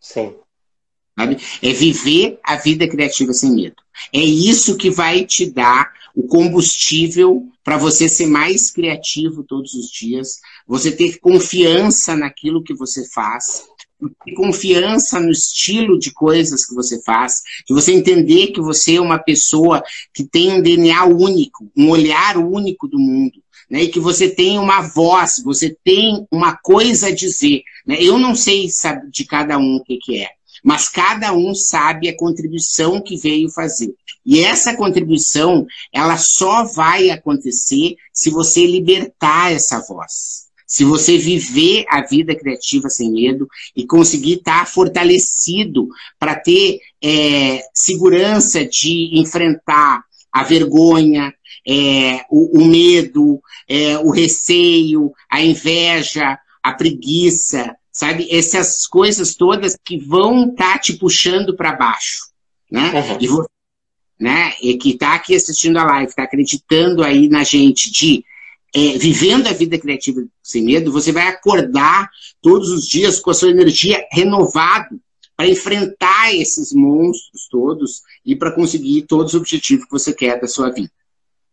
Sim. 0.00 0.34
Sabe? 1.16 1.38
É 1.62 1.72
viver 1.72 2.38
a 2.42 2.56
vida 2.56 2.88
criativa 2.88 3.32
sem 3.32 3.52
medo. 3.52 3.76
É 4.12 4.20
isso 4.20 4.76
que 4.76 4.90
vai 4.90 5.24
te 5.24 5.46
dar 5.46 5.92
o 6.14 6.26
combustível 6.26 7.48
para 7.62 7.76
você 7.76 8.08
ser 8.08 8.26
mais 8.26 8.70
criativo 8.70 9.42
todos 9.42 9.74
os 9.74 9.90
dias, 9.90 10.38
você 10.66 10.92
ter 10.92 11.18
confiança 11.18 12.14
naquilo 12.16 12.62
que 12.62 12.74
você 12.74 13.08
faz, 13.08 13.64
ter 14.24 14.34
confiança 14.34 15.18
no 15.18 15.30
estilo 15.30 15.98
de 15.98 16.12
coisas 16.12 16.66
que 16.66 16.74
você 16.74 17.02
faz, 17.02 17.42
de 17.66 17.72
você 17.72 17.92
entender 17.92 18.48
que 18.48 18.60
você 18.60 18.96
é 18.96 19.00
uma 19.00 19.18
pessoa 19.18 19.82
que 20.12 20.24
tem 20.24 20.52
um 20.52 20.62
DNA 20.62 21.04
único, 21.06 21.70
um 21.76 21.88
olhar 21.88 22.36
único 22.36 22.86
do 22.86 22.98
mundo. 22.98 23.42
Né, 23.70 23.84
e 23.84 23.88
que 23.88 23.98
você 23.98 24.28
tem 24.28 24.58
uma 24.58 24.82
voz, 24.82 25.40
você 25.42 25.74
tem 25.82 26.26
uma 26.30 26.54
coisa 26.54 27.06
a 27.06 27.14
dizer. 27.14 27.62
Né? 27.86 27.96
Eu 27.98 28.18
não 28.18 28.34
sei 28.34 28.68
sabe, 28.68 29.10
de 29.10 29.24
cada 29.24 29.56
um 29.56 29.76
o 29.76 29.82
que, 29.82 29.96
que 29.96 30.18
é 30.18 30.28
mas 30.64 30.88
cada 30.88 31.34
um 31.34 31.54
sabe 31.54 32.08
a 32.08 32.16
contribuição 32.16 33.02
que 33.02 33.18
veio 33.18 33.50
fazer. 33.50 33.94
E 34.24 34.40
essa 34.40 34.74
contribuição, 34.74 35.66
ela 35.92 36.16
só 36.16 36.64
vai 36.64 37.10
acontecer 37.10 37.96
se 38.10 38.30
você 38.30 38.66
libertar 38.66 39.52
essa 39.52 39.80
voz. 39.86 40.44
Se 40.66 40.82
você 40.82 41.18
viver 41.18 41.84
a 41.90 42.00
vida 42.00 42.34
criativa 42.34 42.88
sem 42.88 43.12
medo 43.12 43.46
e 43.76 43.86
conseguir 43.86 44.38
estar 44.38 44.66
fortalecido 44.66 45.86
para 46.18 46.34
ter 46.34 46.80
é, 47.02 47.60
segurança 47.74 48.64
de 48.64 49.10
enfrentar 49.20 50.02
a 50.32 50.42
vergonha, 50.42 51.32
é, 51.68 52.24
o, 52.30 52.60
o, 52.60 52.64
medo, 52.64 53.40
é, 53.68 53.98
o 53.98 54.10
receio, 54.10 55.12
a 55.30 55.42
inveja, 55.42 56.38
a 56.62 56.72
preguiça, 56.72 57.76
sabe? 57.94 58.28
Essas 58.30 58.86
coisas 58.86 59.36
todas 59.36 59.78
que 59.82 59.96
vão 59.96 60.50
estar 60.50 60.74
tá 60.74 60.78
te 60.78 60.94
puxando 60.94 61.56
para 61.56 61.76
baixo, 61.76 62.28
né? 62.70 62.90
Uhum. 62.92 63.18
E 63.20 63.28
você, 63.28 63.48
né? 64.18 64.54
E 64.60 64.76
que 64.76 64.90
está 64.90 65.14
aqui 65.14 65.34
assistindo 65.34 65.78
a 65.78 65.84
live, 65.84 66.10
está 66.10 66.24
acreditando 66.24 67.04
aí 67.04 67.28
na 67.28 67.44
gente 67.44 67.90
de 67.90 68.24
é, 68.74 68.98
vivendo 68.98 69.46
a 69.46 69.52
vida 69.52 69.78
criativa 69.78 70.20
sem 70.42 70.64
medo, 70.64 70.90
você 70.90 71.12
vai 71.12 71.28
acordar 71.28 72.10
todos 72.42 72.70
os 72.70 72.88
dias 72.88 73.20
com 73.20 73.30
a 73.30 73.34
sua 73.34 73.50
energia 73.50 74.04
renovada 74.10 74.90
para 75.36 75.48
enfrentar 75.48 76.34
esses 76.34 76.72
monstros 76.72 77.46
todos 77.48 78.02
e 78.26 78.34
para 78.34 78.50
conseguir 78.50 79.02
todos 79.02 79.34
os 79.34 79.40
objetivos 79.40 79.84
que 79.84 79.92
você 79.92 80.12
quer 80.12 80.40
da 80.40 80.48
sua 80.48 80.70
vida. 80.70 80.90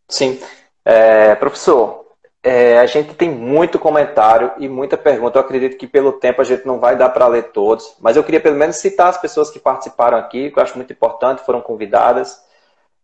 Sim. 0.09 0.39
É, 0.83 1.35
professor, 1.35 2.00
é, 2.43 2.79
a 2.79 2.85
gente 2.87 3.13
tem 3.13 3.29
muito 3.29 3.77
comentário 3.77 4.51
e 4.57 4.67
muita 4.67 4.97
pergunta. 4.97 5.37
Eu 5.37 5.43
acredito 5.43 5.77
que 5.77 5.87
pelo 5.87 6.13
tempo 6.13 6.41
a 6.41 6.43
gente 6.43 6.65
não 6.65 6.79
vai 6.79 6.95
dar 6.95 7.09
para 7.09 7.27
ler 7.27 7.51
todos, 7.51 7.95
mas 7.99 8.17
eu 8.17 8.23
queria 8.23 8.41
pelo 8.41 8.55
menos 8.55 8.77
citar 8.77 9.09
as 9.09 9.17
pessoas 9.17 9.51
que 9.51 9.59
participaram 9.59 10.17
aqui, 10.17 10.49
que 10.49 10.57
eu 10.57 10.63
acho 10.63 10.75
muito 10.75 10.91
importante, 10.91 11.45
foram 11.45 11.61
convidadas. 11.61 12.43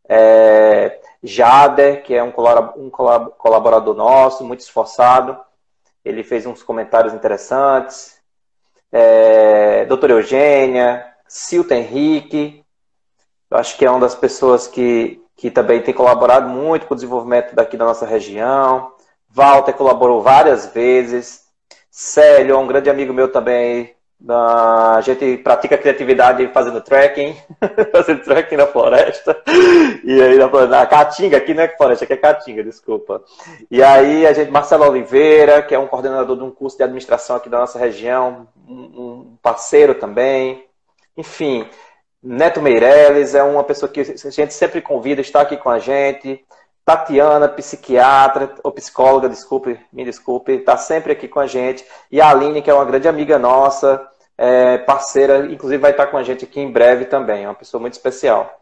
É, 0.10 1.00
Jader, 1.22 2.04
que 2.04 2.16
é 2.16 2.24
um, 2.24 2.32
colaborador 2.32 3.96
nosso, 3.96 4.44
muito 4.44 4.62
esforçado, 4.62 5.38
ele 6.04 6.24
fez 6.24 6.46
uns 6.46 6.64
comentários 6.64 7.14
interessantes. 7.14 8.18
É, 8.92 9.86
doutora 9.86 10.14
Eugênia, 10.14 11.06
Silton 11.28 11.76
Henrique, 11.76 12.64
eu 13.52 13.58
acho 13.58 13.78
que 13.78 13.86
é 13.86 13.92
uma 13.92 14.00
das 14.00 14.16
pessoas 14.16 14.68
que, 14.68 15.22
que 15.36 15.52
também 15.52 15.82
tem 15.82 15.94
colaborado 15.94 16.50
muito 16.50 16.88
com 16.88 16.94
o 16.94 16.98
desenvolvimento 16.98 17.54
daqui 17.54 17.78
da 17.78 17.86
nossa 17.86 18.06
região. 18.06 18.97
Walter 19.30 19.73
colaborou 19.73 20.21
várias 20.21 20.67
vezes. 20.67 21.41
Célio 21.89 22.55
é 22.55 22.57
um 22.57 22.67
grande 22.67 22.89
amigo 22.89 23.13
meu 23.13 23.32
também. 23.32 23.95
A 24.28 24.99
gente 25.01 25.38
pratica 25.38 25.78
criatividade 25.78 26.47
fazendo 26.47 26.82
trekking, 26.82 27.36
fazendo 27.91 28.23
trekking 28.23 28.55
na 28.55 28.65
floresta. 28.65 29.39
E 30.03 30.21
aí 30.21 30.38
na, 30.38 30.67
na 30.67 30.86
Caatinga, 30.88 31.38
aqui 31.38 31.53
não 31.53 31.63
é 31.63 31.67
floresta, 31.67 32.03
aqui 32.03 32.13
é 32.13 32.17
Caatinga, 32.17 32.63
desculpa. 32.63 33.23
E 33.69 33.84
aí 33.84 34.25
a 34.25 34.34
gente, 34.34 34.49
Marcelo 34.49 34.89
Oliveira, 34.89 35.61
que 35.61 35.75
é 35.75 35.80
um 35.80 35.88
coordenador 35.88 36.36
de 36.36 36.43
um 36.43 36.49
curso 36.49 36.78
de 36.78 36.84
administração 36.84 37.36
aqui 37.36 37.47
da 37.47 37.59
nossa 37.59 37.78
região, 37.78 38.47
um 38.67 39.38
parceiro 39.39 39.93
também. 39.93 40.65
Enfim, 41.15 41.67
Neto 42.21 42.59
Meirelles 42.59 43.36
é 43.36 43.43
uma 43.43 43.63
pessoa 43.63 43.89
que 43.91 44.01
a 44.01 44.03
gente 44.03 44.53
sempre 44.53 44.82
convida, 44.82 45.21
está 45.21 45.41
aqui 45.41 45.57
com 45.57 45.69
a 45.69 45.78
gente. 45.78 46.43
Tatiana, 46.88 47.50
psiquiatra, 47.50 48.56
ou 48.64 48.72
psicóloga, 48.72 49.28
desculpe, 49.28 49.78
me 49.92 50.06
desculpe, 50.06 50.54
está 50.54 50.78
sempre 50.78 51.12
aqui 51.12 51.28
com 51.28 51.42
a 51.42 51.46
gente. 51.46 51.86
E 52.10 52.22
a 52.22 52.30
Aline, 52.30 52.62
que 52.62 52.70
é 52.70 52.74
uma 52.74 52.86
grande 52.86 53.10
amiga 53.10 53.38
nossa, 53.38 54.08
é, 54.38 54.78
parceira, 54.78 55.48
inclusive 55.52 55.82
vai 55.82 55.92
estar 55.92 56.08
com 56.08 56.16
a 56.16 56.24
gente 56.24 56.46
aqui 56.46 56.62
em 56.62 56.72
breve 56.72 57.04
também, 57.04 57.44
é 57.44 57.48
uma 57.50 57.56
pessoa 57.56 57.82
muito 57.82 57.92
especial. 57.92 58.62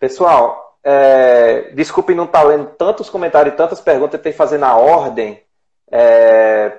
Pessoal, 0.00 0.80
é, 0.82 1.70
desculpe 1.72 2.12
não 2.12 2.24
estar 2.24 2.40
tá 2.40 2.48
lendo 2.48 2.66
tantos 2.70 3.08
comentários 3.08 3.54
e 3.54 3.56
tantas 3.56 3.80
perguntas, 3.80 4.14
eu 4.14 4.20
que 4.20 4.32
fazer 4.32 4.58
na 4.58 4.74
ordem, 4.76 5.40
é, 5.92 6.76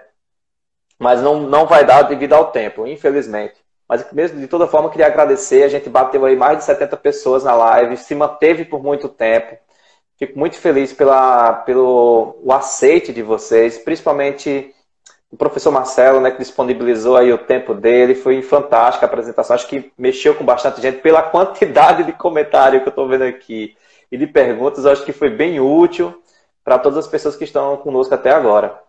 mas 0.99 1.21
não, 1.21 1.39
não 1.39 1.67
vai 1.67 1.85
dar 1.85 2.01
devido 2.01 2.33
ao 2.33 2.51
tempo, 2.51 2.85
infelizmente. 2.85 3.55
Mas 3.87 4.11
mesmo 4.11 4.41
de 4.41 4.47
toda 4.47 4.67
forma, 4.67 4.89
queria 4.89 5.07
agradecer, 5.07 5.63
a 5.63 5.69
gente 5.69 5.89
bateu 5.89 6.25
aí 6.25 6.35
mais 6.35 6.57
de 6.57 6.65
70 6.65 6.97
pessoas 6.97 7.45
na 7.45 7.55
live, 7.55 7.95
se 7.95 8.13
manteve 8.13 8.65
por 8.65 8.83
muito 8.83 9.07
tempo. 9.07 9.57
Fico 10.21 10.37
muito 10.37 10.55
feliz 10.59 10.93
pela, 10.93 11.51
pelo 11.51 12.37
o 12.43 12.53
aceite 12.53 13.11
de 13.11 13.23
vocês, 13.23 13.79
principalmente 13.79 14.71
o 15.31 15.35
professor 15.35 15.71
Marcelo, 15.71 16.21
né, 16.21 16.29
que 16.29 16.37
disponibilizou 16.37 17.17
aí 17.17 17.33
o 17.33 17.39
tempo 17.39 17.73
dele. 17.73 18.13
Foi 18.13 18.39
fantástica 18.43 19.03
a 19.03 19.09
apresentação. 19.09 19.55
Acho 19.55 19.67
que 19.67 19.91
mexeu 19.97 20.35
com 20.35 20.45
bastante 20.45 20.79
gente 20.79 21.01
pela 21.01 21.23
quantidade 21.23 22.03
de 22.03 22.11
comentário 22.11 22.81
que 22.81 22.87
eu 22.87 22.91
estou 22.91 23.07
vendo 23.07 23.23
aqui 23.23 23.75
e 24.11 24.17
de 24.17 24.27
perguntas. 24.27 24.85
Acho 24.85 25.03
que 25.03 25.11
foi 25.11 25.31
bem 25.31 25.59
útil 25.59 26.13
para 26.63 26.77
todas 26.77 26.99
as 26.99 27.07
pessoas 27.07 27.35
que 27.35 27.43
estão 27.43 27.75
conosco 27.77 28.13
até 28.13 28.29
agora. 28.29 28.79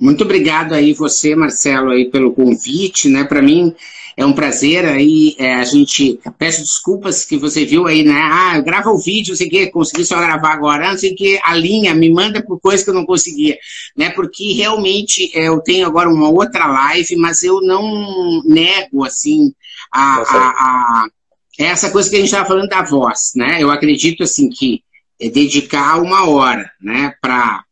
Muito 0.00 0.24
obrigado 0.24 0.72
aí 0.72 0.94
você, 0.94 1.36
Marcelo, 1.36 1.90
aí 1.90 2.10
pelo 2.10 2.32
convite, 2.32 3.10
né? 3.10 3.24
Para 3.24 3.42
mim 3.42 3.76
é 4.16 4.24
um 4.24 4.32
prazer 4.32 4.84
aí 4.84 5.34
é, 5.38 5.54
a 5.54 5.64
gente 5.64 6.18
peço 6.38 6.62
desculpas 6.62 7.24
que 7.24 7.36
você 7.36 7.64
viu 7.64 7.86
aí, 7.86 8.02
né? 8.02 8.20
Ah, 8.20 8.60
grava 8.60 8.90
o 8.90 8.98
vídeo, 8.98 9.30
não 9.30 9.36
sei 9.36 9.46
o 9.46 9.50
que, 9.50 9.66
consegui 9.68 10.04
só 10.04 10.18
gravar 10.18 10.52
agora, 10.52 10.90
não 10.90 10.98
sei 10.98 11.12
o 11.12 11.16
que, 11.16 11.40
a 11.42 11.54
linha 11.54 11.94
me 11.94 12.10
manda 12.10 12.42
por 12.42 12.60
coisa 12.60 12.82
que 12.82 12.90
eu 12.90 12.94
não 12.94 13.06
conseguia, 13.06 13.58
né? 13.96 14.10
Porque 14.10 14.52
realmente 14.52 15.30
é, 15.34 15.48
eu 15.48 15.60
tenho 15.60 15.86
agora 15.86 16.08
uma 16.08 16.28
outra 16.28 16.66
live, 16.66 17.16
mas 17.16 17.42
eu 17.42 17.60
não 17.60 18.42
nego 18.44 19.04
assim 19.04 19.52
a, 19.92 20.20
a, 20.20 20.48
a 20.48 21.08
essa 21.58 21.90
coisa 21.90 22.08
que 22.08 22.16
a 22.16 22.18
gente 22.18 22.28
estava 22.28 22.48
falando 22.48 22.68
da 22.68 22.82
voz, 22.82 23.32
né? 23.36 23.62
Eu 23.62 23.70
acredito 23.70 24.22
assim 24.22 24.48
que 24.48 24.82
é 25.20 25.28
dedicar 25.28 26.00
uma 26.00 26.28
hora, 26.28 26.70
né, 26.80 27.14
para 27.20 27.62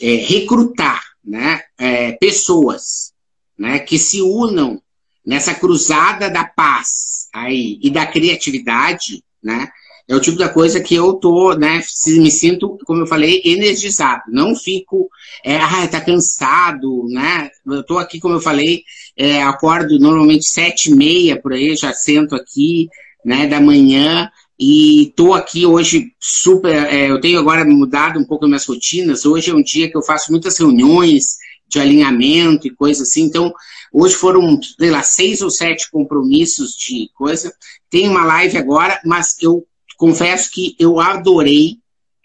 é, 0.00 0.14
recrutar 0.14 1.02
né, 1.22 1.60
é, 1.78 2.12
pessoas 2.12 3.12
né, 3.58 3.78
que 3.78 3.98
se 3.98 4.22
unam 4.22 4.80
nessa 5.24 5.54
cruzada 5.54 6.28
da 6.28 6.44
paz 6.44 7.28
aí, 7.32 7.78
e 7.82 7.90
da 7.90 8.06
criatividade, 8.06 9.22
né, 9.42 9.68
é 10.06 10.14
o 10.14 10.20
tipo 10.20 10.36
da 10.36 10.48
coisa 10.48 10.80
que 10.80 10.94
eu 10.94 11.14
tô, 11.14 11.54
né, 11.54 11.82
me 12.06 12.30
sinto, 12.30 12.78
como 12.84 13.02
eu 13.02 13.06
falei, 13.06 13.40
energizado. 13.44 14.22
Não 14.28 14.54
fico, 14.54 15.08
é, 15.42 15.56
ah, 15.56 15.88
tá 15.88 15.98
cansado, 15.98 17.06
né? 17.08 17.50
Eu 17.66 17.82
tô 17.82 17.96
aqui, 17.96 18.20
como 18.20 18.34
eu 18.34 18.40
falei, 18.40 18.82
é, 19.16 19.42
acordo 19.42 19.98
normalmente 19.98 20.44
sete 20.44 20.90
e 20.90 20.94
meia 20.94 21.40
por 21.40 21.54
aí, 21.54 21.74
já 21.74 21.92
sento 21.94 22.34
aqui, 22.34 22.88
né, 23.24 23.46
da 23.46 23.58
manhã, 23.60 24.30
e 24.60 25.04
estou 25.04 25.32
aqui 25.32 25.64
hoje 25.64 26.12
super. 26.20 26.74
É, 26.92 27.10
eu 27.10 27.18
tenho 27.20 27.38
agora 27.38 27.64
mudado 27.64 28.20
um 28.20 28.24
pouco 28.24 28.44
as 28.44 28.48
minhas 28.48 28.66
rotinas. 28.66 29.24
Hoje 29.24 29.50
é 29.50 29.54
um 29.54 29.62
dia 29.62 29.90
que 29.90 29.96
eu 29.96 30.02
faço 30.02 30.30
muitas 30.30 30.58
reuniões 30.58 31.38
de 31.74 31.80
alinhamento 31.80 32.66
e 32.66 32.74
coisa 32.74 33.02
assim. 33.02 33.24
Então, 33.24 33.52
hoje 33.92 34.14
foram, 34.14 34.58
sei 34.62 34.90
lá, 34.90 35.02
seis 35.02 35.42
ou 35.42 35.50
sete 35.50 35.90
compromissos 35.90 36.76
de 36.76 37.10
coisa. 37.14 37.52
Tem 37.90 38.08
uma 38.08 38.24
live 38.24 38.56
agora, 38.56 39.00
mas 39.04 39.36
eu 39.40 39.66
confesso 39.96 40.50
que 40.50 40.74
eu 40.78 41.00
adorei. 41.00 41.78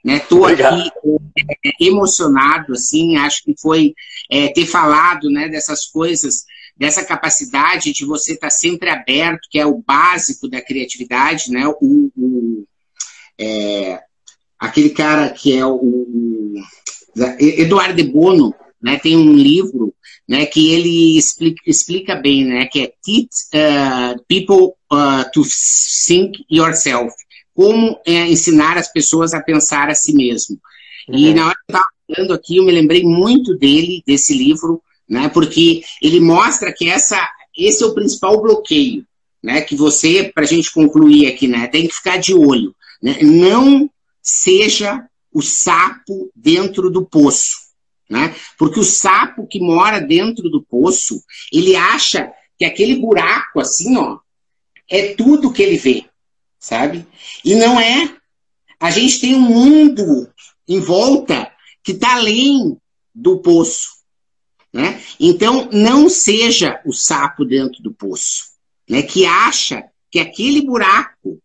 Estou 0.06 0.48
né? 0.48 0.54
aqui 0.54 0.92
é, 1.66 1.86
emocionado, 1.88 2.72
assim, 2.72 3.18
acho 3.18 3.44
que 3.44 3.54
foi 3.60 3.94
é, 4.32 4.48
ter 4.48 4.66
falado 4.66 5.30
né, 5.30 5.50
dessas 5.50 5.86
coisas 5.86 6.46
dessa 6.78 7.04
capacidade 7.04 7.92
de 7.92 8.06
você 8.06 8.34
estar 8.34 8.48
tá 8.48 8.52
sempre 8.52 8.90
aberto, 8.90 9.50
que 9.52 9.60
é 9.60 9.66
o 9.66 9.84
básico 9.86 10.48
da 10.48 10.62
criatividade, 10.62 11.52
né? 11.52 11.68
O, 11.82 12.10
o 12.16 12.66
é, 13.38 14.02
aquele 14.58 14.92
cara 14.92 15.30
que 15.30 15.58
é 15.58 15.66
o, 15.66 15.76
o 15.76 16.56
Eduardo 17.38 17.96
de 17.96 18.04
Bono, 18.04 18.56
né? 18.82 18.98
Tem 18.98 19.16
um 19.16 19.34
livro, 19.34 19.94
né? 20.28 20.46
Que 20.46 20.74
ele 20.74 21.18
explica, 21.18 21.62
explica 21.66 22.16
bem, 22.16 22.46
né? 22.46 22.66
Que 22.66 22.84
é 22.84 22.94
Teach 23.04 23.30
uh, 23.54 24.24
People 24.28 24.74
uh, 24.92 25.30
to 25.34 25.44
Think 26.08 26.46
Yourself. 26.52 27.14
Como 27.54 28.00
é, 28.06 28.28
ensinar 28.28 28.78
as 28.78 28.92
pessoas 28.92 29.34
a 29.34 29.42
pensar 29.42 29.90
a 29.90 29.96
si 29.96 30.14
mesmo. 30.14 30.58
Uhum. 31.08 31.18
E 31.18 31.34
na 31.34 31.48
hora 31.48 31.56
que 31.56 31.72
eu 31.72 31.76
estava 31.76 31.86
falando 32.08 32.34
aqui, 32.34 32.58
eu 32.58 32.66
me 32.66 32.72
lembrei 32.72 33.04
muito 33.04 33.56
dele, 33.58 34.04
desse 34.06 34.34
livro, 34.34 34.82
né? 35.08 35.30
Porque 35.30 35.84
ele 36.02 36.20
mostra 36.20 36.74
que 36.74 36.90
essa, 36.90 37.28
esse 37.58 37.84
é 37.84 37.86
o 37.86 37.94
principal 37.94 38.42
bloqueio, 38.42 39.06
né? 39.44 39.62
Que 39.62 39.76
você, 39.76 40.32
para 40.34 40.44
a 40.44 40.48
gente 40.48 40.72
concluir 40.72 41.28
aqui, 41.28 41.48
né? 41.48 41.68
Tem 41.68 41.88
que 41.88 41.96
ficar 41.96 42.18
de 42.18 42.34
olho, 42.34 42.74
né? 43.02 43.18
Não 43.22 43.90
seja 44.22 45.06
o 45.34 45.42
sapo 45.42 46.32
dentro 46.36 46.90
do 46.90 47.06
poço, 47.06 47.69
né? 48.10 48.36
Porque 48.58 48.80
o 48.80 48.84
sapo 48.84 49.48
que 49.48 49.60
mora 49.60 50.00
dentro 50.00 50.50
do 50.50 50.64
poço, 50.64 51.24
ele 51.54 51.76
acha 51.76 52.32
que 52.58 52.66
aquele 52.66 52.96
buraco 52.96 53.60
assim, 53.60 53.96
ó, 53.98 54.20
é 54.90 55.14
tudo 55.14 55.52
que 55.54 55.62
ele 55.62 55.78
vê, 55.78 56.06
sabe? 56.60 57.06
E 57.46 57.56
não 57.56 57.80
é. 57.80 58.16
A 58.80 58.90
gente 58.90 59.20
tem 59.20 59.36
um 59.36 59.42
mundo 59.42 60.30
em 60.68 60.80
volta 60.80 61.52
que 61.84 61.92
está 61.92 62.16
além 62.16 62.78
do 63.14 63.40
poço. 63.40 64.00
Né? 64.72 65.02
Então, 65.20 65.70
não 65.72 66.10
seja 66.10 66.80
o 66.86 66.94
sapo 66.94 67.44
dentro 67.44 67.82
do 67.82 67.92
poço, 67.92 68.52
né? 68.88 69.02
que 69.02 69.26
acha 69.26 69.84
que 70.12 70.20
aquele 70.20 70.62
buraco 70.62 71.42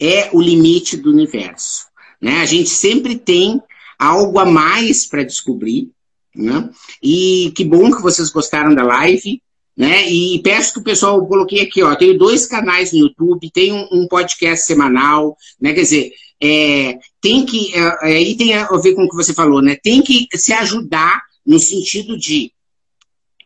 é 0.00 0.30
o 0.32 0.40
limite 0.40 0.96
do 0.96 1.10
universo. 1.10 1.86
Né? 2.20 2.40
A 2.40 2.46
gente 2.46 2.68
sempre 2.68 3.16
tem 3.16 3.62
algo 3.98 4.38
a 4.38 4.44
mais 4.44 5.06
para 5.06 5.22
descobrir. 5.22 5.90
Né? 6.34 6.70
E 7.02 7.52
que 7.54 7.64
bom 7.64 7.90
que 7.90 8.02
vocês 8.02 8.30
gostaram 8.30 8.74
da 8.74 8.82
live. 8.82 9.40
Né? 9.76 10.08
E 10.08 10.40
peço 10.42 10.74
que 10.74 10.78
o 10.78 10.84
pessoal, 10.84 11.18
eu 11.18 11.26
coloquei 11.26 11.60
aqui, 11.60 11.82
ó, 11.82 11.94
tenho 11.96 12.16
dois 12.16 12.46
canais 12.46 12.92
no 12.92 13.00
YouTube, 13.00 13.50
tem 13.50 13.72
um, 13.72 13.88
um 13.90 14.06
podcast 14.06 14.66
semanal, 14.66 15.36
né? 15.60 15.72
Quer 15.72 15.80
dizer, 15.80 16.12
é, 16.40 16.98
tem 17.20 17.44
que, 17.44 17.74
é, 17.74 18.06
aí 18.06 18.36
tem 18.36 18.54
a 18.54 18.68
ver 18.76 18.94
com 18.94 19.02
o 19.02 19.08
que 19.08 19.16
você 19.16 19.34
falou, 19.34 19.60
né? 19.60 19.76
Tem 19.82 20.00
que 20.00 20.28
se 20.34 20.52
ajudar 20.52 21.20
no 21.44 21.58
sentido 21.58 22.16
de 22.16 22.52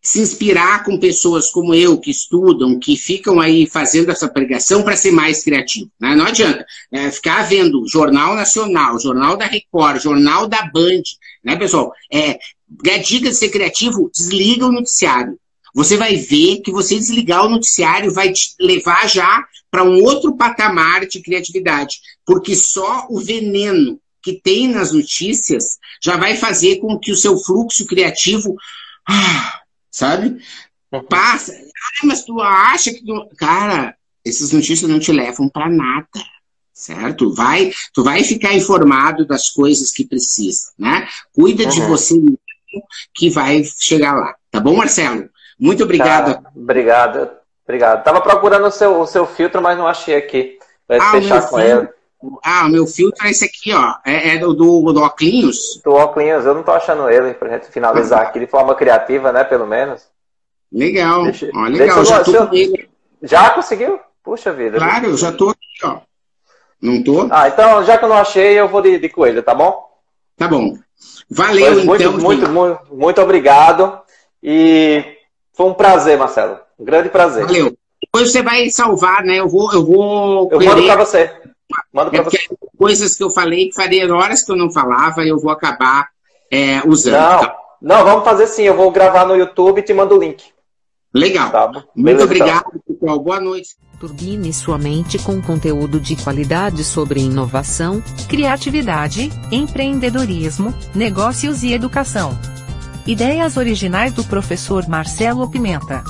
se 0.03 0.21
inspirar 0.21 0.85
com 0.85 0.99
pessoas 0.99 1.51
como 1.51 1.75
eu, 1.75 1.99
que 1.99 2.11
estudam, 2.11 2.79
que 2.79 2.97
ficam 2.97 3.41
aí 3.41 3.67
fazendo 3.67 4.11
essa 4.11 4.29
pregação 4.29 4.83
para 4.83 4.97
ser 4.97 5.11
mais 5.11 5.43
criativo. 5.43 5.91
Né? 6.01 6.15
Não 6.15 6.25
adianta 6.25 6.65
é, 6.91 7.11
ficar 7.11 7.43
vendo 7.43 7.87
Jornal 7.87 8.35
Nacional, 8.35 8.99
Jornal 8.99 9.37
da 9.37 9.47
Record, 9.47 10.01
Jornal 10.01 10.47
da 10.47 10.63
Band, 10.63 11.03
né, 11.45 11.57
pessoal? 11.57 11.93
É, 12.13 12.39
a 12.91 12.99
dica 12.99 13.31
de 13.31 13.35
ser 13.35 13.51
criativo, 13.51 14.11
desliga 14.15 14.67
o 14.67 14.73
noticiário. 14.73 15.39
Você 15.75 15.97
vai 15.97 16.17
ver 16.17 16.61
que 16.63 16.73
você 16.73 16.97
desligar 16.97 17.45
o 17.45 17.49
noticiário 17.49 18.13
vai 18.13 18.33
te 18.33 18.55
levar 18.59 19.09
já 19.09 19.45
para 19.71 19.85
um 19.85 20.03
outro 20.03 20.37
patamar 20.37 21.07
de 21.07 21.21
criatividade, 21.21 21.99
porque 22.25 22.57
só 22.57 23.07
o 23.11 23.21
veneno 23.21 24.01
que 24.23 24.33
tem 24.33 24.69
nas 24.69 24.93
notícias 24.93 25.79
já 26.03 26.17
vai 26.17 26.37
fazer 26.37 26.77
com 26.77 26.99
que 26.99 27.13
o 27.13 27.17
seu 27.17 27.39
fluxo 27.39 27.87
criativo 27.87 28.57
ah, 29.09 29.61
sabe? 29.91 30.39
Uhum. 30.93 31.03
Passa. 31.05 31.53
Ah, 31.53 32.07
mas 32.07 32.25
tu 32.25 32.41
acha 32.41 32.93
que 32.93 33.05
tu... 33.05 33.29
Cara, 33.39 33.97
essas 34.25 34.53
notícias 34.53 34.91
não 34.91 34.99
te 34.99 35.11
levam 35.13 35.49
para 35.49 35.71
nada, 35.71 36.07
certo? 36.75 37.33
Vai, 37.33 37.73
tu 37.95 38.05
vai 38.05 38.23
ficar 38.23 38.55
informado 38.55 39.27
das 39.27 39.49
coisas 39.49 39.91
que 39.91 40.05
precisa, 40.05 40.73
né? 40.79 41.09
Cuida 41.33 41.65
uhum. 41.65 41.71
de 41.71 41.81
você 41.83 42.15
que 43.15 43.31
vai 43.31 43.63
chegar 43.65 44.15
lá. 44.15 44.35
Tá 44.51 44.61
bom, 44.61 44.77
Marcelo? 44.77 45.29
Muito 45.59 45.83
obrigado. 45.83 46.43
Tá, 46.43 46.51
obrigado, 46.55 47.31
obrigado. 47.65 48.05
Tava 48.05 48.21
procurando 48.21 48.67
o 48.67 48.71
seu, 48.71 49.01
o 49.01 49.07
seu 49.07 49.27
filtro, 49.27 49.61
mas 49.61 49.77
não 49.77 49.87
achei 49.87 50.17
aqui. 50.17 50.59
Vai 50.87 50.99
ah, 50.99 51.11
fechar 51.11 51.49
com 51.49 51.61
ele. 51.61 51.89
Ah, 52.45 52.67
o 52.67 52.71
meu 52.71 52.87
filtro 52.87 53.27
é 53.27 53.31
esse 53.31 53.45
aqui, 53.45 53.73
ó. 53.73 53.95
É, 54.05 54.35
é 54.35 54.39
do, 54.39 54.53
do, 54.53 54.93
do 54.93 55.03
Oclinhos? 55.03 55.81
Do 55.85 55.95
Oclinhos, 55.95 56.45
eu 56.45 56.55
não 56.55 56.63
tô 56.63 56.73
achando 56.73 57.09
ele, 57.09 57.35
pra 57.35 57.51
gente 57.51 57.71
finalizar 57.71 58.23
aqui 58.23 58.41
de 58.41 58.47
forma 58.47 58.75
criativa, 58.75 59.31
né, 59.33 59.45
pelo 59.45 59.67
menos. 59.67 60.07
Legal, 60.73 61.25
deixa, 61.25 61.51
ó, 61.55 61.63
legal, 61.65 62.05
já 62.05 62.23
tô 62.23 62.47
com 62.47 62.55
ele. 62.55 62.89
Já 63.23 63.51
conseguiu? 63.51 64.01
Puxa 64.23 64.53
vida. 64.53 64.79
Claro, 64.79 65.07
eu 65.07 65.17
já 65.17 65.33
tô 65.33 65.51
aqui, 65.51 65.79
ó. 65.85 66.01
Não 66.81 67.03
tô? 67.03 67.29
Ah, 67.31 67.49
então, 67.49 67.83
já 67.85 67.99
que 67.99 68.05
eu 68.05 68.09
não 68.09 68.19
achei, 68.19 68.59
eu 68.59 68.69
vou 68.69 68.83
de, 68.83 68.99
de 68.99 69.09
coelho, 69.09 69.43
tá 69.43 69.55
bom? 69.55 69.88
Tá 70.39 70.47
bom. 70.47 70.79
Valeu, 71.29 71.75
pois, 71.75 71.85
muito, 71.85 72.03
então. 72.03 72.13
Muito, 72.19 72.49
muito, 72.49 72.81
muito 72.91 73.21
obrigado. 73.21 74.01
E 74.43 75.05
foi 75.53 75.67
um 75.67 75.75
prazer, 75.75 76.17
Marcelo. 76.17 76.59
Um 76.79 76.85
grande 76.85 77.09
prazer. 77.09 77.45
Valeu. 77.45 77.77
Depois 78.01 78.31
você 78.31 78.43
vai 78.43 78.71
salvar, 78.71 79.25
né? 79.25 79.41
Eu 79.41 79.49
vou. 79.49 79.73
Eu, 79.73 79.85
vou 79.85 80.49
eu 80.53 80.61
mando 80.61 80.85
para 80.85 81.05
você. 81.05 81.31
Manda 81.93 82.11
pra 82.11 82.21
é 82.21 82.23
você. 82.23 82.39
Coisas 82.79 83.17
que 83.17 83.25
eu 83.25 83.31
falei 83.31 83.69
que 83.69 83.75
faria 83.75 84.15
horas 84.15 84.43
que 84.43 84.53
eu 84.53 84.57
não 84.57 84.71
falava, 84.71 85.27
eu 85.27 85.39
vou 85.39 85.51
acabar 85.51 86.09
é, 86.51 86.81
usando. 86.87 87.21
Não, 87.21 87.41
tá? 87.41 87.57
não, 87.83 88.05
vamos 88.05 88.25
fazer 88.25 88.47
sim. 88.47 88.63
Eu 88.63 88.77
vou 88.77 88.91
gravar 88.93 89.27
no 89.27 89.37
YouTube 89.37 89.81
e 89.81 89.83
te 89.83 89.93
mando 89.93 90.15
o 90.15 90.19
link. 90.19 90.45
Legal. 91.13 91.51
Tá 91.51 91.69
Muito 91.69 91.93
Beleza, 91.97 92.25
obrigado, 92.25 92.65
então. 92.69 92.81
pessoal. 92.87 93.19
Boa 93.19 93.41
noite. 93.41 93.77
Turbine 93.99 94.53
sua 94.53 94.79
mente 94.79 95.19
com 95.19 95.43
conteúdo 95.43 95.99
de 95.99 96.15
qualidade 96.17 96.85
sobre 96.85 97.21
inovação, 97.21 98.03
criatividade, 98.29 99.31
empreendedorismo, 99.51 100.73
negócios 100.95 101.63
e 101.63 101.73
educação. 101.73 102.39
Ideias 103.07 103.57
originais 103.57 104.13
do 104.13 104.23
professor 104.23 104.87
Marcelo 104.87 105.51
Pimenta. 105.51 106.05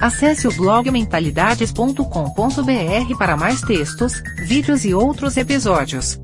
Acesse 0.00 0.48
o 0.48 0.52
blog 0.52 0.90
mentalidades.com.br 0.90 3.18
para 3.18 3.36
mais 3.36 3.60
textos, 3.60 4.22
vídeos 4.46 4.84
e 4.84 4.94
outros 4.94 5.36
episódios. 5.36 6.18